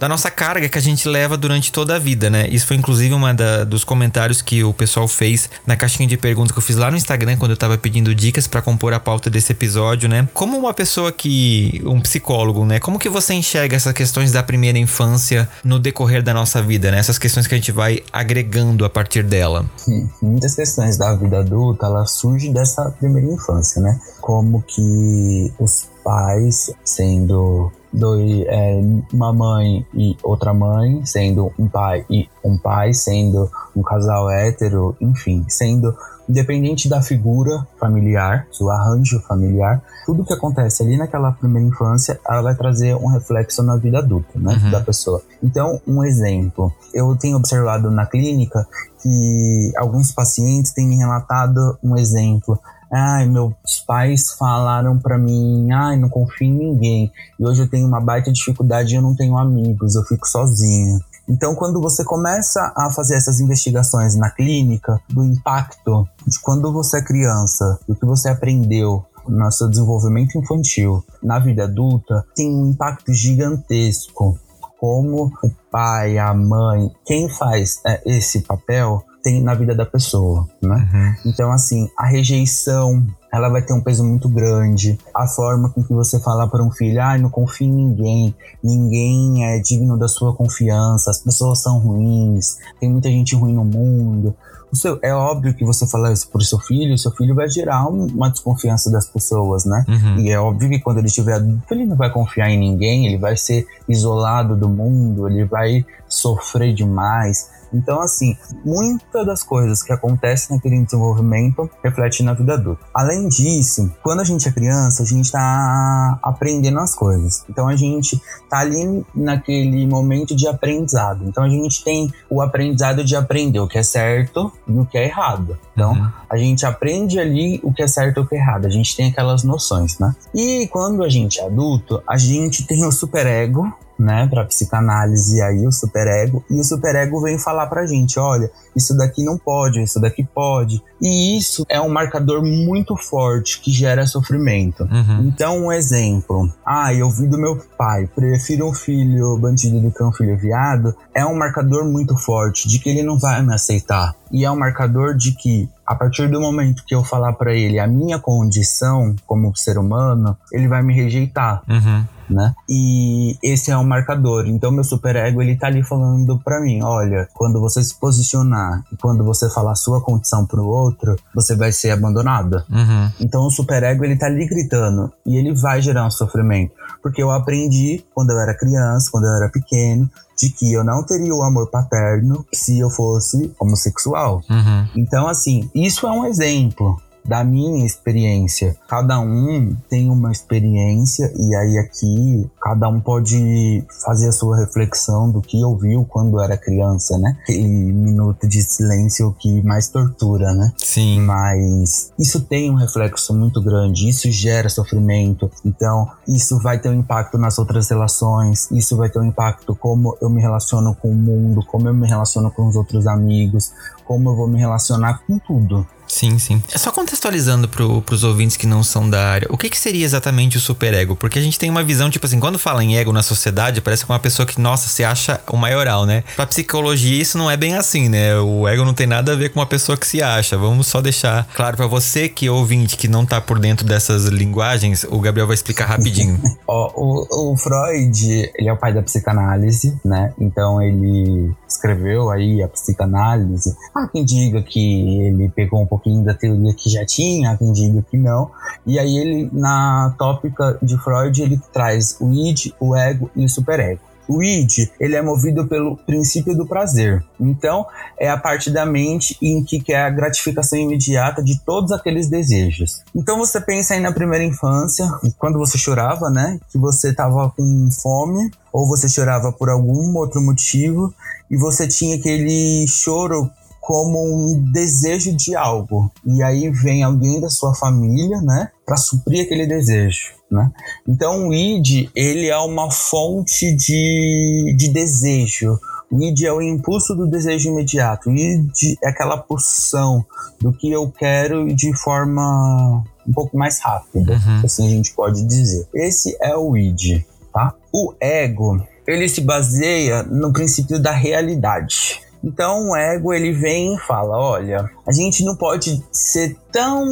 da 0.00 0.08
nossa 0.08 0.30
carga 0.30 0.66
que 0.66 0.78
a 0.78 0.80
gente 0.80 1.06
leva 1.06 1.36
durante 1.36 1.70
toda 1.70 1.94
a 1.94 1.98
vida, 1.98 2.30
né? 2.30 2.48
Isso 2.48 2.66
foi 2.66 2.74
inclusive 2.78 3.12
uma 3.12 3.34
da, 3.34 3.64
dos 3.64 3.84
comentários 3.84 4.40
que 4.40 4.64
o 4.64 4.72
pessoal 4.72 5.06
fez 5.06 5.50
na 5.66 5.76
caixinha 5.76 6.08
de 6.08 6.16
perguntas 6.16 6.52
que 6.52 6.58
eu 6.58 6.62
fiz 6.62 6.76
lá 6.76 6.90
no 6.90 6.96
Instagram 6.96 7.36
quando 7.36 7.50
eu 7.50 7.56
tava 7.56 7.76
pedindo 7.76 8.14
dicas 8.14 8.46
para 8.46 8.62
compor 8.62 8.94
a 8.94 8.98
pauta 8.98 9.28
desse 9.28 9.52
episódio, 9.60 10.08
né? 10.08 10.26
Como 10.32 10.56
uma 10.56 10.72
pessoa 10.72 11.12
que 11.12 11.82
um 11.84 12.00
psicólogo, 12.00 12.64
né? 12.64 12.80
Como 12.80 12.98
que 12.98 13.10
você 13.10 13.34
enxerga 13.34 13.76
essas 13.76 13.92
questões 13.92 14.32
da 14.32 14.42
primeira 14.42 14.78
infância 14.78 15.46
no 15.62 15.78
decorrer 15.78 16.22
da 16.22 16.32
nossa 16.32 16.62
vida, 16.62 16.90
né? 16.90 16.98
Essas 16.98 17.18
questões 17.18 17.46
que 17.46 17.54
a 17.54 17.58
gente 17.58 17.70
vai 17.70 18.02
agregando 18.10 18.86
a 18.86 18.90
partir 18.90 19.22
dela. 19.22 19.66
Sim, 19.76 20.08
muitas 20.22 20.54
questões 20.54 20.96
da 20.96 21.14
vida 21.14 21.40
adulta, 21.40 21.86
ela 21.86 22.06
surge 22.06 22.50
dessa 22.50 22.90
primeira 22.98 23.30
infância, 23.30 23.82
né? 23.82 24.00
Como 24.22 24.62
que 24.62 25.52
os 25.58 25.88
pais, 26.02 26.72
sendo 26.82 27.70
dois, 27.92 28.42
é, 28.46 28.80
uma 29.12 29.32
mãe 29.32 29.86
e 29.92 30.16
outra 30.22 30.54
mãe, 30.54 31.04
sendo 31.04 31.52
um 31.58 31.68
pai 31.68 32.06
e 32.08 32.28
um 32.42 32.56
pai, 32.56 32.94
sendo 32.94 33.50
um 33.76 33.82
casal 33.82 34.30
hétero, 34.30 34.96
enfim, 35.00 35.44
sendo 35.48 35.94
independente 36.30 36.88
da 36.88 37.02
figura 37.02 37.66
familiar, 37.78 38.46
do 38.58 38.70
arranjo 38.70 39.20
familiar, 39.20 39.82
tudo 40.06 40.24
que 40.24 40.32
acontece 40.32 40.82
ali 40.82 40.96
naquela 40.96 41.32
primeira 41.32 41.68
infância, 41.68 42.18
ela 42.26 42.42
vai 42.42 42.54
trazer 42.54 42.94
um 42.94 43.08
reflexo 43.08 43.62
na 43.62 43.76
vida 43.76 43.98
adulta, 43.98 44.38
né, 44.38 44.58
uhum. 44.62 44.70
da 44.70 44.80
pessoa. 44.80 45.20
Então, 45.42 45.80
um 45.86 46.04
exemplo, 46.04 46.72
eu 46.94 47.14
tenho 47.16 47.36
observado 47.36 47.90
na 47.90 48.06
clínica 48.06 48.66
que 49.02 49.72
alguns 49.76 50.12
pacientes 50.12 50.72
têm 50.72 50.86
me 50.86 50.96
relatado 50.96 51.78
um 51.82 51.96
exemplo 51.96 52.58
Ai, 52.92 53.24
meus 53.24 53.54
pais 53.86 54.32
falaram 54.32 54.98
para 54.98 55.16
mim, 55.16 55.70
ai, 55.70 55.96
não 55.96 56.08
confio 56.08 56.48
em 56.48 56.52
ninguém. 56.52 57.12
E 57.38 57.44
hoje 57.46 57.62
eu 57.62 57.70
tenho 57.70 57.86
uma 57.86 58.00
baita 58.00 58.32
dificuldade 58.32 58.96
eu 58.96 59.02
não 59.02 59.14
tenho 59.14 59.38
amigos, 59.38 59.94
eu 59.94 60.02
fico 60.02 60.26
sozinha. 60.26 60.98
Então, 61.30 61.54
quando 61.54 61.80
você 61.80 62.02
começa 62.02 62.72
a 62.76 62.90
fazer 62.90 63.14
essas 63.14 63.38
investigações 63.38 64.16
na 64.16 64.30
clínica, 64.30 65.00
do 65.08 65.24
impacto 65.24 66.04
de 66.26 66.40
quando 66.40 66.72
você 66.72 66.98
é 66.98 67.04
criança, 67.04 67.78
do 67.86 67.94
que 67.94 68.04
você 68.04 68.28
aprendeu 68.28 69.04
no 69.28 69.50
seu 69.52 69.68
desenvolvimento 69.68 70.36
infantil, 70.36 71.04
na 71.22 71.38
vida 71.38 71.64
adulta, 71.64 72.24
tem 72.34 72.52
um 72.52 72.70
impacto 72.70 73.12
gigantesco. 73.14 74.36
Como 74.80 75.26
o 75.44 75.50
pai, 75.70 76.18
a 76.18 76.34
mãe, 76.34 76.90
quem 77.04 77.28
faz 77.28 77.80
é, 77.86 78.02
esse 78.04 78.40
papel 78.40 79.04
tem 79.22 79.42
na 79.42 79.54
vida 79.54 79.74
da 79.74 79.86
pessoa, 79.86 80.48
né? 80.60 80.88
Uhum. 80.92 81.30
Então, 81.30 81.52
assim, 81.52 81.86
a 81.96 82.06
rejeição, 82.06 83.06
ela 83.32 83.48
vai 83.48 83.62
ter 83.62 83.72
um 83.72 83.80
peso 83.80 84.04
muito 84.04 84.28
grande. 84.28 84.98
A 85.14 85.26
forma 85.26 85.70
com 85.70 85.82
que 85.82 85.92
você 85.92 86.18
fala 86.20 86.48
para 86.48 86.62
um 86.62 86.70
filho, 86.70 87.00
ah, 87.00 87.16
não 87.16 87.30
confio 87.30 87.68
em 87.68 87.74
ninguém, 87.74 88.34
ninguém 88.62 89.44
é 89.44 89.58
digno 89.60 89.96
da 89.98 90.08
sua 90.08 90.34
confiança, 90.34 91.10
as 91.10 91.18
pessoas 91.18 91.62
são 91.62 91.78
ruins, 91.78 92.58
tem 92.78 92.90
muita 92.90 93.08
gente 93.08 93.34
ruim 93.34 93.54
no 93.54 93.64
mundo. 93.64 94.34
Seu, 94.72 95.00
é 95.02 95.12
óbvio 95.12 95.52
que 95.52 95.64
você 95.64 95.84
falar 95.86 96.12
isso 96.12 96.28
pro 96.28 96.40
seu 96.42 96.58
filho, 96.58 96.96
seu 96.96 97.10
filho 97.10 97.34
vai 97.34 97.48
gerar 97.48 97.88
uma 97.88 98.30
desconfiança 98.30 98.88
das 98.90 99.04
pessoas, 99.06 99.64
né? 99.64 99.84
Uhum. 99.88 100.20
E 100.20 100.30
é 100.30 100.38
óbvio 100.38 100.70
que 100.70 100.78
quando 100.78 100.98
ele 100.98 101.08
estiver 101.08 101.34
adulto, 101.34 101.74
ele 101.74 101.84
não 101.86 101.96
vai 101.96 102.10
confiar 102.10 102.48
em 102.50 102.58
ninguém, 102.58 103.06
ele 103.06 103.18
vai 103.18 103.36
ser 103.36 103.66
isolado 103.88 104.56
do 104.56 104.68
mundo, 104.68 105.26
ele 105.26 105.44
vai 105.44 105.84
sofrer 106.08 106.72
demais. 106.72 107.50
Então, 107.72 108.00
assim, 108.00 108.36
muitas 108.64 109.26
das 109.26 109.42
coisas 109.42 109.82
que 109.82 109.92
acontecem 109.92 110.56
naquele 110.56 110.82
desenvolvimento 110.82 111.70
refletem 111.82 112.26
na 112.26 112.34
vida 112.34 112.54
adulta. 112.54 112.84
Além 112.94 113.28
disso, 113.28 113.90
quando 114.02 114.20
a 114.20 114.24
gente 114.24 114.48
é 114.48 114.52
criança, 114.52 115.02
a 115.02 115.06
gente 115.06 115.26
está 115.26 116.18
aprendendo 116.22 116.78
as 116.78 116.94
coisas. 116.94 117.44
Então, 117.48 117.68
a 117.68 117.76
gente 117.76 118.20
tá 118.48 118.58
ali 118.58 119.04
naquele 119.14 119.86
momento 119.86 120.34
de 120.34 120.46
aprendizado. 120.46 121.24
Então, 121.24 121.44
a 121.44 121.48
gente 121.48 121.84
tem 121.84 122.12
o 122.28 122.42
aprendizado 122.42 123.04
de 123.04 123.14
aprender 123.16 123.60
o 123.60 123.68
que 123.68 123.78
é 123.78 123.82
certo 123.82 124.52
e 124.66 124.72
o 124.72 124.84
que 124.84 124.98
é 124.98 125.04
errado. 125.04 125.58
Então, 125.72 125.92
uhum. 125.92 126.10
a 126.28 126.36
gente 126.36 126.66
aprende 126.66 127.18
ali 127.18 127.60
o 127.62 127.72
que 127.72 127.82
é 127.82 127.86
certo 127.86 128.18
e 128.18 128.20
o 128.22 128.26
que 128.26 128.34
é 128.34 128.38
errado. 128.38 128.66
A 128.66 128.70
gente 128.70 128.96
tem 128.96 129.08
aquelas 129.08 129.42
noções, 129.44 129.98
né? 129.98 130.14
E 130.34 130.66
quando 130.68 131.02
a 131.02 131.08
gente 131.08 131.40
é 131.40 131.46
adulto, 131.46 132.02
a 132.06 132.16
gente 132.16 132.66
tem 132.66 132.84
o 132.84 132.92
superego, 132.92 133.72
né, 134.00 134.26
para 134.28 134.44
psicanálise 134.44 135.40
aí 135.42 135.66
o 135.66 135.70
superego, 135.70 136.42
e 136.50 136.58
o 136.58 136.64
superego 136.64 137.20
vem 137.20 137.38
falar 137.38 137.66
pra 137.66 137.86
gente, 137.86 138.18
olha, 138.18 138.50
isso 138.74 138.96
daqui 138.96 139.22
não 139.22 139.36
pode, 139.36 139.82
isso 139.82 140.00
daqui 140.00 140.24
pode. 140.24 140.82
E 141.00 141.36
isso 141.36 141.64
é 141.68 141.80
um 141.80 141.88
marcador 141.88 142.42
muito 142.42 142.96
forte 142.96 143.60
que 143.60 143.70
gera 143.70 144.06
sofrimento. 144.06 144.84
Uhum. 144.84 145.28
Então, 145.28 145.66
um 145.66 145.72
exemplo, 145.72 146.50
ah, 146.64 146.92
eu 146.94 147.10
vi 147.10 147.26
do 147.26 147.38
meu 147.38 147.56
pai, 147.76 148.06
prefiro 148.14 148.68
um 148.68 148.74
filho 148.74 149.38
bandido 149.38 149.80
do 149.80 149.90
que 149.90 150.02
um 150.02 150.12
filho 150.12 150.36
viado, 150.36 150.94
é 151.14 151.24
um 151.24 151.36
marcador 151.36 151.84
muito 151.84 152.16
forte 152.16 152.68
de 152.68 152.78
que 152.78 152.88
ele 152.88 153.02
não 153.02 153.18
vai 153.18 153.42
me 153.42 153.54
aceitar. 153.54 154.14
E 154.32 154.44
é 154.44 154.50
um 154.50 154.58
marcador 154.58 155.14
de 155.14 155.32
que 155.32 155.68
a 155.86 155.94
partir 155.94 156.28
do 156.30 156.40
momento 156.40 156.84
que 156.86 156.94
eu 156.94 157.02
falar 157.02 157.32
para 157.32 157.52
ele 157.52 157.78
a 157.78 157.86
minha 157.86 158.18
condição 158.18 159.14
como 159.26 159.54
ser 159.56 159.76
humano, 159.76 160.36
ele 160.52 160.68
vai 160.68 160.82
me 160.82 160.94
rejeitar. 160.94 161.62
Uhum 161.68 162.19
né? 162.30 162.54
E 162.68 163.36
esse 163.42 163.70
é 163.70 163.76
um 163.76 163.84
marcador. 163.84 164.46
Então 164.46 164.70
meu 164.70 164.84
superego 164.84 165.42
ele 165.42 165.56
tá 165.56 165.66
ali 165.66 165.82
falando 165.82 166.38
para 166.38 166.60
mim, 166.60 166.82
olha, 166.82 167.28
quando 167.34 167.60
você 167.60 167.82
se 167.82 167.98
posicionar 167.98 168.84
e 168.92 168.96
quando 168.96 169.24
você 169.24 169.48
falar 169.50 169.74
sua 169.74 170.00
condição 170.00 170.46
pro 170.46 170.66
outro, 170.66 171.16
você 171.34 171.56
vai 171.56 171.72
ser 171.72 171.90
abandonada. 171.90 172.64
Uhum. 172.70 173.10
Então 173.20 173.42
o 173.42 173.50
superego 173.50 174.04
ele 174.04 174.16
tá 174.16 174.26
ali 174.26 174.46
gritando 174.46 175.12
e 175.26 175.36
ele 175.36 175.54
vai 175.54 175.82
gerar 175.82 176.06
um 176.06 176.10
sofrimento, 176.10 176.72
porque 177.02 177.22
eu 177.22 177.30
aprendi 177.30 178.04
quando 178.14 178.30
eu 178.30 178.38
era 178.38 178.56
criança, 178.56 179.10
quando 179.10 179.24
eu 179.24 179.34
era 179.34 179.48
pequeno, 179.48 180.08
de 180.40 180.48
que 180.48 180.72
eu 180.72 180.82
não 180.82 181.02
teria 181.02 181.34
o 181.34 181.42
amor 181.42 181.70
paterno 181.70 182.46
se 182.52 182.78
eu 182.78 182.88
fosse 182.88 183.52
homossexual. 183.60 184.40
Uhum. 184.48 184.88
Então, 184.96 185.28
assim, 185.28 185.68
isso 185.74 186.06
é 186.06 186.10
um 186.10 186.24
exemplo 186.24 186.96
da 187.24 187.44
minha 187.44 187.84
experiência. 187.84 188.76
Cada 188.88 189.20
um 189.20 189.74
tem 189.88 190.10
uma 190.10 190.32
experiência 190.32 191.32
e 191.36 191.54
aí 191.54 191.78
aqui 191.78 192.50
cada 192.60 192.88
um 192.88 193.00
pode 193.00 193.84
fazer 194.04 194.28
a 194.28 194.32
sua 194.32 194.58
reflexão 194.58 195.30
do 195.30 195.40
que 195.40 195.64
ouviu 195.64 196.04
quando 196.04 196.40
era 196.40 196.56
criança, 196.56 197.18
né? 197.18 197.36
Aquele 197.42 197.66
minuto 197.92 198.48
de 198.48 198.62
silêncio 198.62 199.34
que 199.38 199.62
mais 199.62 199.88
tortura, 199.88 200.52
né? 200.52 200.72
Sim. 200.76 201.20
Mas 201.20 202.12
isso 202.18 202.40
tem 202.40 202.70
um 202.70 202.74
reflexo 202.74 203.34
muito 203.34 203.62
grande, 203.62 204.08
isso 204.08 204.30
gera 204.30 204.68
sofrimento. 204.68 205.50
Então, 205.64 206.08
isso 206.28 206.58
vai 206.58 206.78
ter 206.78 206.88
um 206.88 206.94
impacto 206.94 207.38
nas 207.38 207.58
outras 207.58 207.88
relações, 207.88 208.70
isso 208.70 208.96
vai 208.96 209.08
ter 209.08 209.18
um 209.18 209.24
impacto 209.24 209.74
como 209.74 210.16
eu 210.20 210.28
me 210.28 210.40
relaciono 210.40 210.94
com 210.94 211.10
o 211.10 211.14
mundo, 211.14 211.64
como 211.66 211.88
eu 211.88 211.94
me 211.94 212.06
relaciono 212.06 212.50
com 212.50 212.66
os 212.68 212.76
outros 212.76 213.06
amigos, 213.06 213.72
como 214.04 214.30
eu 214.30 214.36
vou 214.36 214.48
me 214.48 214.58
relacionar 214.58 215.22
com 215.26 215.38
tudo. 215.38 215.86
Sim, 216.10 216.38
sim. 216.38 216.60
É 216.72 216.76
só 216.76 216.90
contextualizando 216.90 217.68
pro, 217.68 218.02
pros 218.02 218.24
ouvintes 218.24 218.56
que 218.56 218.66
não 218.66 218.82
são 218.82 219.08
da 219.08 219.30
área, 219.30 219.46
o 219.48 219.56
que, 219.56 219.70
que 219.70 219.78
seria 219.78 220.04
exatamente 220.04 220.56
o 220.56 220.60
superego? 220.60 221.14
Porque 221.14 221.38
a 221.38 221.42
gente 221.42 221.58
tem 221.58 221.70
uma 221.70 221.84
visão, 221.84 222.10
tipo 222.10 222.26
assim, 222.26 222.40
quando 222.40 222.58
fala 222.58 222.82
em 222.82 222.96
ego 222.96 223.12
na 223.12 223.22
sociedade, 223.22 223.80
parece 223.80 224.04
que 224.04 224.10
é 224.10 224.14
uma 224.14 224.20
pessoa 224.20 224.44
que, 224.44 224.60
nossa, 224.60 224.88
se 224.88 225.04
acha 225.04 225.40
o 225.48 225.56
maioral, 225.56 226.04
né? 226.04 226.24
Pra 226.34 226.46
psicologia, 226.46 227.22
isso 227.22 227.38
não 227.38 227.48
é 227.48 227.56
bem 227.56 227.76
assim, 227.76 228.08
né? 228.08 228.36
O 228.38 228.66
ego 228.66 228.84
não 228.84 228.92
tem 228.92 229.06
nada 229.06 229.32
a 229.32 229.36
ver 229.36 229.50
com 229.50 229.60
uma 229.60 229.66
pessoa 229.66 229.96
que 229.96 230.06
se 230.06 230.20
acha. 230.20 230.58
Vamos 230.58 230.88
só 230.88 231.00
deixar 231.00 231.46
claro 231.54 231.76
para 231.76 231.86
você 231.86 232.28
que 232.28 232.48
é 232.48 232.50
ouvinte, 232.50 232.96
que 232.96 233.06
não 233.06 233.24
tá 233.24 233.40
por 233.40 233.60
dentro 233.60 233.86
dessas 233.86 234.24
linguagens, 234.24 235.04
o 235.08 235.20
Gabriel 235.20 235.46
vai 235.46 235.54
explicar 235.54 235.86
rapidinho. 235.86 236.40
Ó, 236.66 236.90
o, 236.96 237.52
o 237.52 237.56
Freud, 237.56 238.50
ele 238.54 238.68
é 238.68 238.72
o 238.72 238.76
pai 238.76 238.92
da 238.92 239.02
psicanálise, 239.02 239.96
né? 240.04 240.34
Então 240.40 240.82
ele 240.82 241.52
escreveu 241.68 242.30
aí 242.30 242.62
a 242.62 242.68
psicanálise. 242.68 243.74
Há 243.94 244.08
quem 244.08 244.24
diga 244.24 244.60
que 244.62 245.20
ele 245.26 245.48
pegou 245.50 245.80
um 245.80 245.86
pouquinho 246.00 246.24
da 246.24 246.34
teoria 246.34 246.74
que 246.74 246.88
já 246.88 247.04
tinha, 247.04 247.56
quem 247.56 247.72
diga 247.72 248.02
que 248.10 248.16
não. 248.16 248.50
E 248.86 248.98
aí 248.98 249.18
ele, 249.18 249.50
na 249.52 250.14
tópica 250.18 250.78
de 250.82 250.96
Freud, 250.98 251.42
ele 251.42 251.60
traz 251.72 252.16
o 252.20 252.32
id, 252.32 252.72
o 252.80 252.96
ego 252.96 253.30
e 253.36 253.44
o 253.44 253.48
superego. 253.48 254.00
O 254.26 254.44
id, 254.44 254.88
ele 255.00 255.16
é 255.16 255.22
movido 255.22 255.66
pelo 255.66 255.96
princípio 255.96 256.56
do 256.56 256.64
prazer. 256.64 257.24
Então, 257.40 257.84
é 258.16 258.30
a 258.30 258.36
parte 258.36 258.70
da 258.70 258.86
mente 258.86 259.36
em 259.42 259.64
que 259.64 259.80
quer 259.80 260.04
a 260.04 260.10
gratificação 260.10 260.78
imediata 260.78 261.42
de 261.42 261.58
todos 261.64 261.90
aqueles 261.90 262.28
desejos. 262.28 263.02
Então, 263.12 263.38
você 263.38 263.60
pensa 263.60 263.94
aí 263.94 264.00
na 264.00 264.12
primeira 264.12 264.44
infância, 264.44 265.04
quando 265.36 265.58
você 265.58 265.76
chorava, 265.76 266.30
né? 266.30 266.60
Que 266.70 266.78
você 266.78 267.10
estava 267.10 267.50
com 267.50 267.88
fome, 268.00 268.52
ou 268.72 268.86
você 268.86 269.08
chorava 269.08 269.50
por 269.50 269.68
algum 269.68 270.16
outro 270.16 270.40
motivo, 270.40 271.12
e 271.50 271.56
você 271.56 271.88
tinha 271.88 272.14
aquele 272.14 272.86
choro 272.86 273.50
como 273.90 274.20
um 274.22 274.70
desejo 274.70 275.34
de 275.34 275.56
algo. 275.56 276.12
E 276.24 276.40
aí 276.44 276.70
vem 276.70 277.02
alguém 277.02 277.40
da 277.40 277.48
sua 277.48 277.74
família, 277.74 278.40
né, 278.40 278.70
para 278.86 278.96
suprir 278.96 279.44
aquele 279.44 279.66
desejo, 279.66 280.30
né? 280.48 280.70
Então 281.08 281.48
o 281.48 281.52
id, 281.52 282.08
ele 282.14 282.46
é 282.46 282.56
uma 282.58 282.88
fonte 282.92 283.74
de, 283.74 284.76
de 284.78 284.92
desejo. 284.92 285.76
O 286.08 286.22
id 286.22 286.40
é 286.42 286.52
o 286.52 286.62
impulso 286.62 287.16
do 287.16 287.26
desejo 287.26 287.70
imediato. 287.70 288.30
O 288.30 288.32
id 288.32 288.96
é 289.02 289.08
aquela 289.08 289.36
pulsão 289.36 290.24
do 290.60 290.72
que 290.72 290.88
eu 290.88 291.10
quero 291.10 291.74
de 291.74 291.92
forma 291.92 293.02
um 293.26 293.32
pouco 293.32 293.58
mais 293.58 293.80
rápida, 293.80 294.34
uhum. 294.34 294.62
assim 294.64 294.86
a 294.86 294.90
gente 294.90 295.12
pode 295.14 295.42
dizer. 295.42 295.84
Esse 295.92 296.36
é 296.40 296.56
o 296.56 296.76
id, 296.76 297.24
tá? 297.52 297.74
O 297.92 298.14
ego, 298.20 298.80
ele 299.04 299.28
se 299.28 299.40
baseia 299.40 300.22
no 300.22 300.52
princípio 300.52 301.02
da 301.02 301.10
realidade. 301.10 302.29
Então 302.42 302.88
o 302.88 302.96
ego 302.96 303.32
ele 303.32 303.52
vem 303.52 303.94
e 303.94 303.98
fala: 303.98 304.38
olha, 304.38 304.90
a 305.06 305.12
gente 305.12 305.44
não 305.44 305.54
pode 305.56 306.02
ser 306.10 306.56
tão. 306.72 307.04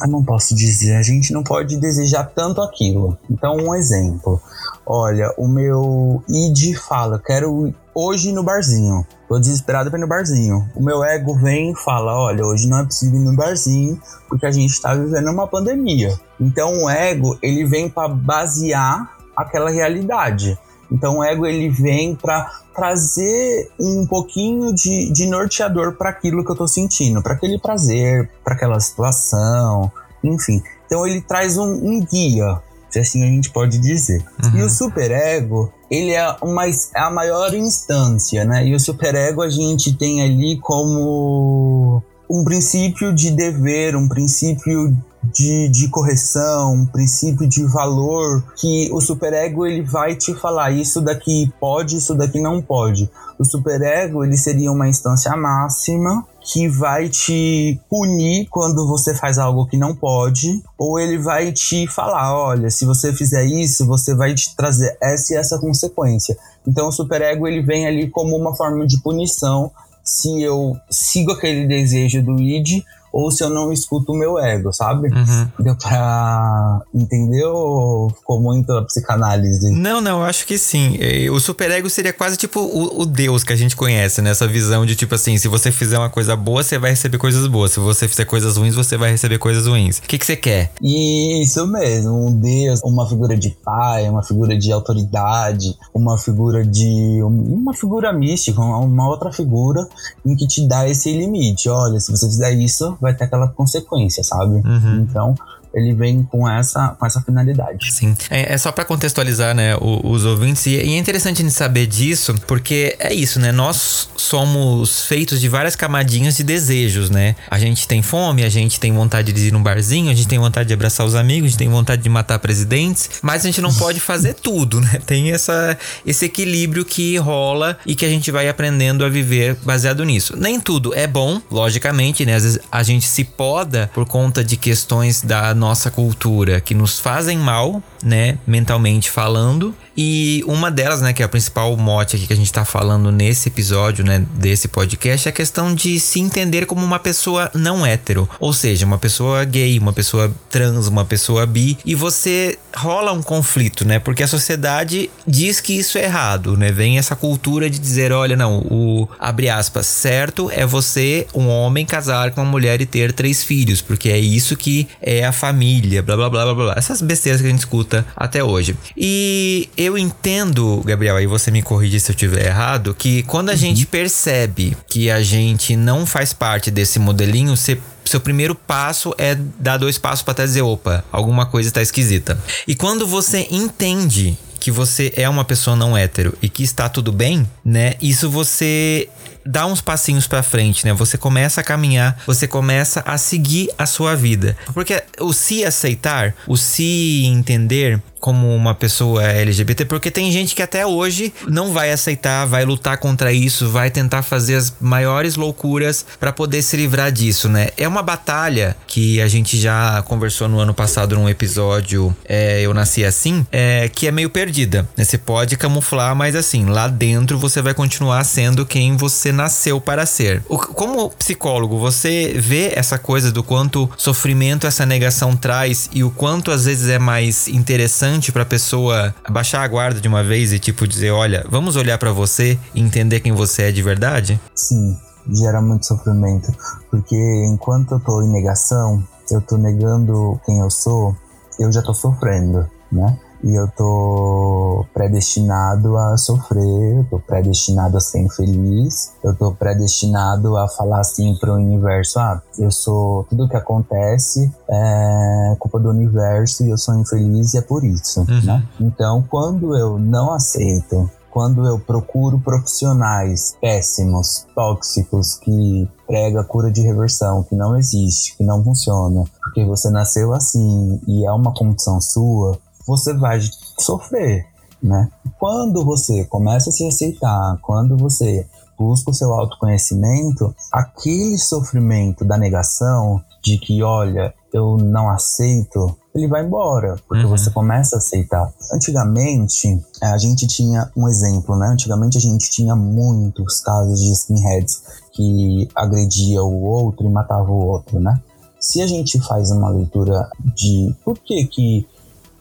Eu 0.00 0.08
não 0.08 0.24
posso 0.24 0.54
dizer, 0.54 0.96
a 0.96 1.02
gente 1.02 1.32
não 1.32 1.42
pode 1.42 1.76
desejar 1.76 2.24
tanto 2.34 2.62
aquilo. 2.62 3.16
Então, 3.30 3.56
um 3.56 3.74
exemplo: 3.74 4.40
olha, 4.86 5.32
o 5.36 5.46
meu 5.46 6.22
id 6.28 6.74
fala, 6.76 7.20
quero 7.24 7.72
hoje 7.94 8.30
ir 8.30 8.32
no 8.32 8.42
barzinho. 8.42 9.06
Tô 9.28 9.38
desesperado 9.38 9.90
pra 9.90 9.98
ir 9.98 10.02
no 10.02 10.08
barzinho. 10.08 10.68
O 10.74 10.82
meu 10.82 11.04
ego 11.04 11.34
vem 11.34 11.72
e 11.72 11.76
fala: 11.76 12.16
olha, 12.16 12.44
hoje 12.44 12.66
não 12.66 12.78
é 12.80 12.84
possível 12.84 13.20
ir 13.20 13.24
no 13.24 13.36
barzinho 13.36 14.00
porque 14.28 14.46
a 14.46 14.50
gente 14.50 14.80
tá 14.80 14.94
vivendo 14.94 15.30
uma 15.30 15.46
pandemia. 15.46 16.18
Então 16.40 16.84
o 16.84 16.90
ego 16.90 17.38
ele 17.42 17.64
vem 17.66 17.88
para 17.88 18.08
basear 18.08 19.16
aquela 19.36 19.70
realidade. 19.70 20.58
Então 20.92 21.18
o 21.18 21.24
ego 21.24 21.46
ele 21.46 21.68
vem 21.68 22.14
para 22.14 22.50
trazer 22.74 23.70
um 23.80 24.06
pouquinho 24.06 24.74
de, 24.74 25.10
de 25.12 25.26
norteador 25.26 25.96
para 25.96 26.10
aquilo 26.10 26.44
que 26.44 26.50
eu 26.50 26.54
estou 26.54 26.68
sentindo, 26.68 27.22
para 27.22 27.34
aquele 27.34 27.58
prazer, 27.58 28.30
para 28.44 28.54
aquela 28.54 28.78
situação, 28.80 29.90
enfim. 30.22 30.62
Então 30.86 31.06
ele 31.06 31.20
traz 31.20 31.56
um, 31.56 31.72
um 31.72 32.00
guia, 32.00 32.60
se 32.90 32.98
assim 32.98 33.22
a 33.22 33.26
gente 33.26 33.50
pode 33.50 33.78
dizer. 33.78 34.22
Uhum. 34.44 34.58
E 34.58 34.62
o 34.62 34.68
superego, 34.68 35.72
ele 35.90 36.12
é, 36.12 36.36
uma, 36.42 36.66
é 36.66 37.00
a 37.00 37.10
maior 37.10 37.54
instância, 37.54 38.44
né? 38.44 38.66
E 38.66 38.74
o 38.74 38.80
superego 38.80 39.42
a 39.42 39.48
gente 39.48 39.96
tem 39.96 40.22
ali 40.22 40.58
como 40.60 42.02
um 42.28 42.44
princípio 42.44 43.14
de 43.14 43.30
dever, 43.30 43.96
um 43.96 44.08
princípio 44.08 44.96
de, 45.24 45.68
de 45.68 45.88
correção, 45.88 46.74
um 46.74 46.86
princípio 46.86 47.48
de 47.48 47.64
valor 47.64 48.42
que 48.56 48.90
o 48.92 49.00
superego 49.00 49.66
ele 49.66 49.82
vai 49.82 50.14
te 50.16 50.34
falar 50.34 50.70
isso 50.70 51.00
daqui 51.00 51.52
pode, 51.60 51.96
isso 51.96 52.14
daqui 52.14 52.40
não 52.40 52.60
pode. 52.60 53.10
O 53.38 53.44
superego 53.44 54.24
ele 54.24 54.36
seria 54.36 54.70
uma 54.70 54.88
instância 54.88 55.34
máxima 55.36 56.26
que 56.40 56.68
vai 56.68 57.08
te 57.08 57.80
punir 57.88 58.46
quando 58.50 58.86
você 58.86 59.14
faz 59.14 59.38
algo 59.38 59.66
que 59.66 59.76
não 59.76 59.94
pode, 59.94 60.62
ou 60.76 60.98
ele 60.98 61.18
vai 61.18 61.52
te 61.52 61.86
falar, 61.86 62.36
olha, 62.36 62.68
se 62.68 62.84
você 62.84 63.12
fizer 63.12 63.44
isso, 63.44 63.86
você 63.86 64.14
vai 64.14 64.34
te 64.34 64.54
trazer 64.56 64.96
essa 65.00 65.34
e 65.34 65.36
essa 65.36 65.58
consequência. 65.58 66.36
Então 66.66 66.88
o 66.88 66.92
superego 66.92 67.46
ele 67.46 67.62
vem 67.62 67.86
ali 67.86 68.10
como 68.10 68.36
uma 68.36 68.54
forma 68.54 68.86
de 68.86 69.00
punição 69.00 69.70
se 70.04 70.42
eu 70.42 70.76
sigo 70.90 71.32
aquele 71.32 71.66
desejo 71.66 72.22
do 72.22 72.40
id 72.40 72.82
ou 73.12 73.30
se 73.30 73.44
eu 73.44 73.50
não 73.50 73.72
escuto 73.72 74.12
o 74.12 74.16
meu 74.16 74.38
ego, 74.38 74.72
sabe? 74.72 75.08
Uhum. 75.08 75.48
Deu 75.60 75.76
pra 75.76 76.80
entender 76.94 77.44
ou 77.44 78.10
ficou 78.10 78.40
muito 78.40 78.72
a 78.72 78.84
psicanálise? 78.84 79.70
Não, 79.70 80.00
não, 80.00 80.20
eu 80.20 80.24
acho 80.24 80.46
que 80.46 80.56
sim. 80.56 80.98
O 81.30 81.38
superego 81.38 81.90
seria 81.90 82.12
quase 82.12 82.36
tipo 82.36 82.60
o, 82.60 83.02
o 83.02 83.06
Deus 83.06 83.44
que 83.44 83.52
a 83.52 83.56
gente 83.56 83.76
conhece, 83.76 84.22
nessa 84.22 84.46
né? 84.46 84.52
visão 84.52 84.86
de 84.86 84.96
tipo 84.96 85.14
assim, 85.14 85.36
se 85.36 85.48
você 85.48 85.70
fizer 85.70 85.98
uma 85.98 86.10
coisa 86.10 86.34
boa, 86.36 86.62
você 86.62 86.78
vai 86.78 86.90
receber 86.90 87.18
coisas 87.18 87.46
boas. 87.46 87.72
Se 87.72 87.80
você 87.80 88.08
fizer 88.08 88.24
coisas 88.24 88.56
ruins, 88.56 88.74
você 88.74 88.96
vai 88.96 89.10
receber 89.10 89.38
coisas 89.38 89.66
ruins. 89.66 89.98
O 89.98 90.02
que, 90.02 90.18
que 90.18 90.24
você 90.24 90.36
quer? 90.36 90.72
Isso 90.80 91.66
mesmo, 91.66 92.28
um 92.28 92.32
Deus, 92.32 92.80
uma 92.84 93.08
figura 93.08 93.36
de 93.36 93.50
pai, 93.50 94.08
uma 94.08 94.22
figura 94.22 94.56
de 94.56 94.72
autoridade, 94.72 95.76
uma 95.94 96.16
figura 96.16 96.64
de. 96.64 97.20
uma 97.22 97.74
figura 97.74 98.12
mística, 98.12 98.60
uma 98.60 99.08
outra 99.08 99.32
figura 99.32 99.86
em 100.24 100.36
que 100.36 100.46
te 100.46 100.66
dá 100.66 100.88
esse 100.88 101.12
limite. 101.12 101.68
Olha, 101.68 101.98
se 102.00 102.10
você 102.10 102.26
fizer 102.26 102.52
isso, 102.52 102.96
vai 103.02 103.12
ter 103.12 103.24
aquela 103.24 103.48
consequência, 103.48 104.22
sabe? 104.22 104.54
Uhum. 104.64 105.06
Então, 105.08 105.34
ele 105.74 105.94
vem 105.94 106.22
com 106.24 106.48
essa, 106.48 106.96
com 106.98 107.06
essa 107.06 107.20
finalidade. 107.20 107.92
Sim. 107.92 108.16
É, 108.30 108.54
é 108.54 108.58
só 108.58 108.70
para 108.70 108.84
contextualizar, 108.84 109.54
né, 109.54 109.76
os, 109.76 110.22
os 110.22 110.24
ouvintes, 110.24 110.66
e, 110.66 110.70
e, 110.70 110.94
é 110.94 110.98
interessante 110.98 111.40
a 111.40 111.44
gente 111.44 111.54
saber 111.54 111.86
disso, 111.86 112.34
porque 112.46 112.96
é 112.98 113.12
isso, 113.12 113.40
né? 113.40 113.52
Nós 113.52 114.08
somos 114.16 115.02
feitos 115.02 115.40
de 115.40 115.48
várias 115.48 115.74
camadinhas 115.76 116.36
de 116.36 116.44
desejos, 116.44 117.10
né? 117.10 117.34
A 117.50 117.58
gente 117.58 117.88
tem 117.88 118.02
fome, 118.02 118.44
a 118.44 118.48
gente 118.48 118.78
tem 118.78 118.92
vontade 118.92 119.32
de 119.32 119.48
ir 119.48 119.52
num 119.52 119.62
barzinho, 119.62 120.10
a 120.10 120.14
gente 120.14 120.28
tem 120.28 120.38
vontade 120.38 120.68
de 120.68 120.74
abraçar 120.74 121.06
os 121.06 121.14
amigos, 121.14 121.46
a 121.46 121.50
gente 121.50 121.58
tem 121.58 121.68
vontade 121.68 122.02
de 122.02 122.08
matar 122.08 122.38
presidentes, 122.38 123.10
mas 123.22 123.42
a 123.42 123.46
gente 123.46 123.60
não 123.60 123.72
pode 123.74 124.00
fazer 124.00 124.34
tudo, 124.42 124.80
né? 124.80 125.00
Tem 125.06 125.32
essa, 125.32 125.76
esse 126.06 126.24
equilíbrio 126.24 126.84
que 126.84 127.16
rola 127.16 127.78
e 127.86 127.94
que 127.94 128.04
a 128.04 128.08
gente 128.08 128.30
vai 128.30 128.48
aprendendo 128.48 129.04
a 129.04 129.08
viver 129.08 129.56
baseado 129.64 130.04
nisso. 130.04 130.36
Nem 130.36 130.60
tudo 130.60 130.94
é 130.94 131.06
bom, 131.06 131.40
logicamente, 131.50 132.24
né? 132.26 132.34
Às 132.34 132.42
vezes 132.42 132.58
a 132.70 132.82
gente 132.82 133.06
se 133.06 133.24
poda 133.24 133.90
por 133.94 134.06
conta 134.06 134.44
de 134.44 134.56
questões 134.56 135.22
da 135.22 135.54
nossa 135.62 135.92
cultura 135.92 136.60
que 136.60 136.74
nos 136.74 136.98
fazem 136.98 137.38
mal, 137.38 137.80
né, 138.02 138.36
mentalmente 138.44 139.08
falando, 139.08 139.72
e 139.96 140.42
uma 140.46 140.72
delas, 140.72 141.00
né, 141.00 141.12
que 141.12 141.22
é 141.22 141.24
a 141.24 141.28
principal 141.28 141.76
mote 141.76 142.16
aqui 142.16 142.26
que 142.26 142.32
a 142.32 142.36
gente 142.36 142.52
tá 142.52 142.64
falando 142.64 143.12
nesse 143.12 143.48
episódio, 143.48 144.04
né, 144.04 144.26
desse 144.34 144.66
podcast, 144.66 145.28
é 145.28 145.30
a 145.30 145.32
questão 145.32 145.72
de 145.72 146.00
se 146.00 146.18
entender 146.18 146.66
como 146.66 146.84
uma 146.84 146.98
pessoa 146.98 147.48
não 147.54 147.86
hétero. 147.86 148.28
Ou 148.40 148.52
seja, 148.52 148.84
uma 148.84 148.98
pessoa 148.98 149.44
gay, 149.44 149.78
uma 149.78 149.92
pessoa 149.92 150.34
trans, 150.50 150.88
uma 150.88 151.04
pessoa 151.04 151.46
bi. 151.46 151.78
E 151.84 151.94
você 151.94 152.58
rola 152.74 153.12
um 153.12 153.22
conflito, 153.22 153.84
né? 153.86 153.98
Porque 153.98 154.22
a 154.22 154.28
sociedade 154.28 155.10
diz 155.26 155.60
que 155.60 155.74
isso 155.74 155.98
é 155.98 156.04
errado, 156.04 156.56
né? 156.56 156.72
Vem 156.72 156.98
essa 156.98 157.14
cultura 157.14 157.68
de 157.68 157.78
dizer, 157.78 158.12
olha, 158.12 158.36
não, 158.36 158.58
o 158.58 159.08
abre 159.18 159.48
aspas, 159.48 159.86
certo 159.86 160.50
é 160.50 160.64
você, 160.64 161.26
um 161.34 161.48
homem, 161.48 161.84
casar 161.84 162.30
com 162.30 162.40
uma 162.40 162.50
mulher 162.50 162.80
e 162.80 162.86
ter 162.86 163.12
três 163.12 163.44
filhos, 163.44 163.80
porque 163.80 164.08
é 164.08 164.18
isso 164.18 164.56
que 164.56 164.88
é 165.00 165.24
a 165.24 165.32
família, 165.32 165.51
blá 165.52 166.16
blá 166.16 166.30
blá 166.30 166.44
blá 166.44 166.54
blá. 166.54 166.74
Essas 166.76 167.00
besteiras 167.00 167.40
que 167.40 167.46
a 167.46 167.50
gente 167.50 167.60
escuta 167.60 168.04
até 168.16 168.42
hoje. 168.42 168.76
E 168.96 169.68
eu 169.76 169.96
entendo, 169.96 170.82
Gabriel, 170.84 171.16
aí 171.16 171.26
você 171.26 171.50
me 171.50 171.62
corrige 171.62 172.00
se 172.00 172.10
eu 172.10 172.14
estiver 172.14 172.46
errado, 172.46 172.94
que 172.94 173.22
quando 173.24 173.50
a 173.50 173.52
uhum. 173.52 173.58
gente 173.58 173.86
percebe 173.86 174.76
que 174.88 175.10
a 175.10 175.22
gente 175.22 175.76
não 175.76 176.06
faz 176.06 176.32
parte 176.32 176.70
desse 176.70 176.98
modelinho, 176.98 177.56
você 177.56 177.78
seu 178.04 178.20
primeiro 178.20 178.54
passo 178.54 179.14
é 179.16 179.34
dar 179.58 179.76
dois 179.76 179.96
passos 179.96 180.22
para 180.22 180.42
e 180.42 180.46
dizer, 180.46 180.62
opa, 180.62 181.04
alguma 181.10 181.46
coisa 181.46 181.68
está 181.68 181.80
esquisita. 181.80 182.38
E 182.66 182.74
quando 182.74 183.06
você 183.06 183.46
entende 183.50 184.36
que 184.62 184.70
você 184.70 185.12
é 185.16 185.28
uma 185.28 185.44
pessoa 185.44 185.74
não 185.74 185.96
hétero 185.96 186.36
e 186.40 186.48
que 186.48 186.62
está 186.62 186.88
tudo 186.88 187.10
bem, 187.10 187.48
né? 187.64 187.94
Isso 188.00 188.30
você 188.30 189.08
dá 189.44 189.66
uns 189.66 189.80
passinhos 189.80 190.26
para 190.26 190.42
frente, 190.42 190.84
né? 190.84 190.92
Você 190.92 191.18
começa 191.18 191.60
a 191.60 191.64
caminhar, 191.64 192.18
você 192.26 192.46
começa 192.46 193.02
a 193.06 193.18
seguir 193.18 193.70
a 193.78 193.86
sua 193.86 194.14
vida. 194.14 194.56
Porque 194.72 195.02
o 195.20 195.32
se 195.32 195.64
aceitar, 195.64 196.34
o 196.46 196.56
se 196.56 197.24
entender 197.26 198.00
como 198.22 198.54
uma 198.54 198.72
pessoa 198.72 199.20
LGBT, 199.24 199.84
porque 199.84 200.08
tem 200.08 200.30
gente 200.30 200.54
que 200.54 200.62
até 200.62 200.86
hoje 200.86 201.34
não 201.48 201.72
vai 201.72 201.90
aceitar, 201.90 202.46
vai 202.46 202.64
lutar 202.64 202.96
contra 202.98 203.32
isso, 203.32 203.68
vai 203.68 203.90
tentar 203.90 204.22
fazer 204.22 204.54
as 204.54 204.72
maiores 204.80 205.34
loucuras 205.34 206.06
para 206.20 206.32
poder 206.32 206.62
se 206.62 206.76
livrar 206.76 207.10
disso, 207.10 207.48
né? 207.48 207.70
É 207.76 207.86
uma 207.88 208.00
batalha 208.00 208.76
que 208.86 209.20
a 209.20 209.26
gente 209.26 209.58
já 209.58 210.00
conversou 210.02 210.48
no 210.48 210.60
ano 210.60 210.72
passado 210.72 211.16
num 211.16 211.28
episódio 211.28 212.14
é, 212.24 212.60
Eu 212.60 212.72
Nasci 212.72 213.04
Assim, 213.04 213.44
é, 213.50 213.88
que 213.88 214.06
é 214.06 214.12
meio 214.12 214.30
perdida. 214.30 214.88
Né? 214.96 215.04
Você 215.04 215.18
pode 215.18 215.56
camuflar, 215.56 216.14
mas 216.14 216.36
assim, 216.36 216.66
lá 216.66 216.86
dentro 216.86 217.36
você 217.36 217.60
vai 217.60 217.74
continuar 217.74 218.22
sendo 218.22 218.64
quem 218.64 218.96
você 218.96 219.32
nasceu 219.32 219.80
para 219.80 220.06
ser. 220.06 220.44
O, 220.48 220.56
como 220.58 221.10
psicólogo, 221.10 221.76
você 221.76 222.34
vê 222.36 222.70
essa 222.76 222.98
coisa 222.98 223.32
do 223.32 223.42
quanto 223.42 223.90
sofrimento 223.96 224.64
essa 224.64 224.86
negação 224.86 225.34
traz 225.36 225.90
e 225.92 226.04
o 226.04 226.10
quanto 226.10 226.52
às 226.52 226.66
vezes 226.66 226.88
é 226.88 227.00
mais 227.00 227.48
interessante 227.48 228.11
importante 228.12 228.32
para 228.32 228.42
a 228.42 228.46
pessoa 228.46 229.14
baixar 229.30 229.62
a 229.62 229.68
guarda 229.68 230.00
de 230.00 230.06
uma 230.06 230.22
vez 230.22 230.52
e 230.52 230.58
tipo 230.58 230.86
dizer, 230.86 231.10
olha, 231.10 231.44
vamos 231.48 231.76
olhar 231.76 231.98
para 231.98 232.12
você 232.12 232.58
e 232.74 232.80
entender 232.80 233.20
quem 233.20 233.32
você 233.32 233.64
é 233.64 233.72
de 233.72 233.82
verdade? 233.82 234.40
Sim, 234.54 234.96
gera 235.30 235.62
muito 235.62 235.86
sofrimento, 235.86 236.52
porque 236.90 237.16
enquanto 237.48 237.92
eu 237.92 238.00
tô 238.00 238.22
em 238.22 238.30
negação, 238.30 239.02
eu 239.30 239.40
tô 239.40 239.56
negando 239.56 240.38
quem 240.44 240.58
eu 240.58 240.70
sou, 240.70 241.16
eu 241.58 241.72
já 241.72 241.80
tô 241.82 241.94
sofrendo, 241.94 242.68
né? 242.90 243.18
e 243.44 243.54
eu 243.54 243.66
tô 243.76 244.81
predestinado 245.02 245.96
a 245.96 246.16
sofrer, 246.16 246.98
eu 246.98 247.04
tô 247.10 247.18
predestinado 247.18 247.96
a 247.96 248.00
ser 248.00 248.20
infeliz, 248.20 249.12
eu 249.24 249.34
tô 249.34 249.52
predestinado 249.52 250.56
a 250.56 250.68
falar 250.68 251.00
assim 251.00 251.34
pro 251.40 251.54
universo, 251.54 252.20
ah, 252.20 252.40
eu 252.56 252.70
sou 252.70 253.24
tudo 253.24 253.48
que 253.48 253.56
acontece 253.56 254.52
é 254.70 255.56
culpa 255.58 255.80
do 255.80 255.90
universo 255.90 256.64
e 256.64 256.70
eu 256.70 256.78
sou 256.78 256.94
infeliz 256.94 257.54
e 257.54 257.58
é 257.58 257.62
por 257.62 257.84
isso, 257.84 258.20
uhum. 258.20 258.44
né? 258.44 258.64
Então, 258.80 259.24
quando 259.28 259.76
eu 259.76 259.98
não 259.98 260.32
aceito 260.32 261.10
quando 261.30 261.66
eu 261.66 261.78
procuro 261.78 262.38
profissionais 262.38 263.56
péssimos, 263.58 264.46
tóxicos, 264.54 265.36
que 265.36 265.88
prega 266.06 266.44
cura 266.44 266.70
de 266.70 266.82
reversão, 266.82 267.42
que 267.44 267.56
não 267.56 267.74
existe, 267.74 268.36
que 268.36 268.44
não 268.44 268.62
funciona, 268.62 269.24
porque 269.40 269.64
você 269.64 269.88
nasceu 269.88 270.34
assim 270.34 271.00
e 271.08 271.26
é 271.26 271.32
uma 271.32 271.54
condição 271.54 271.98
sua, 272.02 272.58
você 272.86 273.14
vai 273.14 273.40
sofrer, 273.78 274.51
né? 274.82 275.08
Quando 275.38 275.84
você 275.84 276.24
começa 276.24 276.70
a 276.70 276.72
se 276.72 276.86
aceitar, 276.86 277.58
quando 277.62 277.96
você 277.96 278.46
busca 278.78 279.10
o 279.10 279.14
seu 279.14 279.32
autoconhecimento, 279.32 280.54
aquele 280.72 281.38
sofrimento 281.38 282.24
da 282.24 282.36
negação 282.36 283.22
de 283.42 283.58
que, 283.58 283.82
olha, 283.82 284.34
eu 284.52 284.76
não 284.76 285.08
aceito, 285.08 285.96
ele 286.14 286.28
vai 286.28 286.44
embora, 286.44 286.96
porque 287.08 287.24
uhum. 287.24 287.30
você 287.30 287.50
começa 287.50 287.96
a 287.96 287.98
aceitar. 287.98 288.52
Antigamente, 288.72 289.80
a 290.02 290.18
gente 290.18 290.46
tinha 290.46 290.90
um 290.96 291.08
exemplo, 291.08 291.56
né? 291.56 291.68
Antigamente 291.68 292.18
a 292.18 292.20
gente 292.20 292.50
tinha 292.50 292.76
muitos 292.76 293.60
casos 293.60 294.00
de 294.00 294.12
skinheads 294.12 294.82
que 295.12 295.68
agredia 295.74 296.42
o 296.42 296.62
outro 296.62 297.06
e 297.06 297.10
matava 297.10 297.50
o 297.50 297.66
outro, 297.66 297.98
né? 297.98 298.20
Se 298.60 298.80
a 298.80 298.86
gente 298.86 299.18
faz 299.20 299.50
uma 299.50 299.70
leitura 299.70 300.28
de 300.54 300.94
por 301.04 301.18
que 301.18 301.46
que 301.46 301.88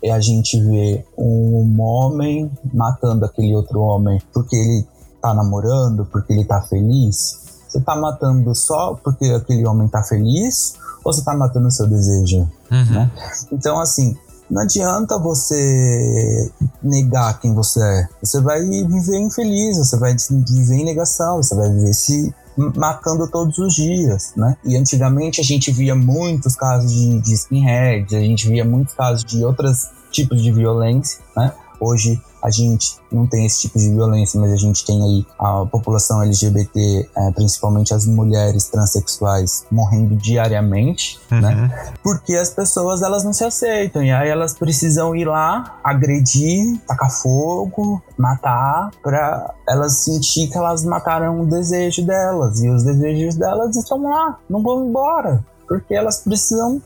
é 0.03 0.11
a 0.11 0.19
gente 0.19 0.59
ver 0.61 1.05
um 1.17 1.75
homem 1.79 2.51
matando 2.73 3.25
aquele 3.25 3.55
outro 3.55 3.79
homem 3.79 4.21
porque 4.33 4.55
ele 4.55 4.87
tá 5.21 5.33
namorando, 5.33 6.05
porque 6.05 6.33
ele 6.33 6.45
tá 6.45 6.61
feliz. 6.61 7.39
Você 7.67 7.79
tá 7.79 7.95
matando 7.95 8.53
só 8.55 8.95
porque 8.95 9.25
aquele 9.25 9.65
homem 9.65 9.87
tá 9.87 10.03
feliz 10.03 10.75
ou 11.03 11.13
você 11.13 11.23
tá 11.23 11.35
matando 11.35 11.67
o 11.67 11.71
seu 11.71 11.87
desejo? 11.87 12.49
Uhum. 12.71 12.85
Né? 12.91 13.11
Então, 13.51 13.79
assim, 13.79 14.17
não 14.51 14.63
adianta 14.63 15.17
você 15.17 16.51
negar 16.83 17.39
quem 17.39 17.55
você 17.55 17.81
é. 17.81 18.07
Você 18.21 18.41
vai 18.41 18.59
viver 18.61 19.17
infeliz, 19.17 19.77
você 19.77 19.97
vai 19.97 20.13
viver 20.45 20.75
em 20.75 20.83
negação, 20.83 21.37
você 21.37 21.55
vai 21.55 21.69
viver 21.69 21.93
se 21.93 22.35
matando 22.75 23.29
todos 23.29 23.57
os 23.57 23.73
dias, 23.73 24.33
né? 24.35 24.57
E 24.65 24.75
antigamente 24.75 25.39
a 25.39 25.43
gente 25.43 25.71
via 25.71 25.95
muitos 25.95 26.53
casos 26.55 26.91
de, 26.91 27.21
de 27.21 27.33
skinhead, 27.33 28.13
a 28.13 28.19
gente 28.19 28.49
via 28.49 28.65
muitos 28.65 28.93
casos 28.93 29.23
de 29.23 29.43
outros 29.45 29.89
tipos 30.11 30.41
de 30.43 30.51
violência, 30.51 31.21
né? 31.35 31.53
Hoje 31.81 32.21
a 32.43 32.51
gente 32.51 32.95
não 33.11 33.25
tem 33.25 33.45
esse 33.45 33.61
tipo 33.61 33.79
de 33.79 33.89
violência, 33.89 34.39
mas 34.39 34.51
a 34.51 34.55
gente 34.55 34.85
tem 34.85 35.01
aí 35.03 35.25
a 35.37 35.65
população 35.65 36.21
LGBT, 36.21 37.09
é, 37.15 37.31
principalmente 37.31 37.91
as 37.91 38.05
mulheres 38.05 38.65
transexuais, 38.65 39.65
morrendo 39.71 40.15
diariamente, 40.15 41.19
uhum. 41.31 41.41
né? 41.41 41.93
Porque 42.03 42.35
as 42.35 42.51
pessoas 42.51 43.01
elas 43.01 43.23
não 43.23 43.33
se 43.33 43.43
aceitam 43.43 44.03
e 44.03 44.11
aí 44.11 44.29
elas 44.29 44.53
precisam 44.53 45.15
ir 45.15 45.25
lá, 45.25 45.79
agredir, 45.83 46.79
tacar 46.87 47.11
fogo, 47.11 48.01
matar, 48.17 48.91
para 49.03 49.53
elas 49.67 50.03
sentir 50.03 50.47
que 50.49 50.57
elas 50.57 50.85
mataram 50.85 51.41
o 51.41 51.45
desejo 51.47 52.05
delas 52.05 52.61
e 52.61 52.69
os 52.69 52.83
desejos 52.83 53.35
delas 53.35 53.75
estão 53.75 54.03
lá, 54.03 54.37
não 54.47 54.61
vão 54.61 54.85
embora 54.85 55.43
porque 55.71 55.93
elas 55.93 56.17
precisam 56.19 56.81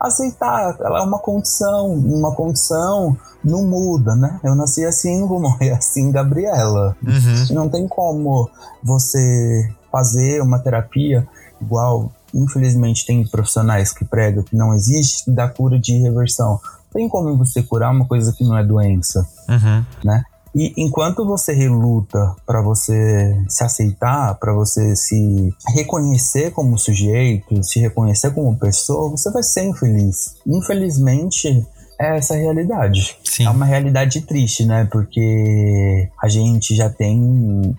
aceitar. 0.00 0.76
Ela 0.80 0.98
é 0.98 1.02
uma 1.02 1.20
condição, 1.20 1.92
uma 1.94 2.34
condição 2.34 3.16
não 3.44 3.64
muda, 3.64 4.16
né? 4.16 4.40
Eu 4.42 4.56
nasci 4.56 4.84
assim, 4.84 5.24
vou 5.24 5.40
morrer 5.40 5.70
assim, 5.70 6.10
Gabriela. 6.10 6.96
Uhum. 7.00 7.54
Não 7.54 7.68
tem 7.68 7.86
como 7.86 8.50
você 8.82 9.72
fazer 9.92 10.42
uma 10.42 10.58
terapia 10.58 11.24
igual. 11.62 12.10
Infelizmente, 12.34 13.06
tem 13.06 13.24
profissionais 13.24 13.92
que 13.92 14.04
pregam 14.04 14.42
que 14.42 14.56
não 14.56 14.74
existe 14.74 15.30
da 15.30 15.48
cura 15.48 15.78
de 15.78 15.96
reversão. 15.98 16.58
Tem 16.92 17.08
como 17.08 17.38
você 17.38 17.62
curar 17.62 17.92
uma 17.92 18.04
coisa 18.04 18.32
que 18.32 18.42
não 18.42 18.58
é 18.58 18.64
doença, 18.64 19.24
uhum. 19.48 19.84
né? 20.02 20.24
E 20.54 20.72
enquanto 20.76 21.26
você 21.26 21.52
reluta 21.52 22.36
para 22.46 22.62
você 22.62 23.36
se 23.48 23.64
aceitar, 23.64 24.34
para 24.36 24.52
você 24.52 24.94
se 24.94 25.52
reconhecer 25.74 26.52
como 26.52 26.78
sujeito, 26.78 27.62
se 27.62 27.80
reconhecer 27.80 28.32
como 28.32 28.56
pessoa, 28.56 29.10
você 29.10 29.30
vai 29.32 29.42
ser 29.42 29.64
infeliz. 29.64 30.36
Infelizmente, 30.46 31.66
é 32.00 32.16
essa 32.16 32.36
realidade. 32.36 33.16
Sim. 33.24 33.46
É 33.46 33.50
uma 33.50 33.64
realidade 33.64 34.20
triste, 34.22 34.64
né? 34.64 34.88
Porque 34.90 36.08
a 36.22 36.28
gente 36.28 36.74
já 36.74 36.88
tem 36.88 37.20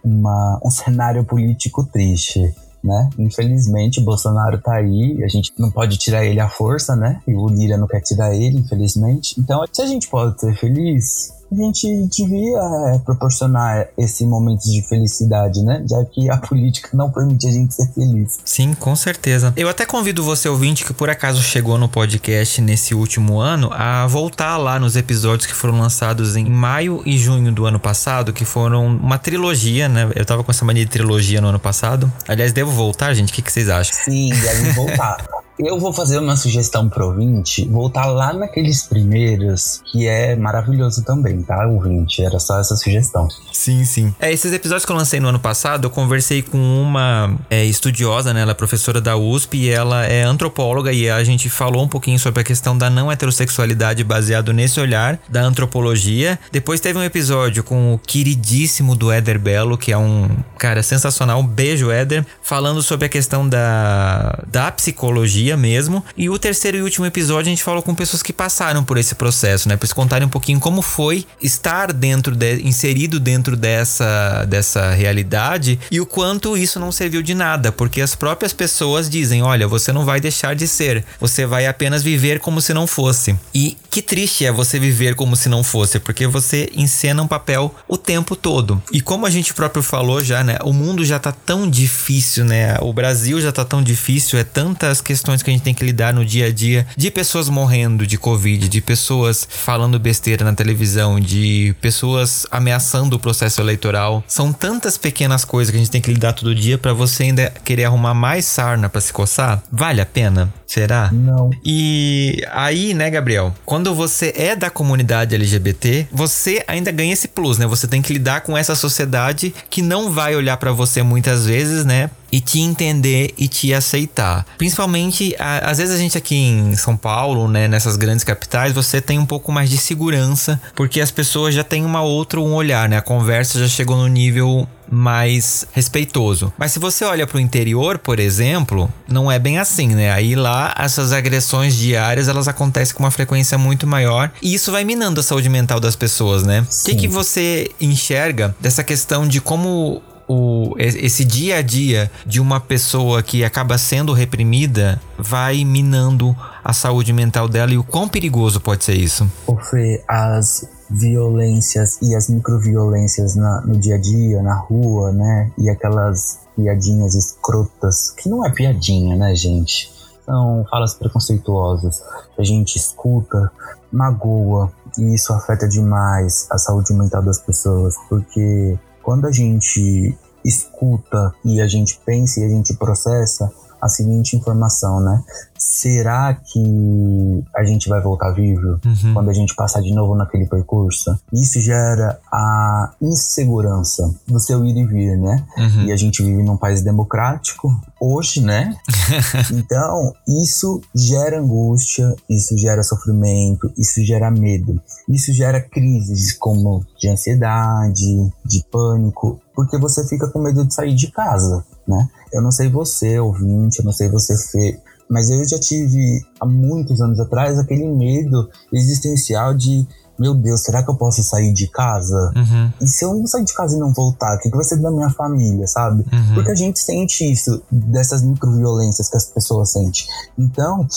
uma, 0.03 0.59
um 0.63 0.69
cenário 0.71 1.23
político 1.23 1.83
triste. 1.85 2.53
Né? 2.83 3.09
Infelizmente, 3.17 3.99
Bolsonaro 3.99 4.61
tá 4.61 4.75
aí, 4.75 5.23
a 5.23 5.27
gente 5.27 5.51
não 5.57 5.71
pode 5.71 5.97
tirar 5.97 6.23
ele 6.23 6.39
à 6.39 6.47
força, 6.47 6.95
né? 6.95 7.19
E 7.27 7.33
o 7.33 7.47
Lira 7.47 7.77
não 7.77 7.87
quer 7.87 7.99
tirar 7.99 8.35
ele, 8.35 8.59
infelizmente. 8.59 9.33
Então, 9.39 9.63
se 9.73 9.81
a 9.81 9.87
gente 9.87 10.07
pode 10.07 10.39
ser 10.39 10.55
feliz, 10.55 11.33
a 11.51 11.55
gente 11.55 12.07
devia 12.07 12.57
é, 12.93 12.99
proporcionar 12.99 13.87
esse 13.97 14.25
momento 14.25 14.63
de 14.63 14.81
felicidade, 14.87 15.63
né? 15.63 15.83
Já 15.89 16.03
que 16.05 16.29
a 16.29 16.37
política 16.45 16.89
não 16.93 17.09
permite 17.09 17.47
a 17.47 17.51
gente 17.51 17.73
ser 17.73 17.87
feliz. 17.93 18.39
Sim, 18.43 18.73
com 18.73 18.95
certeza. 18.95 19.53
Eu 19.55 19.69
até 19.69 19.85
convido 19.85 20.23
você, 20.23 20.49
ouvinte, 20.49 20.85
que 20.85 20.93
por 20.93 21.09
acaso 21.09 21.41
chegou 21.41 21.77
no 21.77 21.87
podcast 21.87 22.61
nesse 22.61 22.93
último 22.93 23.39
ano, 23.39 23.69
a 23.73 24.07
voltar 24.07 24.57
lá 24.57 24.79
nos 24.79 24.95
episódios 24.95 25.45
que 25.45 25.53
foram 25.53 25.79
lançados 25.79 26.35
em 26.35 26.45
maio 26.45 27.01
e 27.05 27.17
junho 27.17 27.51
do 27.51 27.65
ano 27.65 27.79
passado, 27.79 28.33
que 28.33 28.45
foram 28.45 28.85
uma 28.87 29.17
trilogia, 29.17 29.87
né? 29.87 30.09
Eu 30.15 30.25
tava 30.25 30.43
com 30.43 30.51
essa 30.51 30.65
mania 30.65 30.85
de 30.85 30.91
trilogia 30.91 31.41
no 31.41 31.47
ano 31.47 31.59
passado. 31.59 32.11
Aliás, 32.27 32.51
devo 32.51 32.71
voltar, 32.71 33.13
gente? 33.13 33.31
O 33.31 33.35
que, 33.35 33.41
que 33.41 33.51
vocês 33.51 33.69
acham? 33.69 33.93
Sim, 33.93 34.29
deve 34.29 34.71
voltar. 34.71 35.25
Eu 35.57 35.79
vou 35.79 35.93
fazer 35.93 36.19
uma 36.19 36.35
sugestão 36.35 36.89
pro 36.89 37.07
ouvinte, 37.07 37.65
voltar 37.67 38.07
lá 38.07 38.33
naqueles 38.33 38.83
primeiros, 38.83 39.81
que 39.85 40.05
é 40.05 40.35
maravilhoso 40.35 41.03
também, 41.03 41.41
tá, 41.41 41.65
ouvinte? 41.65 42.21
Era 42.21 42.39
só 42.39 42.59
essa 42.59 42.75
sugestão. 42.75 43.27
Sim, 43.53 43.85
sim. 43.85 44.13
É, 44.19 44.31
esses 44.31 44.51
episódios 44.51 44.85
que 44.85 44.91
eu 44.91 44.95
lancei 44.95 45.19
no 45.19 45.29
ano 45.29 45.39
passado, 45.39 45.85
eu 45.85 45.89
conversei 45.89 46.41
com 46.41 46.57
uma 46.57 47.33
é, 47.49 47.63
estudiosa, 47.63 48.33
né? 48.33 48.41
Ela 48.41 48.51
é 48.51 48.53
professora 48.53 48.99
da 48.99 49.15
USP 49.15 49.57
e 49.57 49.69
ela 49.69 50.05
é 50.05 50.23
antropóloga 50.23 50.91
e 50.91 51.09
a 51.09 51.23
gente 51.23 51.49
falou 51.49 51.83
um 51.83 51.87
pouquinho 51.87 52.19
sobre 52.19 52.41
a 52.41 52.43
questão 52.43 52.77
da 52.77 52.89
não 52.89 53.09
heterossexualidade 53.09 54.03
baseado 54.03 54.51
nesse 54.51 54.79
olhar 54.79 55.19
da 55.29 55.41
antropologia. 55.41 56.37
Depois 56.51 56.81
teve 56.81 56.99
um 56.99 57.03
episódio 57.03 57.63
com 57.63 57.93
o 57.93 57.99
queridíssimo 57.99 58.93
do 58.93 59.09
Éder 59.09 59.39
Belo, 59.39 59.77
que 59.77 59.93
é 59.93 59.97
um 59.97 60.29
cara 60.57 60.83
sensacional. 60.83 61.39
Um 61.39 61.47
beijo, 61.47 61.89
Éder, 61.91 62.25
falando 62.41 62.83
sobre 62.83 63.05
a 63.05 63.09
questão 63.09 63.47
da, 63.47 64.43
da 64.47 64.69
psicologia 64.71 65.44
dia 65.45 65.55
mesmo. 65.55 66.03
E 66.17 66.29
o 66.29 66.39
terceiro 66.39 66.77
e 66.77 66.81
último 66.81 67.05
episódio 67.05 67.47
a 67.47 67.49
gente 67.49 67.63
falou 67.63 67.83
com 67.83 67.93
pessoas 67.93 68.23
que 68.23 68.33
passaram 68.33 68.83
por 68.83 68.97
esse 68.97 69.13
processo, 69.13 69.69
né? 69.69 69.77
Pra 69.77 69.85
eles 69.85 69.93
contarem 69.93 70.25
um 70.27 70.29
pouquinho 70.29 70.59
como 70.59 70.81
foi 70.81 71.25
estar 71.41 71.93
dentro, 71.93 72.35
de, 72.35 72.61
inserido 72.63 73.19
dentro 73.19 73.55
dessa, 73.55 74.45
dessa 74.45 74.91
realidade 74.91 75.79
e 75.91 76.01
o 76.01 76.05
quanto 76.05 76.57
isso 76.57 76.79
não 76.79 76.91
serviu 76.91 77.21
de 77.21 77.35
nada, 77.35 77.71
porque 77.71 78.01
as 78.01 78.15
próprias 78.15 78.53
pessoas 78.53 79.09
dizem: 79.09 79.43
olha, 79.43 79.67
você 79.67 79.93
não 79.93 80.03
vai 80.03 80.19
deixar 80.19 80.55
de 80.55 80.67
ser, 80.67 81.05
você 81.19 81.45
vai 81.45 81.67
apenas 81.67 82.01
viver 82.01 82.39
como 82.39 82.59
se 82.59 82.73
não 82.73 82.87
fosse. 82.87 83.35
E 83.53 83.77
que 83.89 84.01
triste 84.01 84.45
é 84.45 84.51
você 84.51 84.79
viver 84.79 85.15
como 85.15 85.35
se 85.35 85.47
não 85.47 85.63
fosse, 85.63 85.99
porque 85.99 86.27
você 86.27 86.69
encena 86.75 87.21
um 87.21 87.27
papel 87.27 87.73
o 87.87 87.97
tempo 87.97 88.35
todo. 88.35 88.81
E 88.91 88.99
como 88.99 89.25
a 89.25 89.29
gente 89.29 89.53
próprio 89.53 89.83
falou 89.83 90.23
já, 90.23 90.43
né? 90.43 90.57
O 90.63 90.73
mundo 90.73 91.05
já 91.05 91.19
tá 91.19 91.31
tão 91.31 91.69
difícil, 91.69 92.43
né? 92.43 92.77
O 92.81 92.91
Brasil 92.91 93.39
já 93.39 93.51
tá 93.51 93.63
tão 93.63 93.81
difícil, 93.81 94.39
é 94.39 94.43
tantas 94.43 94.99
questões 94.99 95.34
que 95.43 95.49
a 95.49 95.53
gente 95.53 95.63
tem 95.63 95.73
que 95.73 95.83
lidar 95.83 96.13
no 96.13 96.23
dia 96.23 96.47
a 96.47 96.51
dia 96.51 96.85
de 96.95 97.11
pessoas 97.11 97.49
morrendo 97.49 98.05
de 98.05 98.17
Covid, 98.17 98.67
de 98.67 98.81
pessoas 98.81 99.47
falando 99.49 99.99
besteira 99.99 100.45
na 100.45 100.53
televisão, 100.53 101.19
de 101.19 101.75
pessoas 101.81 102.45
ameaçando 102.51 103.15
o 103.15 103.19
processo 103.19 103.61
eleitoral. 103.61 104.23
São 104.27 104.51
tantas 104.53 104.97
pequenas 104.97 105.45
coisas 105.45 105.71
que 105.71 105.77
a 105.77 105.79
gente 105.79 105.91
tem 105.91 106.01
que 106.01 106.11
lidar 106.11 106.33
todo 106.33 106.53
dia 106.55 106.77
para 106.77 106.93
você 106.93 107.23
ainda 107.23 107.53
querer 107.63 107.85
arrumar 107.85 108.13
mais 108.13 108.45
sarna 108.45 108.89
para 108.89 109.01
se 109.01 109.11
coçar. 109.11 109.61
Vale 109.71 110.01
a 110.01 110.05
pena? 110.05 110.53
Será? 110.65 111.09
Não. 111.11 111.51
E 111.63 112.43
aí, 112.51 112.93
né, 112.93 113.09
Gabriel? 113.09 113.53
Quando 113.65 113.93
você 113.93 114.33
é 114.35 114.55
da 114.55 114.69
comunidade 114.69 115.35
LGBT, 115.35 116.07
você 116.11 116.63
ainda 116.67 116.91
ganha 116.91 117.13
esse 117.13 117.27
plus, 117.27 117.57
né? 117.57 117.67
Você 117.67 117.87
tem 117.87 118.01
que 118.01 118.13
lidar 118.13 118.41
com 118.41 118.57
essa 118.57 118.75
sociedade 118.75 119.53
que 119.69 119.81
não 119.81 120.11
vai 120.11 120.35
olhar 120.35 120.57
para 120.57 120.71
você 120.71 121.03
muitas 121.03 121.45
vezes, 121.45 121.85
né? 121.85 122.09
E 122.35 122.41
te 122.41 122.59
entender 122.59 123.33
e 123.37 123.47
te 123.47 123.73
aceitar. 123.73 124.45
Principalmente, 124.57 125.33
a, 125.39 125.69
às 125.71 125.77
vezes 125.77 125.95
a 125.95 125.97
gente 125.97 126.17
aqui 126.17 126.35
em 126.35 126.75
São 126.75 126.97
Paulo, 126.97 127.47
né, 127.47 127.65
nessas 127.65 127.95
grandes 127.95 128.25
capitais, 128.25 128.73
você 128.73 128.99
tem 128.99 129.17
um 129.17 129.25
pouco 129.25 129.53
mais 129.53 129.69
de 129.69 129.77
segurança, 129.77 130.59
porque 130.75 130.99
as 130.99 131.11
pessoas 131.11 131.55
já 131.55 131.63
têm 131.63 131.85
uma 131.85 132.01
outra 132.01 132.41
um 132.41 132.53
olhar, 132.53 132.89
né? 132.89 132.97
A 132.97 133.01
conversa 133.01 133.57
já 133.57 133.69
chegou 133.69 133.95
no 133.95 134.07
nível 134.07 134.67
mais 134.91 135.65
respeitoso. 135.71 136.51
Mas 136.57 136.73
se 136.73 136.79
você 136.79 137.05
olha 137.05 137.25
para 137.25 137.37
o 137.37 137.39
interior, 137.39 137.97
por 137.97 138.19
exemplo, 138.19 138.91
não 139.07 139.31
é 139.31 139.39
bem 139.39 139.57
assim, 139.57 139.87
né? 139.87 140.11
Aí 140.11 140.35
lá 140.35 140.75
essas 140.77 141.11
agressões 141.11 141.73
diárias 141.75 142.27
elas 142.27 142.49
acontecem 142.49 142.93
com 142.95 143.03
uma 143.03 143.11
frequência 143.11 143.57
muito 143.57 143.87
maior 143.87 144.29
e 144.41 144.53
isso 144.53 144.73
vai 144.73 144.83
minando 144.83 145.21
a 145.21 145.23
saúde 145.23 145.47
mental 145.47 145.79
das 145.79 145.95
pessoas, 145.95 146.43
né? 146.43 146.65
O 146.81 146.85
que, 146.85 146.95
que 146.95 147.07
você 147.07 147.71
enxerga 147.79 148.55
dessa 148.59 148.83
questão 148.83 149.27
de 149.27 149.41
como 149.41 150.01
o, 150.27 150.73
esse 150.77 151.23
dia 151.23 151.57
a 151.57 151.61
dia 151.61 152.11
de 152.25 152.39
uma 152.39 152.59
pessoa 152.59 153.21
que 153.21 153.43
acaba 153.43 153.77
sendo 153.77 154.13
reprimida 154.13 154.99
vai 155.17 155.63
minando 155.63 156.35
a 156.63 156.73
saúde 156.73 157.13
mental 157.13 157.47
dela 157.47 157.71
e 157.71 157.77
o 157.77 157.83
quão 157.83 158.07
perigoso 158.07 158.59
pode 158.59 158.83
ser 158.83 158.95
isso? 158.95 159.29
Fê, 159.69 160.03
as 160.07 160.67
violências 160.89 161.99
e 162.01 162.15
as 162.15 162.29
microviolências 162.29 163.35
na, 163.35 163.61
no 163.61 163.77
dia 163.79 163.95
a 163.95 163.99
dia, 163.99 164.41
na 164.41 164.55
rua, 164.55 165.11
né? 165.11 165.51
E 165.57 165.69
aquelas 165.69 166.39
piadinhas 166.55 167.15
escrotas, 167.15 168.11
que 168.11 168.29
não 168.29 168.45
é 168.45 168.51
piadinha, 168.51 169.15
né, 169.15 169.35
gente? 169.35 169.93
São 170.25 170.65
falas 170.69 170.95
preconceituosas 170.95 172.01
que 172.35 172.41
a 172.41 172.43
gente 172.43 172.77
escuta, 172.77 173.51
magoa, 173.91 174.71
e 174.97 175.13
isso 175.13 175.33
afeta 175.33 175.67
demais 175.67 176.47
a 176.49 176.57
saúde 176.57 176.93
mental 176.93 177.21
das 177.21 177.39
pessoas, 177.39 177.95
porque 178.09 178.77
quando 179.05 179.27
a 179.27 179.31
gente 179.31 180.17
escuta 180.43 181.31
e 181.45 181.61
a 181.61 181.67
gente 181.67 182.01
pensa 182.03 182.39
e 182.39 182.43
a 182.43 182.49
gente 182.49 182.73
processa, 182.73 183.53
a 183.85 183.89
seguinte 183.89 184.35
informação, 184.35 184.99
né? 184.99 185.23
Será 185.57 186.33
que 186.33 187.43
a 187.55 187.63
gente 187.63 187.87
vai 187.87 188.01
voltar 188.01 188.31
vivo 188.31 188.79
uhum. 188.83 189.13
quando 189.13 189.29
a 189.29 189.33
gente 189.33 189.55
passar 189.55 189.81
de 189.81 189.93
novo 189.93 190.15
naquele 190.15 190.47
percurso? 190.47 191.17
Isso 191.31 191.61
gera 191.61 192.19
a 192.31 192.93
insegurança 193.01 194.13
do 194.27 194.39
seu 194.39 194.65
ir 194.65 194.75
e 194.75 194.85
vir, 194.85 195.17
né? 195.17 195.45
Uhum. 195.57 195.83
E 195.83 195.91
a 195.91 195.95
gente 195.95 196.23
vive 196.23 196.43
num 196.43 196.57
país 196.57 196.81
democrático 196.81 197.69
hoje, 198.01 198.41
né? 198.41 198.75
então, 199.53 200.13
isso 200.27 200.81
gera 200.93 201.39
angústia, 201.39 202.15
isso 202.29 202.57
gera 202.57 202.81
sofrimento, 202.81 203.71
isso 203.77 204.03
gera 204.03 204.31
medo, 204.31 204.81
isso 205.07 205.31
gera 205.31 205.61
crises 205.61 206.33
como 206.33 206.83
de 206.99 207.07
ansiedade, 207.07 208.31
de 208.43 208.63
pânico, 208.71 209.39
porque 209.55 209.77
você 209.77 210.07
fica 210.07 210.27
com 210.27 210.39
medo 210.39 210.65
de 210.65 210.73
sair 210.73 210.95
de 210.95 211.11
casa 211.11 211.63
né? 211.87 212.07
Eu 212.31 212.41
não 212.41 212.51
sei 212.51 212.69
você, 212.69 213.19
ouvinte, 213.19 213.79
eu 213.79 213.85
não 213.85 213.91
sei 213.91 214.09
você, 214.09 214.35
Fê, 214.37 214.79
mas 215.09 215.29
eu 215.29 215.43
já 215.47 215.59
tive 215.59 216.21
há 216.39 216.45
muitos 216.45 216.99
anos 217.01 217.19
atrás 217.19 217.59
aquele 217.59 217.87
medo 217.87 218.49
existencial 218.71 219.53
de 219.53 219.87
meu 220.17 220.33
Deus, 220.33 220.63
será 220.63 220.81
que 220.81 220.89
eu 220.89 220.95
posso 220.95 221.21
sair 221.23 221.51
de 221.53 221.67
casa? 221.67 222.31
Uhum. 222.35 222.71
E 222.81 222.87
se 222.87 223.03
eu 223.03 223.13
não 223.13 223.27
sair 223.27 223.43
de 223.43 223.53
casa 223.53 223.75
e 223.75 223.79
não 223.79 223.91
voltar, 223.93 224.35
o 224.35 224.39
que, 224.39 224.49
vai 224.49 224.63
ser 224.63 224.77
da 224.77 224.89
minha 224.89 225.09
família, 225.09 225.67
sabe? 225.67 226.05
Uhum. 226.11 226.33
Porque 226.35 226.51
a 226.51 226.55
gente 226.55 226.79
sente 226.79 227.29
isso, 227.29 227.61
dessas 227.69 228.23
microviolências 228.23 229.09
que 229.09 229.17
as 229.17 229.25
pessoas 229.25 229.71
sentem. 229.71 230.05
Então, 230.37 230.87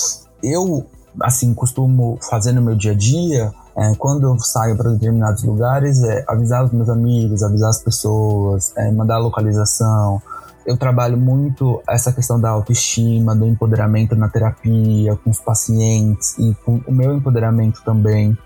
eu, 0.41 0.86
assim, 1.20 1.53
costumo 1.53 2.16
fazer 2.30 2.53
no 2.53 2.62
meu 2.62 2.76
dia 2.76 2.93
a 2.93 2.95
dia, 2.95 3.53
é, 3.76 3.95
quando 3.97 4.24
eu 4.24 4.39
saio 4.39 4.76
para 4.76 4.91
determinados 4.91 5.43
lugares, 5.43 6.03
é 6.03 6.24
avisar 6.28 6.64
os 6.64 6.72
meus 6.72 6.89
amigos, 6.89 7.43
avisar 7.43 7.70
as 7.70 7.82
pessoas, 7.82 8.72
é, 8.76 8.91
mandar 8.93 9.16
a 9.16 9.18
localização, 9.18 10.22
eu 10.69 10.77
trabalho 10.77 11.16
muito 11.16 11.83
essa 11.89 12.12
questão 12.12 12.39
da 12.39 12.51
autoestima, 12.51 13.35
do 13.35 13.47
empoderamento 13.47 14.14
na 14.14 14.29
terapia, 14.29 15.16
com 15.16 15.31
os 15.31 15.41
pacientes 15.41 16.37
e 16.39 16.55
com 16.62 16.83
o 16.87 16.93
meu 16.93 17.16
empoderamento 17.16 17.83
também. 17.83 18.37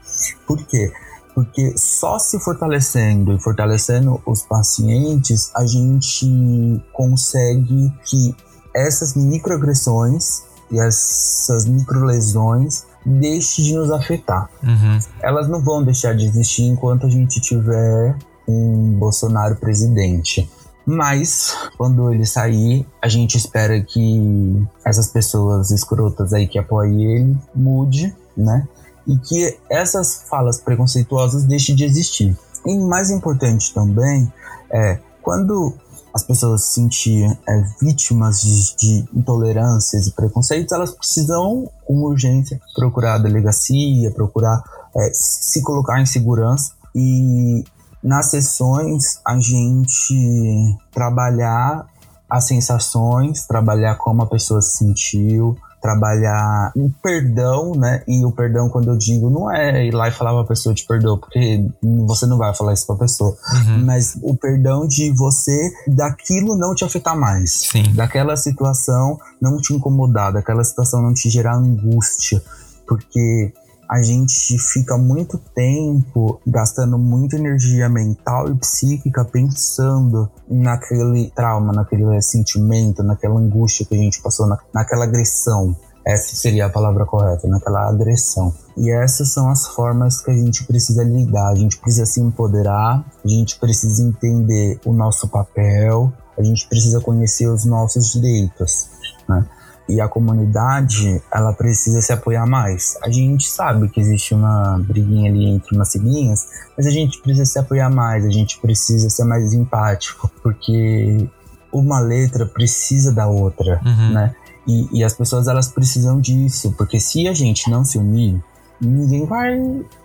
Por 0.46 0.56
quê? 0.64 0.92
Porque 1.34 1.76
só 1.76 2.20
se 2.20 2.38
fortalecendo 2.38 3.32
e 3.32 3.40
fortalecendo 3.40 4.22
os 4.24 4.42
pacientes, 4.42 5.50
a 5.56 5.66
gente 5.66 6.80
consegue 6.92 7.92
que 8.04 8.36
essas 8.72 9.16
microagressões 9.16 10.44
e 10.70 10.78
essas 10.78 11.66
microlesões 11.66 12.84
deixem 13.04 13.64
de 13.64 13.74
nos 13.74 13.90
afetar. 13.90 14.48
Uhum. 14.62 14.98
Elas 15.20 15.48
não 15.48 15.60
vão 15.60 15.82
deixar 15.82 16.14
de 16.14 16.24
existir 16.24 16.66
enquanto 16.66 17.04
a 17.04 17.10
gente 17.10 17.40
tiver 17.40 18.16
um 18.46 18.92
Bolsonaro 18.92 19.56
presidente. 19.56 20.48
Mas, 20.84 21.56
quando 21.76 22.12
ele 22.12 22.26
sair, 22.26 22.86
a 23.00 23.08
gente 23.08 23.36
espera 23.36 23.80
que 23.80 24.66
essas 24.84 25.08
pessoas 25.08 25.70
escrotas 25.70 26.32
aí 26.32 26.46
que 26.46 26.58
apoiem 26.58 27.02
ele 27.02 27.36
mude, 27.54 28.14
né? 28.36 28.66
E 29.06 29.16
que 29.18 29.58
essas 29.70 30.24
falas 30.28 30.60
preconceituosas 30.60 31.44
deixem 31.44 31.74
de 31.74 31.84
existir. 31.84 32.36
E 32.66 32.78
mais 32.78 33.10
importante 33.10 33.72
também 33.72 34.32
é 34.70 34.98
quando 35.20 35.74
as 36.14 36.22
pessoas 36.22 36.64
se 36.64 36.74
sentirem 36.74 37.36
é, 37.48 37.64
vítimas 37.80 38.42
de, 38.42 38.76
de, 38.76 39.08
intolerâncias 39.14 40.06
e 40.06 40.12
preconceitos, 40.12 40.72
elas 40.72 40.92
precisam, 40.92 41.70
com 41.86 42.02
urgência, 42.02 42.60
procurar 42.74 43.14
a 43.14 43.18
delegacia, 43.18 44.10
procurar 44.10 44.62
é, 44.94 45.10
se 45.14 45.62
colocar 45.62 46.00
em 46.00 46.06
segurança 46.06 46.72
e 46.94 47.64
nas 48.02 48.30
sessões 48.30 49.20
a 49.24 49.38
gente 49.38 50.76
trabalhar 50.92 51.86
as 52.28 52.44
sensações, 52.44 53.46
trabalhar 53.46 53.96
como 53.96 54.22
a 54.22 54.26
pessoa 54.26 54.62
se 54.62 54.78
sentiu, 54.78 55.56
trabalhar 55.82 56.72
o 56.76 56.90
perdão, 57.02 57.72
né? 57.72 58.02
E 58.06 58.24
o 58.24 58.30
perdão, 58.30 58.70
quando 58.70 58.88
eu 58.88 58.96
digo, 58.96 59.28
não 59.28 59.50
é 59.50 59.84
ir 59.84 59.92
lá 59.92 60.08
e 60.08 60.12
falar 60.12 60.32
pra 60.32 60.44
pessoa 60.44 60.72
te 60.74 60.86
perdoa, 60.86 61.18
porque 61.18 61.66
você 62.06 62.24
não 62.24 62.38
vai 62.38 62.54
falar 62.54 62.72
isso 62.72 62.86
pra 62.86 62.94
pessoa. 62.94 63.36
Uhum. 63.52 63.84
Mas 63.84 64.16
o 64.22 64.36
perdão 64.36 64.86
de 64.86 65.10
você, 65.10 65.72
daquilo 65.88 66.56
não 66.56 66.72
te 66.74 66.84
afetar 66.84 67.18
mais. 67.18 67.64
Sim. 67.70 67.82
Daquela 67.94 68.36
situação 68.36 69.18
não 69.40 69.58
te 69.58 69.74
incomodar, 69.74 70.32
daquela 70.32 70.62
situação 70.62 71.02
não 71.02 71.12
te 71.12 71.28
gerar 71.28 71.56
angústia. 71.56 72.40
Porque 72.86 73.52
a 73.92 74.00
gente 74.00 74.58
fica 74.58 74.96
muito 74.96 75.36
tempo 75.54 76.40
gastando 76.46 76.96
muita 76.96 77.36
energia 77.36 77.90
mental 77.90 78.48
e 78.48 78.54
psíquica 78.54 79.22
pensando 79.22 80.30
naquele 80.48 81.30
trauma, 81.36 81.74
naquele 81.74 82.22
sentimento, 82.22 83.02
naquela 83.02 83.38
angústia 83.38 83.84
que 83.84 83.94
a 83.94 83.98
gente 83.98 84.22
passou, 84.22 84.46
na, 84.46 84.58
naquela 84.72 85.04
agressão. 85.04 85.76
Essa 86.06 86.34
seria 86.34 86.64
a 86.64 86.70
palavra 86.70 87.04
correta, 87.04 87.46
naquela 87.46 87.86
agressão. 87.86 88.54
E 88.78 88.90
essas 88.90 89.30
são 89.30 89.50
as 89.50 89.66
formas 89.66 90.22
que 90.22 90.30
a 90.30 90.34
gente 90.34 90.64
precisa 90.64 91.04
lidar. 91.04 91.50
A 91.50 91.54
gente 91.54 91.76
precisa 91.76 92.06
se 92.06 92.18
empoderar, 92.18 93.04
a 93.22 93.28
gente 93.28 93.58
precisa 93.58 94.02
entender 94.02 94.80
o 94.86 94.92
nosso 94.94 95.28
papel, 95.28 96.10
a 96.38 96.42
gente 96.42 96.66
precisa 96.66 96.98
conhecer 96.98 97.46
os 97.46 97.66
nossos 97.66 98.10
direitos, 98.10 98.88
né? 99.28 99.46
E 99.88 100.00
a 100.00 100.08
comunidade 100.08 101.22
ela 101.30 101.52
precisa 101.52 102.00
se 102.00 102.12
apoiar 102.12 102.46
mais. 102.46 102.96
A 103.02 103.10
gente 103.10 103.48
sabe 103.48 103.88
que 103.88 104.00
existe 104.00 104.34
uma 104.34 104.78
briguinha 104.78 105.30
ali 105.30 105.46
entre 105.46 105.74
umas 105.74 105.90
siglinhas, 105.90 106.46
mas 106.76 106.86
a 106.86 106.90
gente 106.90 107.20
precisa 107.20 107.44
se 107.44 107.58
apoiar 107.58 107.90
mais, 107.90 108.24
a 108.24 108.30
gente 108.30 108.58
precisa 108.60 109.10
ser 109.10 109.24
mais 109.24 109.52
empático, 109.52 110.30
porque 110.42 111.28
uma 111.72 112.00
letra 112.00 112.46
precisa 112.46 113.12
da 113.12 113.26
outra, 113.26 113.80
uhum. 113.84 114.12
né? 114.12 114.34
E, 114.66 114.98
e 114.98 115.04
as 115.04 115.14
pessoas 115.14 115.48
elas 115.48 115.68
precisam 115.68 116.20
disso, 116.20 116.72
porque 116.78 117.00
se 117.00 117.26
a 117.26 117.34
gente 117.34 117.68
não 117.68 117.84
se 117.84 117.98
unir, 117.98 118.40
ninguém 118.80 119.26
vai 119.26 119.60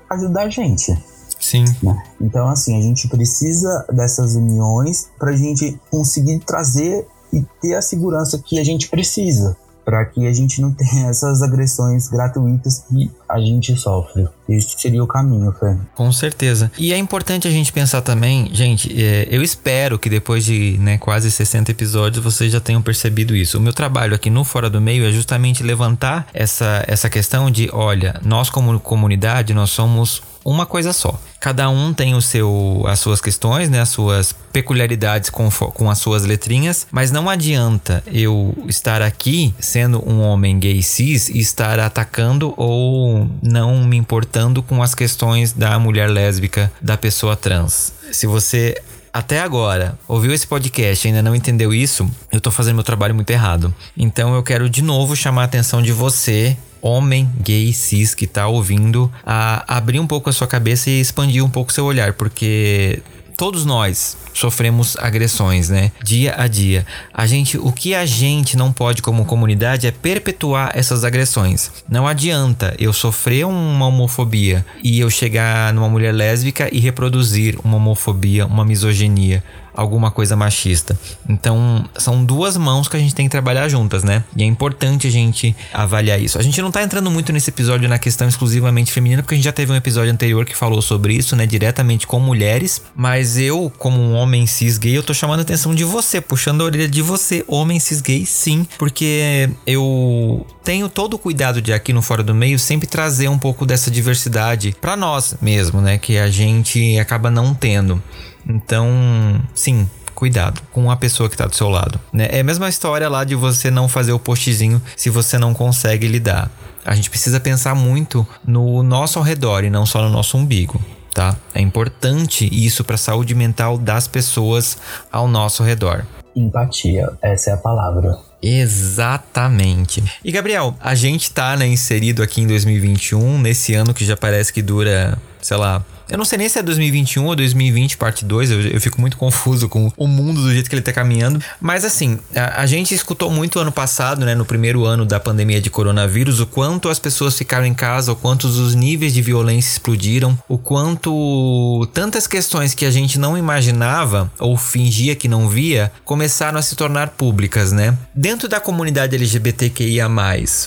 ajudar 0.09 0.43
a 0.43 0.49
gente. 0.49 0.97
Sim. 1.39 1.65
Né? 1.83 2.03
Então, 2.19 2.47
assim, 2.49 2.77
a 2.77 2.81
gente 2.81 3.07
precisa 3.07 3.85
dessas 3.93 4.35
uniões 4.35 5.09
para 5.19 5.31
a 5.31 5.35
gente 5.35 5.79
conseguir 5.91 6.39
trazer 6.39 7.07
e 7.31 7.45
ter 7.61 7.75
a 7.75 7.81
segurança 7.81 8.41
que 8.43 8.57
a 8.57 8.63
gente 8.63 8.89
precisa 8.89 9.55
para 9.87 10.03
que 10.03 10.27
a 10.27 10.33
gente 10.33 10.59
não 10.61 10.73
tenha 10.73 11.07
essas 11.07 11.41
agressões 11.41 12.09
gratuitas 12.09 12.83
que 12.89 13.09
a 13.29 13.39
gente 13.39 13.73
sofre. 13.77 14.27
Esse 14.49 14.77
seria 14.77 15.01
o 15.01 15.07
caminho, 15.07 15.49
Fê. 15.53 15.77
Com 15.95 16.11
certeza. 16.11 16.69
E 16.77 16.91
é 16.91 16.97
importante 16.97 17.47
a 17.47 17.51
gente 17.51 17.71
pensar 17.71 18.01
também, 18.01 18.49
gente, 18.53 18.93
é, 19.01 19.29
eu 19.31 19.41
espero 19.41 19.97
que 19.97 20.09
depois 20.09 20.43
de 20.43 20.77
né, 20.79 20.97
quase 20.97 21.31
60 21.31 21.71
episódios 21.71 22.21
vocês 22.21 22.51
já 22.51 22.59
tenham 22.59 22.81
percebido 22.81 23.33
isso. 23.33 23.57
O 23.57 23.61
meu 23.61 23.71
trabalho 23.71 24.13
aqui 24.13 24.29
no 24.29 24.43
Fora 24.43 24.69
do 24.69 24.81
Meio 24.81 25.05
é 25.05 25.11
justamente 25.11 25.63
levantar 25.63 26.27
essa, 26.33 26.83
essa 26.85 27.09
questão 27.09 27.49
de, 27.49 27.69
olha, 27.71 28.19
nós 28.25 28.49
como 28.49 28.77
comunidade, 28.81 29.53
nós 29.53 29.69
somos 29.69 30.21
uma 30.49 30.65
coisa 30.65 30.93
só. 30.93 31.19
Cada 31.39 31.69
um 31.69 31.93
tem 31.93 32.15
o 32.15 32.21
seu, 32.21 32.83
as 32.87 32.99
suas 32.99 33.19
questões, 33.19 33.69
né, 33.69 33.81
as 33.81 33.89
suas 33.89 34.33
peculiaridades 34.53 35.29
com, 35.29 35.49
com 35.51 35.89
as 35.89 35.99
suas 35.99 36.23
letrinhas, 36.23 36.87
mas 36.89 37.11
não 37.11 37.29
adianta 37.29 38.01
eu 38.07 38.55
estar 38.67 39.01
aqui 39.01 39.53
sendo 39.59 40.01
um 40.09 40.21
homem 40.21 40.57
gay 40.57 40.81
cis 40.81 41.27
e 41.27 41.39
estar 41.39 41.79
atacando 41.79 42.53
ou 42.55 43.29
não 43.41 43.83
me 43.83 43.97
importando 43.97 44.63
com 44.63 44.81
as 44.81 44.95
questões 44.95 45.51
da 45.51 45.77
mulher 45.77 46.09
lésbica, 46.09 46.71
da 46.81 46.97
pessoa 46.97 47.35
trans. 47.35 47.91
Se 48.11 48.25
você 48.25 48.81
até 49.11 49.41
agora 49.41 49.97
ouviu 50.07 50.33
esse 50.33 50.45
podcast 50.45 51.05
e 51.05 51.09
ainda 51.09 51.21
não 51.21 51.35
entendeu 51.35 51.73
isso, 51.73 52.09
eu 52.31 52.39
tô 52.39 52.51
fazendo 52.51 52.75
meu 52.75 52.83
trabalho 52.83 53.15
muito 53.15 53.31
errado. 53.31 53.73
Então 53.97 54.33
eu 54.35 54.43
quero 54.43 54.69
de 54.69 54.81
novo 54.81 55.15
chamar 55.15 55.41
a 55.41 55.45
atenção 55.45 55.81
de 55.81 55.91
você 55.91 56.55
homem 56.81 57.29
gay 57.41 57.71
cis 57.73 58.13
que 58.13 58.27
tá 58.27 58.47
ouvindo 58.47 59.11
a 59.25 59.77
abrir 59.77 59.99
um 59.99 60.07
pouco 60.07 60.29
a 60.29 60.33
sua 60.33 60.47
cabeça 60.47 60.89
e 60.89 60.99
expandir 60.99 61.43
um 61.43 61.49
pouco 61.49 61.71
seu 61.71 61.85
olhar, 61.85 62.13
porque 62.13 63.01
todos 63.37 63.63
nós 63.65 64.17
sofremos 64.33 64.97
agressões, 64.97 65.69
né? 65.69 65.91
Dia 66.03 66.33
a 66.37 66.47
dia. 66.47 66.85
A 67.13 67.27
gente, 67.27 67.57
o 67.57 67.71
que 67.71 67.93
a 67.93 68.05
gente 68.05 68.57
não 68.57 68.73
pode 68.73 69.01
como 69.01 69.25
comunidade 69.25 69.85
é 69.85 69.91
perpetuar 69.91 70.71
essas 70.73 71.03
agressões. 71.03 71.71
Não 71.87 72.07
adianta 72.07 72.75
eu 72.79 72.91
sofrer 72.91 73.45
uma 73.45 73.87
homofobia 73.87 74.65
e 74.83 74.99
eu 74.99 75.09
chegar 75.09 75.71
numa 75.71 75.87
mulher 75.87 76.13
lésbica 76.13 76.67
e 76.71 76.79
reproduzir 76.79 77.59
uma 77.63 77.77
homofobia, 77.77 78.47
uma 78.47 78.65
misoginia 78.65 79.43
alguma 79.77 80.09
coisa 80.09 80.35
machista. 80.35 80.99
Então, 81.29 81.87
são 81.95 82.25
duas 82.25 82.57
mãos 82.57 82.87
que 82.87 82.97
a 82.97 82.99
gente 82.99 83.13
tem 83.13 83.27
que 83.27 83.31
trabalhar 83.31 83.69
juntas, 83.69 84.03
né? 84.03 84.23
E 84.35 84.41
é 84.41 84.45
importante 84.45 85.05
a 85.07 85.11
gente 85.11 85.55
avaliar 85.71 86.19
isso. 86.19 86.39
A 86.39 86.41
gente 86.41 86.59
não 86.61 86.71
tá 86.71 86.81
entrando 86.81 87.11
muito 87.11 87.31
nesse 87.31 87.51
episódio 87.51 87.87
na 87.87 87.99
questão 87.99 88.27
exclusivamente 88.27 88.91
feminina, 88.91 89.21
porque 89.21 89.35
a 89.35 89.37
gente 89.37 89.45
já 89.45 89.51
teve 89.51 89.71
um 89.71 89.75
episódio 89.75 90.11
anterior 90.11 90.45
que 90.45 90.57
falou 90.57 90.81
sobre 90.81 91.13
isso, 91.13 91.35
né? 91.35 91.45
Diretamente 91.45 92.07
com 92.07 92.19
mulheres. 92.19 92.81
Mas 92.95 93.37
eu, 93.37 93.71
como 93.77 94.01
um 94.01 94.15
homem 94.15 94.47
cis 94.47 94.79
gay, 94.79 94.97
eu 94.97 95.03
tô 95.03 95.13
chamando 95.13 95.39
a 95.39 95.43
atenção 95.43 95.75
de 95.75 95.83
você, 95.83 96.19
puxando 96.19 96.61
a 96.61 96.65
orelha 96.65 96.87
de 96.87 97.03
você, 97.03 97.45
homem 97.47 97.79
cis 97.79 98.01
gay, 98.01 98.25
sim, 98.25 98.67
porque 98.79 99.47
eu 99.65 100.45
tenho 100.63 100.89
todo 100.89 101.13
o 101.13 101.19
cuidado 101.19 101.61
de 101.61 101.71
aqui 101.71 101.93
no 101.93 102.01
Fora 102.01 102.23
do 102.23 102.33
Meio 102.33 102.57
sempre 102.57 102.87
trazer 102.87 103.27
um 103.27 103.37
pouco 103.37 103.65
dessa 103.65 103.91
diversidade 103.91 104.75
para 104.81 104.95
nós 104.95 105.35
mesmo, 105.39 105.79
né? 105.79 105.99
Que 105.99 106.17
a 106.17 106.31
gente 106.31 106.97
acaba 106.97 107.29
não 107.29 107.53
tendo. 107.53 108.01
Então, 108.47 109.41
sim, 109.53 109.89
cuidado 110.17 110.61
com 110.71 110.89
a 110.89 110.95
pessoa 110.95 111.29
que 111.29 111.35
está 111.35 111.45
do 111.45 111.55
seu 111.55 111.69
lado. 111.69 111.99
Né? 112.11 112.27
É 112.31 112.39
a 112.39 112.43
mesma 112.43 112.67
história 112.67 113.07
lá 113.07 113.23
de 113.23 113.35
você 113.35 113.69
não 113.69 113.87
fazer 113.87 114.13
o 114.13 114.19
postzinho 114.19 114.81
se 114.95 115.09
você 115.09 115.37
não 115.37 115.53
consegue 115.53 116.07
lidar. 116.07 116.49
A 116.83 116.95
gente 116.95 117.09
precisa 117.09 117.39
pensar 117.39 117.75
muito 117.75 118.25
no 118.45 118.81
nosso 118.81 119.19
ao 119.19 119.25
redor 119.25 119.63
e 119.63 119.69
não 119.69 119.85
só 119.85 120.01
no 120.01 120.09
nosso 120.09 120.37
umbigo. 120.37 120.81
Tá? 121.13 121.35
É 121.53 121.61
importante 121.61 122.47
isso 122.51 122.83
para 122.83 122.95
a 122.95 122.97
saúde 122.97 123.35
mental 123.35 123.77
das 123.77 124.07
pessoas 124.07 124.77
ao 125.11 125.27
nosso 125.27 125.63
redor. 125.63 126.05
Empatia, 126.35 127.09
essa 127.21 127.49
é 127.49 127.53
a 127.53 127.57
palavra. 127.57 128.17
Exatamente. 128.41 130.03
E 130.23 130.31
Gabriel, 130.31 130.75
a 130.79 130.93
gente 130.93 131.31
tá 131.31 131.55
né, 131.55 131.67
inserido 131.67 132.21
aqui 132.21 132.41
em 132.41 132.47
2021, 132.47 133.39
nesse 133.39 133.73
ano 133.73 133.93
que 133.93 134.05
já 134.05 134.15
parece 134.15 134.53
que 134.53 134.61
dura, 134.61 135.17
sei 135.41 135.57
lá, 135.57 135.83
eu 136.09 136.17
não 136.17 136.25
sei 136.25 136.37
nem 136.37 136.49
se 136.49 136.59
é 136.59 136.63
2021 136.63 137.25
ou 137.25 137.35
2020, 137.35 137.97
parte 137.97 138.25
2. 138.25 138.51
Eu, 138.51 138.61
eu, 138.61 138.81
fico 138.81 138.99
muito 138.99 139.17
confuso 139.17 139.67
com 139.67 139.91
o 139.97 140.07
mundo 140.07 140.41
do 140.41 140.51
jeito 140.51 140.69
que 140.69 140.75
ele 140.75 140.81
tá 140.81 140.93
caminhando. 140.93 141.41
Mas 141.59 141.83
assim, 141.83 142.19
a, 142.35 142.61
a, 142.61 142.65
gente 142.65 142.93
escutou 142.93 143.29
muito 143.29 143.59
ano 143.59 143.71
passado, 143.71 144.25
né? 144.25 144.35
No 144.35 144.45
primeiro 144.45 144.85
ano 144.85 145.05
da 145.05 145.19
pandemia 145.19 145.59
de 145.59 145.69
coronavírus, 145.69 146.39
o 146.39 146.47
quanto 146.47 146.89
as 146.89 146.99
pessoas 146.99 147.37
ficaram 147.37 147.65
em 147.65 147.73
casa, 147.73 148.11
o 148.11 148.15
quanto 148.15 148.45
os 148.45 148.75
níveis 148.75 149.13
de 149.13 149.21
violência 149.21 149.71
explodiram, 149.71 150.37
o 150.47 150.57
quanto 150.57 151.87
tantas 151.93 152.27
questões 152.27 152.73
que 152.73 152.85
a 152.85 152.91
gente 152.91 153.19
não 153.19 153.37
imaginava 153.37 154.31
ou 154.39 154.57
fingia 154.57 155.15
que 155.15 155.27
não 155.27 155.49
via 155.49 155.91
começaram 156.05 156.57
a 156.57 156.61
se 156.61 156.75
tornar 156.75 157.09
públicas, 157.09 157.71
né? 157.71 157.97
Dentro 158.13 158.47
da 158.47 158.59
comunidade 158.59 159.15
LGBTQIA, 159.15 160.07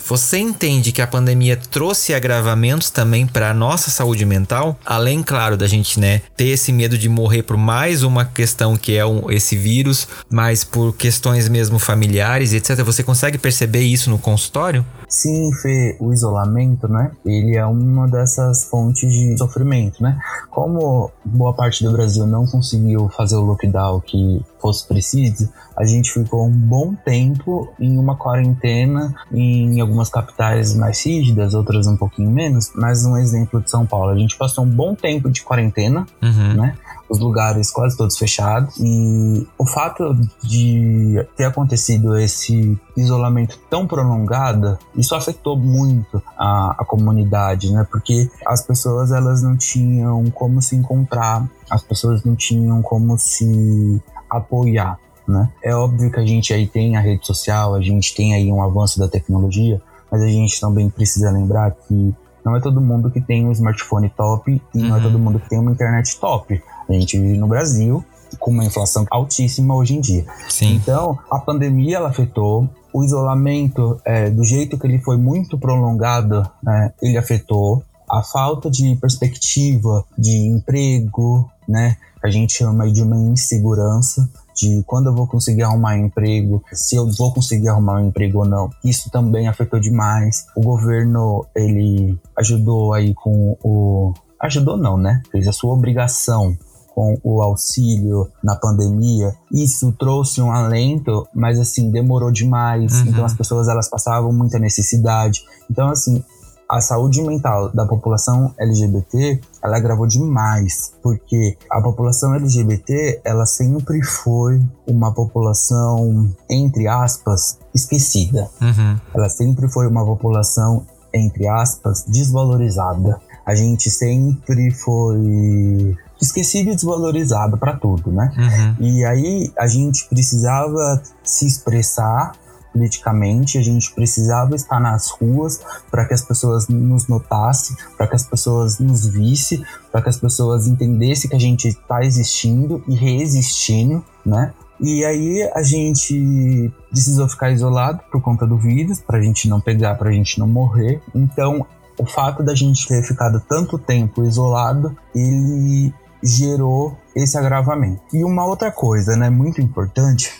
você 0.06 0.38
entende 0.38 0.92
que 0.92 1.02
a 1.02 1.06
pandemia 1.06 1.56
trouxe 1.56 2.14
agravamentos 2.14 2.90
também 2.90 3.26
para 3.26 3.50
a 3.50 3.54
nossa 3.54 3.90
saúde 3.90 4.24
mental, 4.24 4.78
além 4.84 5.22
claro, 5.30 5.56
da 5.56 5.68
gente, 5.68 6.00
né, 6.00 6.22
ter 6.36 6.48
esse 6.48 6.72
medo 6.72 6.98
de 6.98 7.08
morrer 7.08 7.44
por 7.44 7.56
mais 7.56 8.02
uma 8.02 8.24
questão 8.24 8.76
que 8.76 8.96
é 8.96 9.06
um, 9.06 9.30
esse 9.30 9.56
vírus, 9.56 10.08
mas 10.28 10.64
por 10.64 10.92
questões 10.92 11.48
mesmo 11.48 11.78
familiares, 11.78 12.52
etc. 12.52 12.82
Você 12.82 13.04
consegue 13.04 13.38
perceber 13.38 13.82
isso 13.82 14.10
no 14.10 14.18
consultório? 14.18 14.84
Sim, 15.10 15.52
Fê, 15.60 15.96
o 15.98 16.12
isolamento, 16.12 16.86
né? 16.86 17.10
Ele 17.26 17.56
é 17.56 17.66
uma 17.66 18.06
dessas 18.06 18.64
fontes 18.64 19.12
de 19.12 19.36
sofrimento, 19.36 20.00
né? 20.00 20.16
Como 20.50 21.10
boa 21.24 21.52
parte 21.52 21.82
do 21.82 21.90
Brasil 21.90 22.24
não 22.28 22.46
conseguiu 22.46 23.08
fazer 23.08 23.34
o 23.34 23.40
lockdown 23.40 24.00
que 24.00 24.40
fosse 24.60 24.86
preciso, 24.86 25.50
a 25.76 25.84
gente 25.84 26.12
ficou 26.12 26.46
um 26.46 26.52
bom 26.52 26.94
tempo 26.94 27.72
em 27.80 27.98
uma 27.98 28.14
quarentena 28.14 29.14
em 29.32 29.80
algumas 29.80 30.08
capitais 30.08 30.76
mais 30.76 31.04
rígidas, 31.04 31.54
outras 31.54 31.86
um 31.86 31.96
pouquinho 31.96 32.30
menos. 32.30 32.70
Mas 32.76 33.04
um 33.04 33.16
exemplo 33.16 33.60
de 33.60 33.70
São 33.70 33.84
Paulo, 33.84 34.10
a 34.10 34.16
gente 34.16 34.36
passou 34.36 34.64
um 34.64 34.68
bom 34.68 34.94
tempo 34.94 35.28
de 35.28 35.42
quarentena, 35.42 36.06
uhum. 36.22 36.54
né? 36.54 36.76
Os 37.10 37.18
lugares 37.18 37.70
quase 37.70 37.96
todos 37.96 38.16
fechados. 38.16 38.76
E 38.78 39.46
o 39.58 39.66
fato 39.66 40.16
de 40.42 41.26
ter 41.36 41.44
acontecido 41.44 42.16
esse 42.16 42.78
isolamento 42.96 43.58
tão 43.68 43.86
prolongado, 43.86 44.78
isso 44.96 45.14
afetou 45.14 45.56
muito 45.56 46.22
a, 46.38 46.76
a 46.78 46.84
comunidade, 46.84 47.72
né? 47.72 47.86
Porque 47.90 48.30
as 48.46 48.62
pessoas 48.62 49.10
elas 49.10 49.42
não 49.42 49.56
tinham 49.56 50.24
como 50.30 50.62
se 50.62 50.76
encontrar, 50.76 51.50
as 51.68 51.82
pessoas 51.82 52.22
não 52.24 52.36
tinham 52.36 52.80
como 52.80 53.18
se 53.18 54.00
apoiar. 54.30 54.98
Né? 55.26 55.48
É 55.62 55.74
óbvio 55.74 56.10
que 56.10 56.18
a 56.18 56.26
gente 56.26 56.52
aí 56.52 56.66
tem 56.66 56.96
a 56.96 57.00
rede 57.00 57.26
social, 57.26 57.74
a 57.74 57.80
gente 57.80 58.14
tem 58.14 58.34
aí 58.34 58.50
um 58.52 58.62
avanço 58.62 58.98
da 58.98 59.08
tecnologia, 59.08 59.80
mas 60.10 60.22
a 60.22 60.26
gente 60.26 60.60
também 60.60 60.90
precisa 60.90 61.30
lembrar 61.30 61.70
que 61.72 62.14
não 62.44 62.56
é 62.56 62.60
todo 62.60 62.80
mundo 62.80 63.10
que 63.10 63.20
tem 63.20 63.46
um 63.46 63.52
smartphone 63.52 64.08
top 64.10 64.50
e 64.74 64.78
uhum. 64.78 64.88
não 64.88 64.94
é 64.94 64.98
uhum. 64.98 65.04
todo 65.04 65.18
mundo 65.18 65.40
que 65.40 65.48
tem 65.48 65.58
uma 65.58 65.72
internet 65.72 66.18
top. 66.18 66.62
A 66.88 66.92
gente 66.92 67.18
vive 67.18 67.38
no 67.38 67.46
Brasil 67.46 68.04
com 68.38 68.50
uma 68.50 68.64
inflação 68.64 69.06
altíssima 69.10 69.74
hoje 69.74 69.96
em 69.96 70.00
dia. 70.00 70.24
Sim. 70.48 70.74
Então, 70.74 71.18
a 71.30 71.38
pandemia 71.38 71.96
ela 71.96 72.08
afetou, 72.08 72.68
o 72.92 73.04
isolamento, 73.04 74.00
é, 74.04 74.30
do 74.30 74.44
jeito 74.44 74.78
que 74.78 74.86
ele 74.86 74.98
foi 74.98 75.16
muito 75.16 75.58
prolongado, 75.58 76.48
né, 76.62 76.92
ele 77.02 77.16
afetou 77.16 77.82
a 78.10 78.22
falta 78.22 78.70
de 78.70 78.96
perspectiva 78.96 80.04
de 80.18 80.36
emprego, 80.48 81.48
né? 81.68 81.96
A 82.22 82.28
gente 82.28 82.52
chama 82.52 82.90
de 82.90 83.02
uma 83.02 83.16
insegurança 83.16 84.28
de 84.60 84.82
quando 84.86 85.06
eu 85.06 85.14
vou 85.14 85.26
conseguir 85.26 85.62
arrumar 85.62 85.94
um 85.94 86.06
emprego, 86.06 86.62
se 86.72 86.96
eu 86.96 87.10
vou 87.10 87.32
conseguir 87.32 87.68
arrumar 87.68 88.00
um 88.00 88.08
emprego 88.08 88.40
ou 88.40 88.44
não. 88.44 88.70
Isso 88.84 89.10
também 89.10 89.48
afetou 89.48 89.80
demais. 89.80 90.46
O 90.54 90.60
governo, 90.60 91.46
ele 91.54 92.18
ajudou 92.36 92.92
aí 92.92 93.14
com 93.14 93.56
o 93.62 94.12
ajudou 94.40 94.76
não, 94.76 94.96
né? 94.96 95.22
Fez 95.30 95.46
a 95.46 95.52
sua 95.52 95.74
obrigação 95.74 96.56
com 96.94 97.16
o 97.22 97.40
auxílio 97.40 98.28
na 98.42 98.56
pandemia, 98.56 99.32
isso 99.52 99.92
trouxe 99.92 100.42
um 100.42 100.50
alento, 100.50 101.26
mas 101.34 101.58
assim, 101.58 101.90
demorou 101.90 102.30
demais. 102.32 102.92
Uhum. 102.92 103.06
Então 103.08 103.24
as 103.24 103.32
pessoas 103.32 103.68
elas 103.68 103.88
passavam 103.88 104.32
muita 104.32 104.58
necessidade. 104.58 105.44
Então 105.70 105.88
assim, 105.88 106.22
a 106.70 106.80
saúde 106.80 107.20
mental 107.22 107.68
da 107.74 107.84
população 107.84 108.54
LGBT 108.56 109.40
ela 109.60 109.76
agravou 109.76 110.06
demais, 110.06 110.92
porque 111.02 111.58
a 111.68 111.80
população 111.80 112.32
LGBT 112.36 113.20
ela 113.24 113.44
sempre 113.44 114.00
foi 114.04 114.62
uma 114.86 115.12
população 115.12 116.30
entre 116.48 116.86
aspas 116.86 117.58
esquecida. 117.74 118.48
Uhum. 118.60 118.96
Ela 119.12 119.28
sempre 119.28 119.68
foi 119.68 119.88
uma 119.88 120.04
população 120.04 120.86
entre 121.12 121.48
aspas 121.48 122.04
desvalorizada. 122.06 123.20
A 123.44 123.54
gente 123.56 123.90
sempre 123.90 124.70
foi 124.70 125.98
esquecido 126.22 126.70
e 126.70 126.74
desvalorizado 126.76 127.58
para 127.58 127.76
tudo, 127.76 128.12
né? 128.12 128.30
Uhum. 128.36 128.86
E 128.86 129.04
aí 129.04 129.52
a 129.58 129.66
gente 129.66 130.08
precisava 130.08 131.02
se 131.24 131.46
expressar 131.46 132.32
politicamente, 132.72 133.58
a 133.58 133.62
gente 133.62 133.92
precisava 133.92 134.54
estar 134.54 134.80
nas 134.80 135.10
ruas 135.10 135.60
para 135.90 136.06
que 136.06 136.14
as 136.14 136.22
pessoas 136.22 136.68
nos 136.68 137.08
notassem, 137.08 137.76
para 137.96 138.06
que 138.06 138.16
as 138.16 138.24
pessoas 138.24 138.78
nos 138.78 139.06
vissem, 139.06 139.64
para 139.90 140.02
que 140.02 140.08
as 140.08 140.16
pessoas 140.16 140.66
entendessem 140.66 141.28
que 141.28 141.36
a 141.36 141.40
gente 141.40 141.68
está 141.68 142.04
existindo 142.04 142.82
e 142.88 142.94
reexistindo, 142.94 144.04
né? 144.24 144.52
E 144.80 145.04
aí 145.04 145.50
a 145.54 145.62
gente 145.62 146.72
precisou 146.90 147.28
ficar 147.28 147.50
isolado 147.50 148.00
por 148.10 148.22
conta 148.22 148.46
do 148.46 148.56
vírus, 148.56 148.98
para 148.98 149.18
a 149.18 149.22
gente 149.22 149.46
não 149.48 149.60
pegar, 149.60 149.96
para 149.96 150.08
a 150.08 150.12
gente 150.12 150.38
não 150.38 150.46
morrer. 150.46 151.02
Então, 151.14 151.66
o 151.98 152.06
fato 152.06 152.42
da 152.42 152.54
gente 152.54 152.88
ter 152.88 153.02
ficado 153.02 153.42
tanto 153.46 153.78
tempo 153.78 154.24
isolado, 154.24 154.96
ele 155.14 155.92
gerou 156.22 156.96
esse 157.14 157.36
agravamento. 157.36 158.00
E 158.12 158.24
uma 158.24 158.44
outra 158.46 158.70
coisa, 158.70 159.16
né, 159.16 159.28
muito 159.30 159.60
importante, 159.60 160.30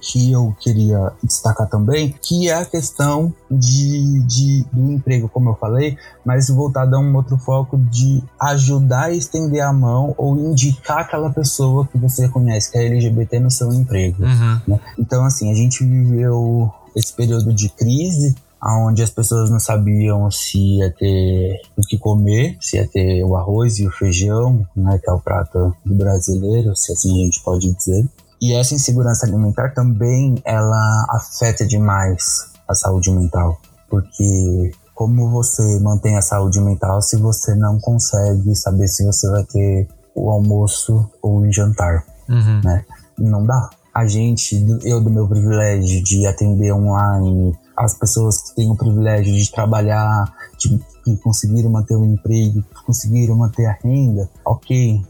que 0.00 0.30
eu 0.30 0.54
queria 0.60 1.12
destacar 1.22 1.68
também, 1.68 2.14
que 2.20 2.48
é 2.48 2.54
a 2.54 2.64
questão 2.64 3.34
de, 3.50 4.20
de, 4.20 4.64
do 4.72 4.92
emprego, 4.92 5.28
como 5.28 5.50
eu 5.50 5.54
falei, 5.54 5.96
mas 6.24 6.48
voltado 6.48 6.96
a 6.96 7.00
um 7.00 7.14
outro 7.16 7.36
foco 7.38 7.76
de 7.76 8.22
ajudar 8.40 9.06
a 9.06 9.12
estender 9.12 9.62
a 9.62 9.72
mão 9.72 10.14
ou 10.16 10.38
indicar 10.38 10.98
aquela 10.98 11.30
pessoa 11.30 11.86
que 11.86 11.98
você 11.98 12.28
conhece 12.28 12.70
que 12.70 12.78
é 12.78 12.86
LGBT 12.86 13.40
no 13.40 13.50
seu 13.50 13.72
emprego. 13.72 14.22
Uhum. 14.22 14.60
Né? 14.68 14.80
Então, 14.98 15.24
assim, 15.24 15.50
a 15.50 15.54
gente 15.54 15.84
viveu 15.84 16.70
esse 16.94 17.12
período 17.14 17.52
de 17.52 17.68
crise 17.70 18.34
onde 18.64 19.02
as 19.02 19.10
pessoas 19.10 19.50
não 19.50 19.58
sabiam 19.58 20.30
se 20.30 20.78
ia 20.78 20.90
ter 20.92 21.60
o 21.76 21.82
que 21.82 21.98
comer, 21.98 22.56
se 22.60 22.76
ia 22.76 22.86
ter 22.86 23.24
o 23.24 23.36
arroz 23.36 23.78
e 23.78 23.86
o 23.86 23.90
feijão, 23.90 24.64
né, 24.76 24.98
que 25.02 25.10
é 25.10 25.12
o 25.12 25.20
prato 25.20 25.74
brasileiro, 25.84 26.74
se 26.76 26.92
assim 26.92 27.22
a 27.22 27.24
gente 27.24 27.42
pode 27.42 27.72
dizer. 27.74 28.08
E 28.40 28.54
essa 28.54 28.74
insegurança 28.74 29.26
alimentar 29.26 29.70
também 29.74 30.34
ela 30.44 31.06
afeta 31.10 31.66
demais 31.66 32.50
a 32.68 32.74
saúde 32.74 33.10
mental, 33.10 33.60
porque 33.88 34.72
como 34.94 35.30
você 35.30 35.80
mantém 35.80 36.16
a 36.16 36.22
saúde 36.22 36.60
mental 36.60 37.02
se 37.02 37.16
você 37.16 37.54
não 37.54 37.78
consegue 37.80 38.54
saber 38.54 38.86
se 38.86 39.04
você 39.04 39.28
vai 39.28 39.44
ter 39.44 39.88
o 40.14 40.30
almoço 40.30 41.08
ou 41.20 41.38
o 41.38 41.52
jantar, 41.52 42.04
uhum. 42.28 42.60
né? 42.62 42.84
Não 43.18 43.44
dá. 43.44 43.70
A 43.94 44.06
gente, 44.06 44.64
eu 44.84 45.00
do 45.00 45.10
meu 45.10 45.26
privilégio 45.26 46.02
de 46.02 46.26
atender 46.26 46.72
online, 46.72 47.56
as 47.76 47.94
pessoas 47.94 48.42
que 48.42 48.56
têm 48.56 48.70
o 48.70 48.76
privilégio 48.76 49.32
de 49.32 49.50
trabalhar, 49.50 50.32
de, 50.58 50.78
que 51.04 51.16
conseguiram 51.18 51.70
manter 51.70 51.96
o 51.96 52.04
emprego, 52.04 52.62
que 52.62 52.84
conseguiram 52.84 53.36
manter 53.36 53.66
a 53.66 53.78
renda, 53.82 54.28
ok. 54.44 55.02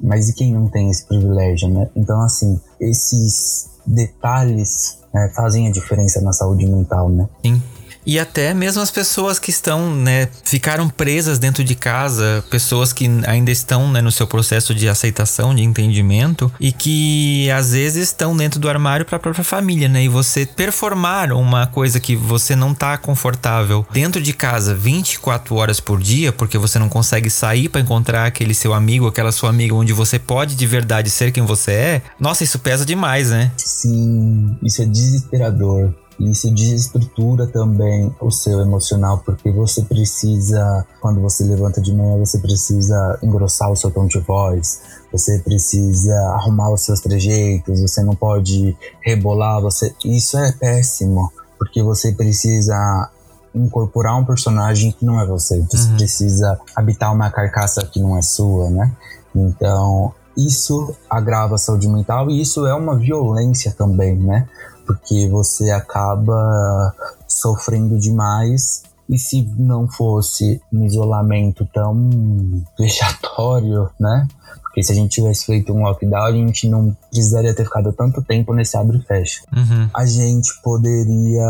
Mas 0.00 0.28
e 0.28 0.34
quem 0.34 0.52
não 0.52 0.68
tem 0.68 0.90
esse 0.90 1.06
privilégio, 1.06 1.68
né? 1.68 1.88
Então, 1.94 2.20
assim, 2.22 2.60
esses 2.80 3.70
detalhes 3.86 4.98
né, 5.12 5.30
fazem 5.34 5.68
a 5.68 5.72
diferença 5.72 6.20
na 6.20 6.32
saúde 6.32 6.66
mental, 6.66 7.08
né? 7.08 7.28
Sim. 7.44 7.62
E 8.04 8.18
até 8.18 8.52
mesmo 8.52 8.82
as 8.82 8.90
pessoas 8.90 9.38
que 9.38 9.50
estão, 9.50 9.94
né, 9.94 10.28
ficaram 10.44 10.88
presas 10.88 11.38
dentro 11.38 11.62
de 11.62 11.74
casa, 11.74 12.44
pessoas 12.50 12.92
que 12.92 13.08
ainda 13.26 13.50
estão, 13.50 13.90
né, 13.90 14.00
no 14.00 14.10
seu 14.10 14.26
processo 14.26 14.74
de 14.74 14.88
aceitação, 14.88 15.54
de 15.54 15.62
entendimento 15.62 16.52
e 16.58 16.72
que 16.72 17.50
às 17.50 17.72
vezes 17.72 18.08
estão 18.08 18.36
dentro 18.36 18.58
do 18.58 18.68
armário 18.68 19.06
para 19.06 19.16
a 19.16 19.20
própria 19.20 19.44
família, 19.44 19.88
né? 19.88 20.04
E 20.04 20.08
você 20.08 20.44
performar 20.46 21.32
uma 21.32 21.66
coisa 21.66 22.00
que 22.00 22.16
você 22.16 22.56
não 22.56 22.74
tá 22.74 22.96
confortável 22.98 23.86
dentro 23.90 24.20
de 24.20 24.32
casa 24.32 24.74
24 24.74 25.54
horas 25.54 25.80
por 25.80 26.00
dia, 26.00 26.32
porque 26.32 26.58
você 26.58 26.78
não 26.78 26.88
consegue 26.88 27.30
sair 27.30 27.68
para 27.68 27.80
encontrar 27.80 28.26
aquele 28.26 28.54
seu 28.54 28.74
amigo, 28.74 29.06
aquela 29.06 29.32
sua 29.32 29.50
amiga 29.50 29.74
onde 29.74 29.92
você 29.92 30.18
pode 30.18 30.54
de 30.54 30.66
verdade 30.66 31.10
ser 31.10 31.32
quem 31.32 31.44
você 31.44 31.72
é. 31.72 32.02
Nossa, 32.18 32.44
isso 32.44 32.58
pesa 32.58 32.84
demais, 32.84 33.30
né? 33.30 33.52
Sim, 33.56 34.56
isso 34.62 34.82
é 34.82 34.86
desesperador. 34.86 35.94
Isso 36.20 36.52
desestrutura 36.54 37.46
também 37.46 38.14
o 38.20 38.30
seu 38.30 38.60
emocional, 38.60 39.22
porque 39.24 39.50
você 39.50 39.82
precisa, 39.82 40.86
quando 41.00 41.20
você 41.20 41.44
levanta 41.44 41.80
de 41.80 41.92
manhã, 41.92 42.18
você 42.18 42.38
precisa 42.38 43.18
engrossar 43.22 43.70
o 43.70 43.76
seu 43.76 43.90
tom 43.90 44.06
de 44.06 44.18
voz, 44.20 44.80
você 45.10 45.38
precisa 45.38 46.14
arrumar 46.34 46.70
os 46.72 46.82
seus 46.84 47.00
trejeitos, 47.00 47.80
você 47.80 48.02
não 48.02 48.14
pode 48.14 48.76
rebolar, 49.00 49.60
você 49.60 49.94
isso 50.04 50.38
é 50.38 50.52
péssimo, 50.52 51.32
porque 51.58 51.82
você 51.82 52.12
precisa 52.12 53.10
incorporar 53.54 54.18
um 54.18 54.24
personagem 54.24 54.92
que 54.92 55.04
não 55.04 55.20
é 55.20 55.26
você, 55.26 55.60
você 55.60 55.88
uhum. 55.88 55.96
precisa 55.96 56.58
habitar 56.74 57.12
uma 57.12 57.30
carcaça 57.30 57.84
que 57.86 58.00
não 58.00 58.16
é 58.16 58.22
sua, 58.22 58.70
né? 58.70 58.92
Então, 59.34 60.12
isso 60.36 60.94
agrava 61.10 61.56
a 61.56 61.58
saúde 61.58 61.88
mental 61.88 62.30
e 62.30 62.40
isso 62.40 62.66
é 62.66 62.74
uma 62.74 62.96
violência 62.96 63.72
também, 63.72 64.16
né? 64.16 64.48
Porque 64.86 65.28
você 65.28 65.70
acaba 65.70 66.94
sofrendo 67.26 67.98
demais. 67.98 68.82
E 69.08 69.18
se 69.18 69.42
não 69.58 69.88
fosse 69.88 70.60
um 70.72 70.84
isolamento 70.84 71.66
tão 71.72 72.08
vexatório, 72.78 73.90
né? 73.98 74.26
Porque 74.72 74.82
se 74.82 74.90
a 74.90 74.94
gente 74.94 75.10
tivesse 75.10 75.44
feito 75.44 75.70
um 75.70 75.82
lockdown, 75.82 76.24
a 76.24 76.32
gente 76.32 76.66
não 76.66 76.96
precisaria 77.10 77.52
ter 77.52 77.64
ficado 77.64 77.92
tanto 77.92 78.22
tempo 78.22 78.54
nesse 78.54 78.74
abre 78.74 78.96
e 78.96 79.02
fecha. 79.02 79.42
Uhum. 79.54 79.90
A 79.94 80.06
gente 80.06 80.50
poderia 80.62 81.46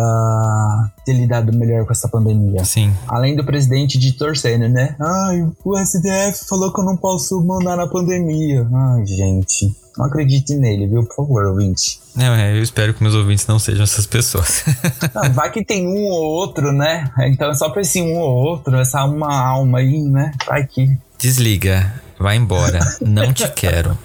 ter 1.06 1.12
lidado 1.12 1.56
melhor 1.56 1.86
com 1.86 1.92
essa 1.92 2.08
pandemia. 2.08 2.64
Sim. 2.64 2.92
Além 3.06 3.36
do 3.36 3.44
presidente 3.44 3.96
de 3.96 4.14
torcendo, 4.14 4.68
né? 4.68 4.96
Ai, 5.00 5.48
o 5.64 5.78
STF 5.78 6.48
falou 6.48 6.72
que 6.72 6.80
eu 6.80 6.84
não 6.84 6.96
posso 6.96 7.40
mandar 7.44 7.76
na 7.76 7.86
pandemia. 7.86 8.66
Ai, 8.74 9.06
gente. 9.06 9.72
Não 9.96 10.06
acredite 10.06 10.56
nele, 10.56 10.88
viu? 10.88 11.04
Por 11.04 11.14
favor, 11.14 11.44
ouvinte. 11.46 12.00
Não, 12.16 12.34
é, 12.34 12.56
eu 12.56 12.62
espero 12.62 12.92
que 12.92 13.02
meus 13.04 13.14
ouvintes 13.14 13.46
não 13.46 13.60
sejam 13.60 13.84
essas 13.84 14.06
pessoas. 14.06 14.64
não, 15.14 15.32
vai 15.32 15.48
que 15.52 15.64
tem 15.64 15.86
um 15.86 16.06
ou 16.06 16.24
outro, 16.24 16.72
né? 16.72 17.08
Então 17.26 17.50
é 17.50 17.54
só 17.54 17.70
pra 17.70 17.82
esse 17.82 18.02
um 18.02 18.18
ou 18.18 18.34
outro, 18.34 18.76
essa 18.78 19.04
uma 19.04 19.32
alma 19.32 19.78
aí, 19.78 20.02
né? 20.02 20.32
Vai 20.44 20.66
que. 20.66 20.98
Desliga. 21.18 22.01
Vai 22.22 22.36
embora. 22.36 22.78
Não 23.00 23.32
te 23.32 23.48
quero. 23.48 23.98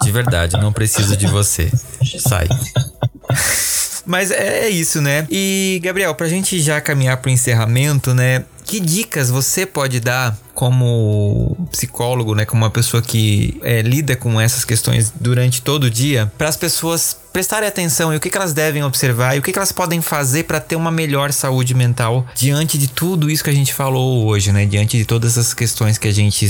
De 0.00 0.12
verdade, 0.12 0.56
não 0.58 0.72
preciso 0.72 1.16
de 1.16 1.26
você. 1.26 1.68
Sai. 2.20 2.46
Mas 4.06 4.30
é, 4.30 4.66
é 4.66 4.68
isso, 4.68 5.00
né? 5.00 5.26
E, 5.28 5.80
Gabriel, 5.82 6.14
pra 6.14 6.28
gente 6.28 6.60
já 6.60 6.80
caminhar 6.80 7.16
pro 7.16 7.30
encerramento, 7.30 8.14
né? 8.14 8.44
Que 8.64 8.78
dicas 8.78 9.28
você 9.28 9.66
pode 9.66 9.98
dar 9.98 10.38
como 10.54 11.56
psicólogo, 11.70 12.34
né, 12.34 12.44
como 12.44 12.62
uma 12.62 12.70
pessoa 12.70 13.02
que 13.02 13.58
é, 13.62 13.82
lida 13.82 14.16
com 14.16 14.40
essas 14.40 14.64
questões 14.64 15.12
durante 15.20 15.60
todo 15.60 15.84
o 15.84 15.90
dia, 15.90 16.32
para 16.38 16.48
as 16.48 16.56
pessoas 16.56 17.14
prestarem 17.32 17.68
atenção 17.68 18.14
e 18.14 18.16
o 18.16 18.20
que, 18.20 18.30
que 18.30 18.36
elas 18.38 18.54
devem 18.54 18.82
observar 18.82 19.36
e 19.36 19.40
o 19.40 19.42
que, 19.42 19.52
que 19.52 19.58
elas 19.58 19.72
podem 19.72 20.00
fazer 20.00 20.44
para 20.44 20.60
ter 20.60 20.76
uma 20.76 20.90
melhor 20.90 21.32
saúde 21.32 21.74
mental 21.74 22.24
diante 22.34 22.78
de 22.78 22.88
tudo 22.88 23.28
isso 23.28 23.44
que 23.44 23.50
a 23.50 23.54
gente 23.54 23.74
falou 23.74 24.24
hoje, 24.26 24.52
né, 24.52 24.64
diante 24.64 24.96
de 24.96 25.04
todas 25.04 25.32
essas 25.32 25.52
questões 25.52 25.98
que 25.98 26.08
a 26.08 26.12
gente 26.12 26.48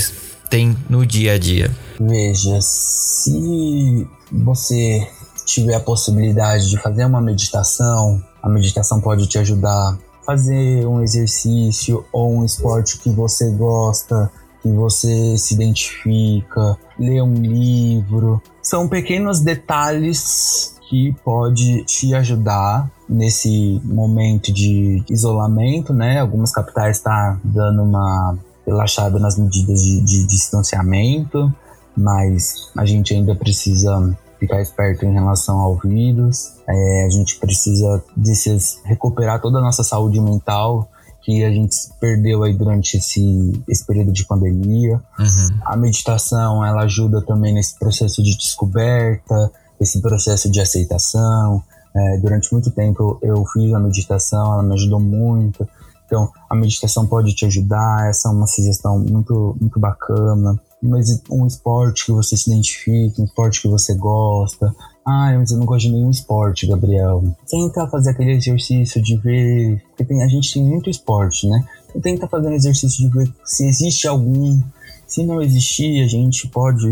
tem 0.49 0.75
no 0.89 1.05
dia 1.05 1.33
a 1.33 1.39
dia? 1.39 1.71
Veja, 1.99 2.59
se 2.61 4.07
você 4.31 5.07
tiver 5.45 5.75
a 5.75 5.79
possibilidade 5.79 6.69
de 6.69 6.77
fazer 6.77 7.05
uma 7.05 7.21
meditação, 7.21 8.21
a 8.41 8.49
meditação 8.49 8.99
pode 8.99 9.27
te 9.27 9.37
ajudar 9.37 9.97
fazer 10.25 10.85
um 10.87 11.01
exercício 11.01 12.03
ou 12.11 12.33
um 12.33 12.43
esporte 12.43 12.97
que 12.97 13.09
você 13.09 13.51
gosta, 13.51 14.31
que 14.61 14.69
você 14.69 15.37
se 15.37 15.53
identifica, 15.53 16.77
ler 16.97 17.21
um 17.21 17.35
livro. 17.35 18.41
São 18.61 18.89
pequenos 18.89 19.39
detalhes 19.41 20.75
que 20.89 21.15
pode 21.23 21.83
te 21.85 22.13
ajudar 22.15 22.89
nesse 23.07 23.79
momento 23.83 24.51
de 24.51 25.03
isolamento, 25.09 25.93
né? 25.93 26.19
Algumas 26.19 26.51
capitais 26.51 26.97
estão 26.97 27.11
tá 27.11 27.39
dando 27.43 27.83
uma 27.83 28.37
relaxada 28.65 29.19
nas 29.19 29.37
medidas 29.37 29.81
de, 29.81 30.01
de 30.01 30.27
distanciamento, 30.27 31.53
mas 31.95 32.71
a 32.77 32.85
gente 32.85 33.13
ainda 33.13 33.35
precisa 33.35 34.17
ficar 34.39 34.61
esperto 34.61 35.05
em 35.05 35.13
relação 35.13 35.59
ao 35.59 35.77
vírus. 35.77 36.53
É, 36.67 37.05
a 37.05 37.09
gente 37.09 37.37
precisa 37.37 38.03
desses, 38.15 38.79
recuperar 38.83 39.41
toda 39.41 39.59
a 39.59 39.61
nossa 39.61 39.83
saúde 39.83 40.19
mental 40.19 40.89
que 41.21 41.43
a 41.43 41.51
gente 41.51 41.75
perdeu 41.99 42.43
aí 42.43 42.55
durante 42.55 42.97
esse, 42.97 43.63
esse 43.67 43.83
período 43.85 44.13
de 44.13 44.25
pandemia. 44.25 45.01
Uhum. 45.17 45.59
A 45.65 45.75
meditação, 45.75 46.63
ela 46.63 46.83
ajuda 46.83 47.19
também 47.25 47.51
nesse 47.51 47.79
processo 47.79 48.21
de 48.21 48.37
descoberta, 48.37 49.51
esse 49.81 49.99
processo 50.01 50.51
de 50.51 50.61
aceitação. 50.61 51.63
É, 51.95 52.17
durante 52.17 52.51
muito 52.53 52.69
tempo 52.71 53.17
eu 53.23 53.43
fiz 53.45 53.73
a 53.73 53.79
meditação, 53.79 54.53
ela 54.53 54.61
me 54.61 54.73
ajudou 54.75 54.99
muito. 54.99 55.67
Então, 56.05 56.29
a 56.49 56.55
meditação 56.55 57.05
pode 57.07 57.33
te 57.35 57.45
ajudar, 57.45 58.09
essa 58.09 58.29
é 58.29 58.31
uma 58.31 58.47
sugestão 58.47 58.99
muito, 58.99 59.55
muito 59.59 59.79
bacana 59.79 60.59
mas 60.87 61.21
um 61.29 61.45
esporte 61.45 62.05
que 62.05 62.11
você 62.11 62.37
se 62.37 62.49
identifique, 62.49 63.21
um 63.21 63.25
esporte 63.25 63.61
que 63.61 63.67
você 63.67 63.95
gosta. 63.95 64.73
Ah, 65.05 65.33
mas 65.37 65.51
eu 65.51 65.57
não 65.57 65.65
gosto 65.65 65.87
de 65.87 65.93
nenhum 65.93 66.09
esporte, 66.09 66.67
Gabriel. 66.67 67.23
Tenta 67.49 67.87
fazer 67.87 68.11
aquele 68.11 68.33
exercício 68.33 69.01
de 69.01 69.17
ver. 69.17 69.83
Porque 69.89 70.05
tem, 70.05 70.23
a 70.23 70.27
gente 70.27 70.53
tem 70.53 70.63
muito 70.63 70.89
esporte, 70.89 71.47
né? 71.47 71.63
Então 71.89 72.01
tenta 72.01 72.27
fazer 72.27 72.47
um 72.47 72.53
exercício 72.53 73.09
de 73.09 73.17
ver 73.17 73.31
se 73.43 73.67
existe 73.67 74.07
algum. 74.07 74.61
Se 75.07 75.23
não 75.23 75.41
existir, 75.41 76.03
a 76.03 76.07
gente 76.07 76.47
pode 76.47 76.87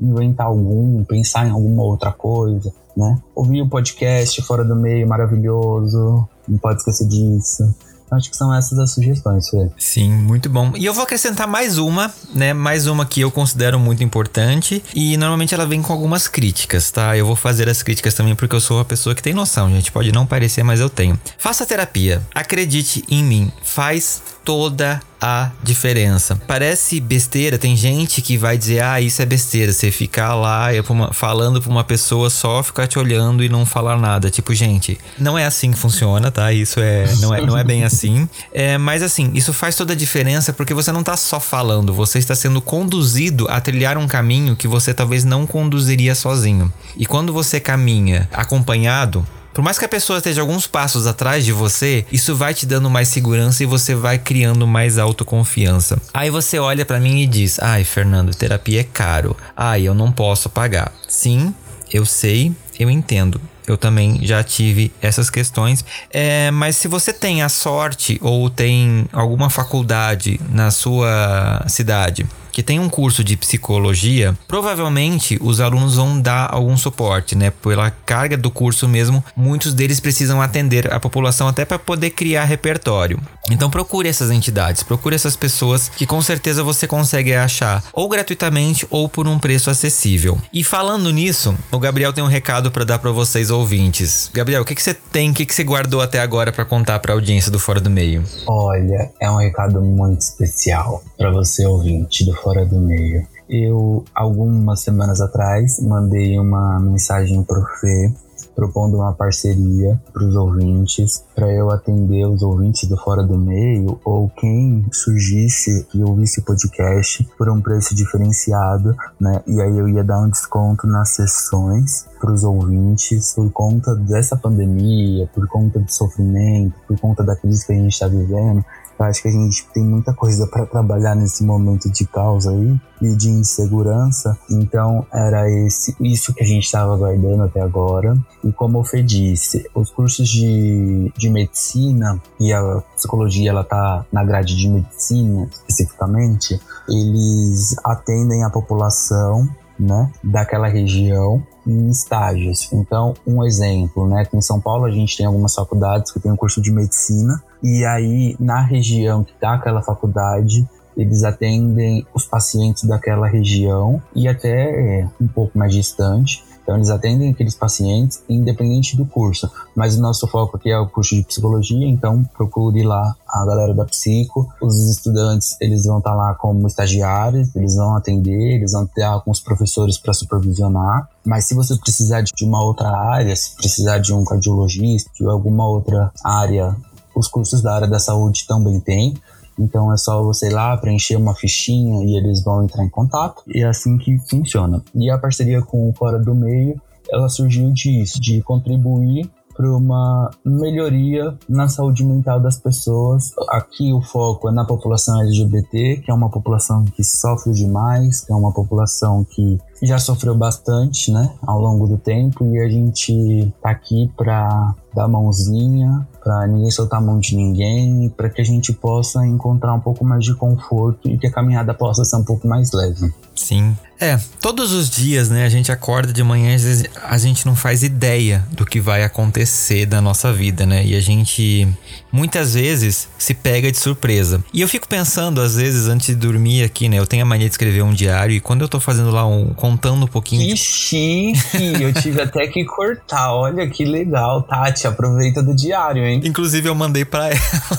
inventar 0.00 0.46
algum, 0.46 1.04
pensar 1.04 1.46
em 1.46 1.50
alguma 1.50 1.82
outra 1.82 2.10
coisa. 2.10 2.72
né? 2.96 3.18
Ouvir 3.34 3.62
o 3.62 3.68
podcast 3.68 4.40
Fora 4.42 4.64
do 4.64 4.74
Meio, 4.74 5.06
maravilhoso, 5.06 6.26
não 6.48 6.58
pode 6.58 6.78
esquecer 6.78 7.06
disso. 7.06 7.74
Acho 8.10 8.30
que 8.30 8.36
são 8.36 8.52
essas 8.54 8.78
as 8.78 8.92
sugestões, 8.92 9.48
Fê. 9.48 9.68
Sim, 9.78 10.12
muito 10.12 10.48
bom. 10.48 10.72
E 10.76 10.84
eu 10.84 10.92
vou 10.92 11.04
acrescentar 11.04 11.46
mais 11.46 11.78
uma, 11.78 12.12
né? 12.34 12.52
Mais 12.52 12.86
uma 12.86 13.06
que 13.06 13.20
eu 13.20 13.30
considero 13.30 13.78
muito 13.78 14.02
importante. 14.02 14.82
E 14.94 15.16
normalmente 15.16 15.54
ela 15.54 15.66
vem 15.66 15.80
com 15.80 15.92
algumas 15.92 16.26
críticas, 16.26 16.90
tá? 16.90 17.16
Eu 17.16 17.26
vou 17.26 17.36
fazer 17.36 17.68
as 17.68 17.82
críticas 17.82 18.14
também 18.14 18.34
porque 18.34 18.54
eu 18.54 18.60
sou 18.60 18.78
uma 18.78 18.84
pessoa 18.84 19.14
que 19.14 19.22
tem 19.22 19.32
noção, 19.32 19.70
gente. 19.70 19.92
Pode 19.92 20.12
não 20.12 20.26
parecer, 20.26 20.62
mas 20.62 20.80
eu 20.80 20.90
tenho. 20.90 21.18
Faça 21.38 21.64
terapia. 21.64 22.22
Acredite 22.34 23.04
em 23.08 23.22
mim. 23.22 23.52
Faz 23.62 24.22
toda 24.50 25.00
a 25.20 25.52
diferença. 25.62 26.34
Parece 26.44 26.98
besteira, 26.98 27.56
tem 27.56 27.76
gente 27.76 28.20
que 28.20 28.36
vai 28.36 28.58
dizer: 28.58 28.82
ah, 28.82 29.00
isso 29.00 29.22
é 29.22 29.24
besteira. 29.24 29.72
Você 29.72 29.92
ficar 29.92 30.34
lá 30.34 30.70
falando 31.12 31.62
pra 31.62 31.70
uma 31.70 31.84
pessoa 31.84 32.28
só 32.28 32.60
ficar 32.60 32.88
te 32.88 32.98
olhando 32.98 33.44
e 33.44 33.48
não 33.48 33.64
falar 33.64 33.96
nada. 33.96 34.28
Tipo, 34.28 34.52
gente, 34.52 34.98
não 35.16 35.38
é 35.38 35.44
assim 35.46 35.70
que 35.70 35.78
funciona, 35.78 36.32
tá? 36.32 36.52
Isso 36.52 36.80
é 36.80 37.14
não 37.20 37.32
é, 37.32 37.46
não 37.46 37.56
é 37.56 37.62
bem 37.62 37.84
assim. 37.84 38.28
É, 38.52 38.76
mas 38.76 39.04
assim, 39.04 39.30
isso 39.34 39.52
faz 39.52 39.76
toda 39.76 39.92
a 39.92 39.96
diferença 39.96 40.52
porque 40.52 40.74
você 40.74 40.90
não 40.90 41.04
tá 41.04 41.16
só 41.16 41.38
falando, 41.38 41.94
você 41.94 42.18
está 42.18 42.34
sendo 42.34 42.60
conduzido 42.60 43.46
a 43.48 43.60
trilhar 43.60 43.96
um 43.96 44.08
caminho 44.08 44.56
que 44.56 44.66
você 44.66 44.92
talvez 44.92 45.24
não 45.24 45.46
conduziria 45.46 46.16
sozinho. 46.16 46.72
E 46.96 47.06
quando 47.06 47.32
você 47.32 47.60
caminha 47.60 48.28
acompanhado, 48.32 49.24
por 49.52 49.62
mais 49.62 49.78
que 49.78 49.84
a 49.84 49.88
pessoa 49.88 50.18
esteja 50.18 50.40
alguns 50.40 50.66
passos 50.66 51.06
atrás 51.06 51.44
de 51.44 51.52
você, 51.52 52.04
isso 52.10 52.34
vai 52.34 52.54
te 52.54 52.66
dando 52.66 52.88
mais 52.88 53.08
segurança 53.08 53.62
e 53.62 53.66
você 53.66 53.94
vai 53.94 54.18
criando 54.18 54.66
mais 54.66 54.98
autoconfiança. 54.98 56.00
Aí 56.14 56.30
você 56.30 56.58
olha 56.58 56.84
para 56.84 57.00
mim 57.00 57.20
e 57.20 57.26
diz: 57.26 57.58
"Ai, 57.60 57.84
Fernando, 57.84 58.34
terapia 58.34 58.80
é 58.80 58.84
caro. 58.84 59.36
Ai, 59.56 59.82
eu 59.82 59.94
não 59.94 60.12
posso 60.12 60.48
pagar". 60.48 60.92
Sim, 61.08 61.54
eu 61.92 62.06
sei, 62.06 62.52
eu 62.78 62.88
entendo. 62.88 63.40
Eu 63.66 63.76
também 63.76 64.18
já 64.22 64.42
tive 64.42 64.92
essas 65.00 65.30
questões. 65.30 65.84
É, 66.12 66.50
mas 66.50 66.76
se 66.76 66.88
você 66.88 67.12
tem 67.12 67.42
a 67.42 67.48
sorte 67.48 68.18
ou 68.20 68.50
tem 68.50 69.06
alguma 69.12 69.48
faculdade 69.48 70.40
na 70.50 70.70
sua 70.70 71.64
cidade 71.68 72.26
que 72.52 72.62
tem 72.62 72.78
um 72.78 72.88
curso 72.88 73.22
de 73.22 73.36
psicologia, 73.36 74.36
provavelmente 74.46 75.38
os 75.40 75.60
alunos 75.60 75.96
vão 75.96 76.20
dar 76.20 76.48
algum 76.52 76.76
suporte, 76.76 77.36
né? 77.36 77.50
Pela 77.50 77.90
carga 77.90 78.36
do 78.36 78.50
curso 78.50 78.88
mesmo, 78.88 79.24
muitos 79.36 79.74
deles 79.74 80.00
precisam 80.00 80.40
atender 80.42 80.92
a 80.92 81.00
população 81.00 81.48
até 81.48 81.64
para 81.64 81.78
poder 81.78 82.10
criar 82.10 82.44
repertório. 82.44 83.20
Então 83.50 83.70
procure 83.70 84.08
essas 84.08 84.30
entidades, 84.30 84.82
procure 84.82 85.14
essas 85.14 85.36
pessoas 85.36 85.88
que 85.88 86.06
com 86.06 86.20
certeza 86.22 86.62
você 86.62 86.86
consegue 86.86 87.34
achar 87.34 87.82
ou 87.92 88.08
gratuitamente 88.08 88.86
ou 88.90 89.08
por 89.08 89.26
um 89.26 89.38
preço 89.38 89.70
acessível. 89.70 90.38
E 90.52 90.62
falando 90.62 91.10
nisso, 91.10 91.56
o 91.70 91.78
Gabriel 91.78 92.12
tem 92.12 92.22
um 92.22 92.28
recado 92.28 92.70
para 92.70 92.84
dar 92.84 92.98
para 92.98 93.10
vocês 93.10 93.50
ouvintes. 93.50 94.30
Gabriel, 94.32 94.62
o 94.62 94.64
que, 94.64 94.74
que 94.74 94.82
você 94.82 94.94
tem, 94.94 95.30
o 95.30 95.34
que, 95.34 95.46
que 95.46 95.54
você 95.54 95.64
guardou 95.64 96.00
até 96.00 96.20
agora 96.20 96.52
para 96.52 96.64
contar 96.64 96.98
para 96.98 97.12
a 97.12 97.14
audiência 97.14 97.50
do 97.50 97.58
Fora 97.58 97.80
do 97.80 97.90
Meio? 97.90 98.24
Olha, 98.46 99.10
é 99.20 99.30
um 99.30 99.36
recado 99.36 99.80
muito 99.80 100.20
especial 100.20 101.02
para 101.16 101.30
você 101.30 101.66
ouvinte 101.66 102.24
do 102.24 102.34
Fora 102.34 102.49
do 102.66 102.80
Meio. 102.80 103.26
Eu, 103.48 104.04
algumas 104.14 104.80
semanas 104.80 105.20
atrás, 105.20 105.80
mandei 105.80 106.38
uma 106.38 106.78
mensagem 106.80 107.42
pro 107.42 107.64
Fê 107.80 108.12
propondo 108.54 108.98
uma 108.98 109.12
parceria 109.12 110.00
para 110.12 110.22
os 110.22 110.36
ouvintes, 110.36 111.24
para 111.34 111.50
eu 111.52 111.70
atender 111.70 112.26
os 112.26 112.42
ouvintes 112.42 112.88
do 112.88 112.96
Fora 112.96 113.22
do 113.22 113.38
Meio 113.38 113.98
ou 114.04 114.28
quem 114.28 114.86
surgisse 114.92 115.86
e 115.94 116.02
ouvisse 116.02 116.40
o 116.40 116.44
podcast 116.44 117.26
por 117.38 117.48
um 117.48 117.60
preço 117.60 117.94
diferenciado, 117.94 118.94
né? 119.18 119.42
E 119.46 119.60
aí 119.60 119.78
eu 119.78 119.88
ia 119.88 120.04
dar 120.04 120.20
um 120.20 120.28
desconto 120.28 120.86
nas 120.86 121.10
sessões 121.10 122.06
para 122.20 122.32
os 122.32 122.44
ouvintes 122.44 123.32
por 123.34 123.50
conta 123.50 123.94
dessa 123.94 124.36
pandemia, 124.36 125.26
por 125.34 125.48
conta 125.48 125.78
do 125.78 125.90
sofrimento, 125.90 126.74
por 126.86 126.98
conta 127.00 127.24
da 127.24 127.34
crise 127.34 127.66
que 127.66 127.72
a 127.72 127.76
gente 127.76 127.92
está 127.92 128.08
vivendo. 128.08 128.62
Acho 129.00 129.22
que 129.22 129.28
a 129.28 129.32
gente 129.32 129.66
tem 129.72 129.82
muita 129.82 130.12
coisa 130.12 130.46
para 130.46 130.66
trabalhar 130.66 131.14
nesse 131.14 131.42
momento 131.42 131.90
de 131.90 132.06
caos 132.06 132.46
aí 132.46 132.78
e 133.00 133.16
de 133.16 133.30
insegurança. 133.30 134.36
Então 134.50 135.06
era 135.12 135.50
esse 135.50 135.96
isso 136.00 136.34
que 136.34 136.42
a 136.42 136.46
gente 136.46 136.64
estava 136.64 136.94
aguardando 136.94 137.42
até 137.42 137.60
agora. 137.60 138.16
E 138.44 138.52
como 138.52 138.78
o 138.78 138.84
Fê 138.84 139.02
disse, 139.02 139.68
os 139.74 139.90
cursos 139.90 140.28
de, 140.28 141.10
de 141.16 141.30
medicina 141.30 142.20
e 142.38 142.52
a 142.52 142.82
psicologia 142.94 143.50
ela 143.50 143.64
tá 143.64 144.04
na 144.12 144.22
grade 144.22 144.56
de 144.56 144.68
medicina 144.68 145.48
especificamente, 145.50 146.60
eles 146.88 147.74
atendem 147.84 148.44
a 148.44 148.50
população 148.50 149.48
né, 149.78 150.10
daquela 150.22 150.68
região 150.68 151.42
em 151.70 151.88
estágios. 151.88 152.68
Então, 152.72 153.14
um 153.26 153.44
exemplo, 153.44 154.08
né, 154.08 154.22
aqui 154.22 154.36
em 154.36 154.40
São 154.40 154.60
Paulo 154.60 154.84
a 154.84 154.90
gente 154.90 155.16
tem 155.16 155.26
algumas 155.26 155.54
faculdades 155.54 156.12
que 156.12 156.20
tem 156.20 156.30
um 156.30 156.36
curso 156.36 156.60
de 156.60 156.72
medicina 156.72 157.42
e 157.62 157.84
aí 157.84 158.36
na 158.40 158.60
região 158.60 159.22
que 159.22 159.32
está 159.32 159.54
aquela 159.54 159.82
faculdade 159.82 160.68
eles 160.96 161.22
atendem 161.22 162.04
os 162.12 162.24
pacientes 162.24 162.84
daquela 162.84 163.26
região 163.26 164.02
e 164.14 164.28
até 164.28 165.00
é, 165.00 165.08
um 165.20 165.28
pouco 165.28 165.56
mais 165.56 165.72
distante. 165.72 166.44
Então, 166.70 166.78
eles 166.78 166.90
atendem 166.90 167.30
aqueles 167.30 167.56
pacientes 167.56 168.22
independente 168.28 168.96
do 168.96 169.04
curso. 169.04 169.50
Mas 169.74 169.96
o 169.96 170.00
nosso 170.00 170.24
foco 170.28 170.56
aqui 170.56 170.70
é 170.70 170.78
o 170.78 170.86
curso 170.88 171.16
de 171.16 171.24
psicologia, 171.24 171.84
então 171.84 172.22
procure 172.36 172.84
lá 172.84 173.16
a 173.28 173.44
galera 173.44 173.74
da 173.74 173.84
psico. 173.84 174.48
Os 174.62 174.88
estudantes, 174.88 175.56
eles 175.60 175.84
vão 175.84 175.98
estar 175.98 176.10
tá 176.10 176.16
lá 176.16 176.34
como 176.36 176.68
estagiários, 176.68 177.56
eles 177.56 177.74
vão 177.74 177.96
atender, 177.96 178.54
eles 178.54 178.70
vão 178.70 178.86
ter 178.86 179.02
alguns 179.02 179.40
professores 179.40 179.98
para 179.98 180.14
supervisionar. 180.14 181.08
Mas 181.26 181.46
se 181.46 181.54
você 181.54 181.76
precisar 181.76 182.20
de 182.20 182.44
uma 182.44 182.62
outra 182.62 182.88
área, 182.88 183.34
se 183.34 183.56
precisar 183.56 183.98
de 183.98 184.14
um 184.14 184.22
cardiologista, 184.22 185.10
de 185.12 185.26
alguma 185.26 185.66
outra 185.66 186.12
área, 186.22 186.76
os 187.16 187.26
cursos 187.26 187.60
da 187.62 187.74
área 187.74 187.88
da 187.88 187.98
saúde 187.98 188.46
também 188.46 188.78
tem. 188.78 189.14
Então 189.60 189.92
é 189.92 189.96
só 189.96 190.22
você 190.22 190.48
ir 190.48 190.52
lá 190.52 190.76
preencher 190.76 191.16
uma 191.16 191.34
fichinha 191.34 192.04
e 192.04 192.16
eles 192.16 192.42
vão 192.42 192.64
entrar 192.64 192.84
em 192.84 192.88
contato. 192.88 193.42
E 193.46 193.62
é 193.62 193.66
assim 193.66 193.98
que 193.98 194.18
funciona. 194.28 194.82
E 194.94 195.10
a 195.10 195.18
parceria 195.18 195.60
com 195.60 195.88
o 195.88 195.92
Fora 195.92 196.18
do 196.18 196.34
Meio, 196.34 196.80
ela 197.10 197.28
surgiu 197.28 197.70
disso, 197.72 198.20
de 198.20 198.40
contribuir 198.42 199.30
para 199.60 199.76
uma 199.76 200.30
melhoria 200.42 201.36
na 201.46 201.68
saúde 201.68 202.02
mental 202.02 202.40
das 202.40 202.56
pessoas. 202.56 203.30
Aqui 203.50 203.92
o 203.92 204.00
foco 204.00 204.48
é 204.48 204.52
na 204.52 204.64
população 204.64 205.20
LGBT, 205.20 205.98
que 205.98 206.10
é 206.10 206.14
uma 206.14 206.30
população 206.30 206.82
que 206.86 207.04
sofre 207.04 207.52
demais, 207.52 208.24
que 208.24 208.32
é 208.32 208.34
uma 208.34 208.54
população 208.54 209.22
que 209.22 209.58
já 209.82 209.98
sofreu 209.98 210.34
bastante, 210.34 211.12
né, 211.12 211.30
ao 211.42 211.60
longo 211.60 211.86
do 211.86 211.98
tempo 211.98 212.46
e 212.46 212.58
a 212.58 212.68
gente 212.68 213.52
tá 213.62 213.70
aqui 213.70 214.10
para 214.16 214.74
dar 214.94 215.08
mãozinha, 215.08 216.06
para 216.22 216.46
ninguém 216.46 216.70
soltar 216.70 216.98
a 216.98 217.02
mão 217.02 217.18
de 217.18 217.36
ninguém, 217.36 218.08
para 218.10 218.28
que 218.28 218.40
a 218.40 218.44
gente 218.44 218.72
possa 218.72 219.26
encontrar 219.26 219.74
um 219.74 219.80
pouco 219.80 220.04
mais 220.04 220.24
de 220.24 220.34
conforto 220.34 221.08
e 221.08 221.16
que 221.16 221.26
a 221.26 221.32
caminhada 221.32 221.72
possa 221.74 222.04
ser 222.04 222.16
um 222.16 222.24
pouco 222.24 222.48
mais 222.48 222.72
leve. 222.72 223.12
Sim. 223.40 223.76
É, 224.00 224.18
todos 224.40 224.72
os 224.72 224.88
dias, 224.88 225.28
né, 225.28 225.44
a 225.44 225.48
gente 225.50 225.70
acorda 225.70 226.10
de 226.10 226.22
manhã, 226.22 226.54
às 226.54 226.64
vezes 226.64 226.86
a 227.02 227.18
gente 227.18 227.44
não 227.44 227.54
faz 227.54 227.82
ideia 227.82 228.42
do 228.50 228.64
que 228.64 228.80
vai 228.80 229.04
acontecer 229.04 229.84
da 229.84 230.00
nossa 230.00 230.32
vida, 230.32 230.64
né? 230.64 230.82
E 230.82 230.96
a 230.96 231.00
gente 231.00 231.68
muitas 232.10 232.54
vezes 232.54 233.08
se 233.18 233.34
pega 233.34 233.70
de 233.70 233.76
surpresa. 233.76 234.42
E 234.54 234.62
eu 234.62 234.68
fico 234.68 234.88
pensando, 234.88 235.42
às 235.42 235.56
vezes, 235.56 235.86
antes 235.86 236.06
de 236.06 236.14
dormir 236.14 236.64
aqui, 236.64 236.88
né? 236.88 236.98
Eu 236.98 237.06
tenho 237.06 237.22
a 237.22 237.26
mania 237.26 237.46
de 237.46 237.52
escrever 237.52 237.82
um 237.82 237.92
diário 237.92 238.34
e 238.34 238.40
quando 238.40 238.62
eu 238.62 238.68
tô 238.68 238.80
fazendo 238.80 239.10
lá 239.10 239.26
um. 239.26 239.52
contando 239.52 240.04
um 240.04 240.08
pouquinho. 240.08 240.48
Que 240.48 240.56
chique! 240.56 241.82
eu 241.82 241.92
tive 241.92 242.22
até 242.22 242.46
que 242.46 242.64
cortar. 242.64 243.34
Olha 243.34 243.68
que 243.68 243.84
legal, 243.84 244.42
Tati. 244.42 244.86
Aproveita 244.86 245.42
do 245.42 245.54
diário, 245.54 246.06
hein? 246.06 246.22
Inclusive, 246.24 246.66
eu 246.66 246.74
mandei 246.74 247.04
para 247.04 247.28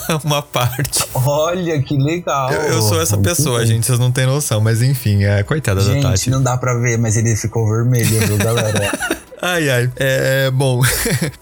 ela 0.08 0.20
uma 0.22 0.40
parte. 0.40 1.02
Olha 1.14 1.82
que 1.82 1.96
legal. 1.96 2.52
Eu, 2.52 2.74
eu 2.74 2.82
sou 2.82 3.02
essa 3.02 3.18
pessoa, 3.18 3.66
gente, 3.66 3.84
vocês 3.84 3.98
não 3.98 4.12
têm 4.12 4.26
noção, 4.26 4.60
mas 4.60 4.82
enfim, 4.82 5.24
é 5.24 5.42
coitada 5.52 5.80
gente, 5.80 6.02
da 6.02 6.10
Tati. 6.10 6.30
Não 6.30 6.42
dá 6.42 6.56
pra 6.56 6.74
ver, 6.74 6.98
mas 6.98 7.16
ele 7.16 7.36
ficou 7.36 7.68
vermelho, 7.68 8.26
viu, 8.26 8.36
galera? 8.38 8.90
Ai, 9.44 9.68
ai. 9.68 9.90
É, 9.96 10.52
bom, 10.52 10.80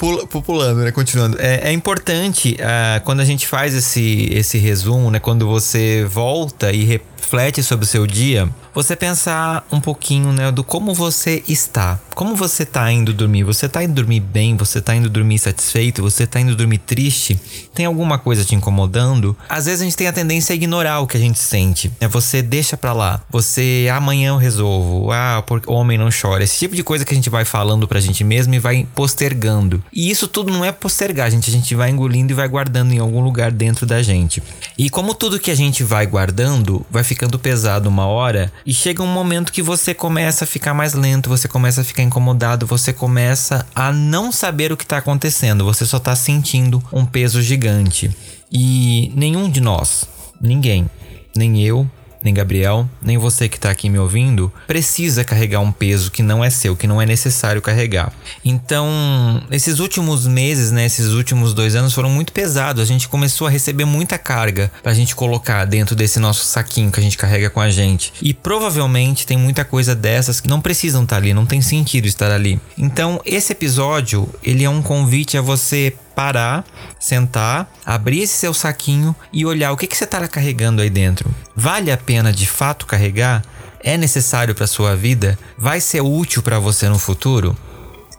pulando, 0.47 0.79
né? 0.79 0.91
Continuando. 0.91 1.37
É, 1.39 1.69
é 1.69 1.73
importante 1.73 2.57
uh, 2.59 3.05
quando 3.05 3.21
a 3.21 3.27
gente 3.27 3.47
faz 3.47 3.75
esse, 3.75 4.27
esse 4.33 4.57
resumo, 4.57 5.11
né? 5.11 5.19
Quando 5.21 5.47
você 5.47 6.07
volta 6.09 6.73
e 6.73 6.83
reflete 7.21 7.63
sobre 7.63 7.85
o 7.85 7.89
seu 7.89 8.07
dia, 8.07 8.49
você 8.75 8.97
pensar 8.97 9.67
um 9.71 9.81
pouquinho, 9.81 10.33
né, 10.33 10.51
do 10.51 10.65
como 10.65 10.95
você 10.95 11.43
está. 11.47 12.01
Como 12.15 12.35
você 12.35 12.65
tá 12.65 12.91
indo 12.91 13.13
dormir? 13.13 13.45
Você 13.45 13.69
tá 13.69 13.83
indo 13.83 13.95
dormir 13.95 14.21
bem? 14.21 14.57
Você 14.57 14.81
tá 14.81 14.95
indo 14.95 15.09
dormir 15.09 15.39
satisfeito? 15.39 16.03
Você 16.03 16.27
tá 16.27 16.41
indo 16.41 16.55
dormir 16.57 16.79
triste? 16.79 17.41
Tem 17.75 17.87
alguma 17.87 18.19
coisa 18.19 18.45
te 18.45 18.55
incomodando? 18.55 19.37
Às 19.49 19.67
vezes 19.67 19.81
a 19.81 19.85
gente 19.85 19.97
tem 19.97 20.07
a 20.07 20.13
tendência 20.13 20.53
a 20.53 20.57
ignorar 20.57 21.01
o 21.01 21.07
que 21.07 21.17
a 21.17 21.21
gente 21.21 21.39
sente. 21.39 21.91
É 22.01 22.07
você 22.07 22.43
deixa 22.43 22.77
pra 22.77 22.93
lá. 22.93 23.23
Você 23.31 23.89
amanhã 23.93 24.31
eu 24.31 24.37
resolvo. 24.37 25.11
Ah, 25.11 25.43
porque 25.47 25.71
homem 25.71 25.97
não 25.97 26.09
chora. 26.11 26.45
Esse 26.45 26.59
tipo 26.59 26.77
de 26.77 26.83
coisa 26.83 27.05
que 27.05 27.13
a 27.13 27.17
gente 27.17 27.31
vai 27.31 27.45
falando 27.45 27.89
pra 27.89 28.01
gente 28.01 28.23
mesmo 28.23 28.55
e 28.55 28.59
vai 28.59 28.87
postergando. 28.95 29.83
E 29.93 30.11
isso 30.11 30.29
tudo 30.29 30.53
não 30.53 30.65
é 30.65 30.73
postergar, 30.73 31.31
gente. 31.31 31.49
A 31.49 31.53
gente 31.53 31.75
vai 31.75 31.91
engolindo 31.91 32.33
e 32.33 32.37
vai 32.37 32.49
guardando 32.49 32.93
em 32.93 32.99
algum 32.99 33.21
lugar 33.21 33.51
dentro 33.51 33.87
da 33.87 34.03
gente. 34.03 34.43
E 34.77 34.91
como 34.91 35.15
tudo 35.15 35.41
que 35.41 35.51
a 35.51 35.57
gente 35.57 35.83
vai 35.83 36.07
guardando, 36.07 36.85
vai 36.91 37.03
ficando 37.11 37.41
pesado 37.41 37.89
uma 37.89 38.07
hora 38.07 38.53
e 38.65 38.73
chega 38.73 39.03
um 39.03 39.07
momento 39.13 39.53
que 39.53 39.61
você 39.61 39.93
começa 39.93 40.45
a 40.45 40.47
ficar 40.47 40.73
mais 40.73 40.95
lento, 40.95 41.29
você 41.29 41.49
começa 41.49 41.81
a 41.81 41.85
ficar 41.85 42.05
incomodado, 42.05 42.69
você 42.69 42.93
começa 42.93 43.67
a 43.75 43.93
não 43.93 44.31
saber 44.31 44.71
o 44.71 44.77
que 44.77 44.85
está 44.85 44.99
acontecendo, 44.99 45.65
você 45.65 45.85
só 45.85 45.97
está 45.97 46.15
sentindo 46.15 46.81
um 46.93 47.05
peso 47.05 47.43
gigante. 47.43 48.17
E 48.53 49.13
nenhum 49.17 49.51
de 49.51 49.61
nós, 49.61 50.09
ninguém, 50.41 50.89
nem 51.35 51.61
eu, 51.61 51.85
nem 52.23 52.35
Gabriel, 52.35 52.89
nem 53.03 53.17
você 53.17 53.49
que 53.49 53.57
está 53.57 53.71
aqui 53.71 53.89
me 53.89 53.99
ouvindo, 53.99 54.53
precisa 54.67 55.25
carregar 55.25 55.61
um 55.61 55.73
peso 55.73 56.11
que 56.11 56.23
não 56.23 56.45
é 56.45 56.51
seu, 56.51 56.77
que 56.77 56.87
não 56.87 57.01
é 57.01 57.07
necessário 57.07 57.63
carregar. 57.63 58.13
Então, 58.45 59.43
esses 59.51 59.79
últimos 59.79 60.27
meses, 60.27 60.71
né, 60.71 60.85
esses 60.87 61.09
últimos 61.09 61.55
dois 61.55 61.75
anos 61.75 61.95
foram 61.95 62.11
muito 62.11 62.33
pesados. 62.33 62.83
A 62.83 62.87
gente 62.87 63.09
começou 63.09 63.47
a 63.47 63.51
receber 63.51 63.85
muita 63.85 64.19
carga 64.19 64.71
para 64.83 64.93
a 64.93 64.95
gente 64.95 65.17
colocar 65.17 65.65
dentro 65.65 65.97
desse 65.97 66.19
nosso 66.19 66.45
saquinho 66.45 66.91
que 66.91 67.01
a 67.01 67.03
gente 67.03 67.17
carrega 67.17 67.51
com 67.51 67.61
a 67.61 67.71
gente. 67.71 68.13
E 68.21 68.35
provavelmente 68.35 69.27
tem 69.27 69.39
muita 69.39 69.65
coisa 69.65 69.95
dessas 69.95 70.41
que 70.41 70.49
não 70.49 70.61
precisam 70.61 71.05
estar 71.05 71.17
tá 71.17 71.23
ali, 71.23 71.35
não 71.35 71.47
tem 71.47 71.63
sentido 71.63 72.07
estar 72.07 72.31
ali. 72.31 72.61
Então, 72.77 73.21
esse 73.25 73.53
episódio, 73.53 74.29
ele 74.43 74.65
é 74.65 74.71
um 74.71 74.83
convite 74.83 75.37
a 75.37 75.43
você 75.43 75.95
parar, 76.21 76.67
sentar, 76.99 77.73
abrir 77.85 78.21
esse 78.21 78.35
seu 78.35 78.53
saquinho 78.53 79.17
e 79.33 79.47
olhar 79.47 79.73
o 79.73 79.77
que, 79.77 79.87
que 79.87 79.97
você 79.97 80.05
está 80.05 80.29
carregando 80.29 80.83
aí 80.83 80.91
dentro. 80.91 81.35
Vale 81.57 81.91
a 81.91 81.97
pena 81.97 82.31
de 82.31 82.47
fato 82.47 82.85
carregar? 82.85 83.43
É 83.83 83.97
necessário 83.97 84.55
para 84.55 84.67
sua 84.67 84.95
vida? 84.95 85.39
Vai 85.57 85.81
ser 85.81 86.03
útil 86.03 86.43
para 86.43 86.59
você 86.59 86.91
no 86.91 86.99
futuro? 86.99 87.57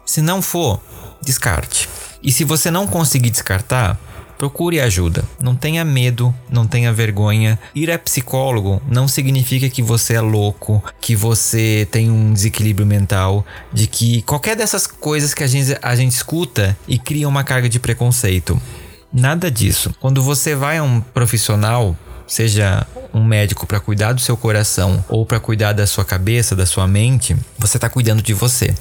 Se 0.04 0.20
não 0.20 0.42
for, 0.42 0.82
descarte. 1.22 1.88
E 2.20 2.32
se 2.32 2.42
você 2.42 2.72
não 2.72 2.88
conseguir 2.88 3.30
descartar, 3.30 3.96
procure 4.42 4.80
ajuda. 4.80 5.22
Não 5.40 5.54
tenha 5.54 5.84
medo, 5.84 6.34
não 6.50 6.66
tenha 6.66 6.92
vergonha. 6.92 7.56
Ir 7.76 7.92
a 7.92 7.96
psicólogo 7.96 8.82
não 8.88 9.06
significa 9.06 9.70
que 9.70 9.80
você 9.80 10.14
é 10.14 10.20
louco, 10.20 10.82
que 11.00 11.14
você 11.14 11.86
tem 11.92 12.10
um 12.10 12.32
desequilíbrio 12.32 12.84
mental, 12.84 13.46
de 13.72 13.86
que 13.86 14.20
qualquer 14.22 14.56
dessas 14.56 14.84
coisas 14.84 15.32
que 15.32 15.44
a 15.44 15.46
gente, 15.46 15.78
a 15.80 15.94
gente 15.94 16.10
escuta 16.10 16.76
e 16.88 16.98
cria 16.98 17.28
uma 17.28 17.44
carga 17.44 17.68
de 17.68 17.78
preconceito. 17.78 18.60
Nada 19.12 19.48
disso. 19.48 19.94
Quando 20.00 20.20
você 20.20 20.56
vai 20.56 20.78
a 20.78 20.82
um 20.82 21.00
profissional, 21.00 21.96
seja 22.26 22.84
um 23.14 23.22
médico 23.22 23.64
para 23.64 23.78
cuidar 23.78 24.12
do 24.12 24.20
seu 24.20 24.36
coração 24.36 25.04
ou 25.08 25.24
para 25.24 25.38
cuidar 25.38 25.72
da 25.72 25.86
sua 25.86 26.04
cabeça, 26.04 26.56
da 26.56 26.66
sua 26.66 26.88
mente, 26.88 27.36
você 27.56 27.76
está 27.76 27.88
cuidando 27.88 28.20
de 28.20 28.34
você. 28.34 28.74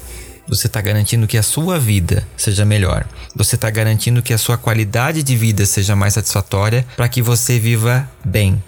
Você 0.47 0.67
está 0.67 0.81
garantindo 0.81 1.27
que 1.27 1.37
a 1.37 1.43
sua 1.43 1.79
vida 1.79 2.27
seja 2.35 2.65
melhor. 2.65 3.05
Você 3.35 3.55
está 3.55 3.69
garantindo 3.69 4.21
que 4.21 4.33
a 4.33 4.37
sua 4.37 4.57
qualidade 4.57 5.23
de 5.23 5.35
vida 5.35 5.65
seja 5.65 5.95
mais 5.95 6.13
satisfatória 6.13 6.85
para 6.95 7.07
que 7.07 7.21
você 7.21 7.59
viva 7.59 8.09
bem. 8.23 8.61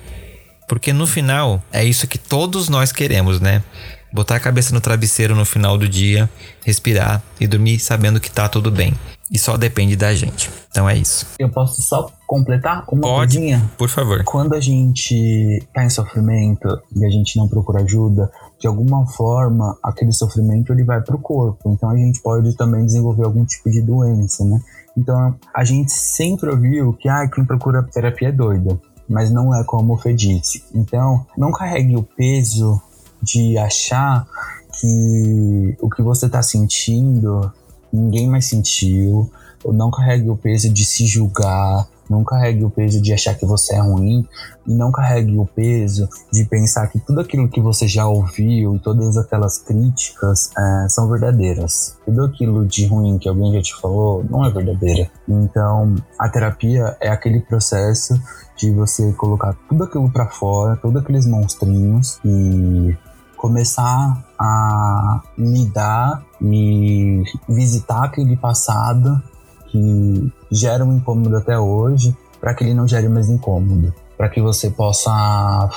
Porque 0.67 0.93
no 0.93 1.05
final 1.05 1.61
é 1.71 1.83
isso 1.83 2.07
que 2.07 2.17
todos 2.17 2.69
nós 2.69 2.91
queremos, 2.91 3.39
né? 3.39 3.63
Botar 4.11 4.35
a 4.35 4.39
cabeça 4.39 4.73
no 4.73 4.79
travesseiro 4.79 5.35
no 5.35 5.43
final 5.43 5.77
do 5.77 5.89
dia, 5.89 6.29
respirar 6.63 7.21
e 7.39 7.47
dormir 7.47 7.79
sabendo 7.79 8.19
que 8.19 8.31
tá 8.31 8.47
tudo 8.47 8.71
bem. 8.71 8.93
E 9.31 9.39
só 9.39 9.57
depende 9.57 9.95
da 9.95 10.13
gente. 10.13 10.49
Então 10.69 10.87
é 10.87 10.95
isso. 10.95 11.25
Eu 11.39 11.49
posso 11.49 11.81
só 11.81 12.11
completar 12.27 12.85
uma 12.91 13.01
Pode, 13.01 13.37
coisinha? 13.37 13.71
Por 13.77 13.89
favor. 13.89 14.23
Quando 14.23 14.53
a 14.53 14.59
gente 14.59 15.63
tá 15.73 15.83
em 15.83 15.89
sofrimento 15.89 16.67
e 16.95 17.03
a 17.05 17.09
gente 17.09 17.37
não 17.37 17.47
procura 17.47 17.81
ajuda, 17.81 18.31
de 18.63 18.67
alguma 18.67 19.05
forma 19.05 19.77
aquele 19.83 20.13
sofrimento 20.13 20.71
ele 20.71 20.85
vai 20.85 21.01
pro 21.01 21.19
corpo. 21.19 21.69
Então 21.69 21.89
a 21.89 21.97
gente 21.97 22.21
pode 22.21 22.55
também 22.55 22.85
desenvolver 22.85 23.25
algum 23.25 23.43
tipo 23.43 23.69
de 23.69 23.81
doença, 23.81 24.45
né? 24.45 24.57
Então 24.97 25.35
a 25.53 25.65
gente 25.65 25.91
sempre 25.91 26.49
ouviu 26.49 26.93
que 26.93 27.09
ah, 27.09 27.27
quem 27.27 27.43
procura 27.43 27.83
terapia 27.83 28.29
é 28.29 28.31
doida, 28.31 28.79
mas 29.09 29.29
não 29.29 29.53
é 29.53 29.65
como 29.65 29.95
o 29.95 29.97
Fê 29.97 30.13
disse. 30.13 30.63
Então 30.73 31.25
não 31.37 31.51
carregue 31.51 31.97
o 31.97 32.03
peso 32.03 32.81
de 33.21 33.57
achar 33.57 34.25
que 34.79 35.77
o 35.81 35.89
que 35.89 36.01
você 36.01 36.27
está 36.27 36.41
sentindo 36.41 37.51
ninguém 37.91 38.29
mais 38.29 38.45
sentiu, 38.45 39.29
ou 39.61 39.73
não 39.73 39.91
carregue 39.91 40.29
o 40.29 40.37
peso 40.37 40.69
de 40.69 40.85
se 40.85 41.05
julgar, 41.05 41.85
não 42.09 42.23
carregue 42.23 42.63
o 42.63 42.69
peso 42.69 43.01
de 43.01 43.13
achar 43.13 43.35
que 43.35 43.45
você 43.45 43.75
é 43.75 43.81
ruim 43.81 44.27
e 44.67 44.73
não 44.73 44.91
carregue 44.91 45.37
o 45.37 45.45
peso 45.45 46.07
de 46.31 46.45
pensar 46.45 46.87
que 46.87 46.99
tudo 46.99 47.21
aquilo 47.21 47.49
que 47.49 47.61
você 47.61 47.87
já 47.87 48.07
ouviu 48.07 48.75
e 48.75 48.79
todas 48.79 49.17
aquelas 49.17 49.59
críticas 49.59 50.49
é, 50.57 50.89
são 50.89 51.09
verdadeiras. 51.09 51.97
Tudo 52.05 52.25
aquilo 52.25 52.65
de 52.65 52.85
ruim 52.85 53.17
que 53.17 53.27
alguém 53.27 53.53
já 53.53 53.61
te 53.61 53.75
falou 53.81 54.23
não 54.29 54.45
é 54.45 54.49
verdadeira. 54.49 55.09
Então, 55.27 55.95
a 56.19 56.29
terapia 56.29 56.97
é 57.01 57.09
aquele 57.09 57.39
processo 57.39 58.13
de 58.57 58.71
você 58.71 59.11
colocar 59.13 59.55
tudo 59.67 59.83
aquilo 59.83 60.11
para 60.11 60.27
fora, 60.27 60.77
todos 60.77 61.01
aqueles 61.01 61.25
monstrinhos 61.25 62.19
e 62.23 62.95
começar 63.35 64.23
a 64.39 65.21
lidar 65.37 66.23
e 66.41 67.23
visitar 67.49 68.05
aquele 68.05 68.37
passado 68.37 69.21
que 69.73 70.31
gera 70.51 70.85
um 70.85 70.97
incômodo 70.97 71.35
até 71.35 71.57
hoje, 71.57 72.15
para 72.39 72.53
que 72.53 72.63
ele 72.63 72.75
não 72.75 72.87
gere 72.87 73.09
mais 73.09 73.27
incômodo, 73.27 73.91
para 74.15 74.29
que 74.29 74.39
você 74.39 74.69
possa 74.69 75.09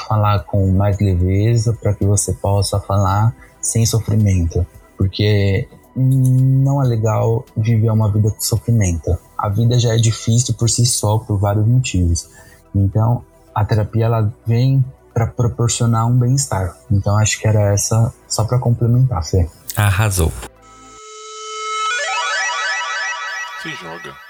falar 0.07 0.41
com 0.41 0.71
mais 0.71 1.01
leveza, 1.01 1.73
para 1.81 1.95
que 1.95 2.05
você 2.05 2.35
possa 2.35 2.79
falar 2.79 3.35
sem 3.59 3.87
sofrimento, 3.87 4.67
porque 4.99 5.67
não 5.97 6.83
é 6.83 6.87
legal 6.87 7.43
viver 7.57 7.91
uma 7.91 8.13
vida 8.13 8.31
com 8.31 8.41
sofrimento. 8.41 9.17
A 9.39 9.49
vida 9.49 9.79
já 9.79 9.95
é 9.95 9.97
difícil 9.97 10.55
por 10.55 10.69
si 10.69 10.85
só 10.85 11.19
por 11.19 11.39
vários 11.39 11.67
motivos. 11.67 12.29
Então, 12.75 13.25
a 13.55 13.65
terapia 13.65 14.05
ela 14.05 14.31
vem 14.47 14.85
para 15.15 15.27
proporcionar 15.27 16.07
um 16.07 16.15
bem-estar. 16.15 16.77
Então 16.91 17.17
acho 17.17 17.41
que 17.41 17.49
era 17.49 17.73
essa 17.73 18.13
só 18.29 18.45
para 18.45 18.59
complementar, 18.59 19.25
Fê. 19.25 19.49
Arrasou. 19.75 20.31
Se 23.67 23.75
joga. 23.75 24.26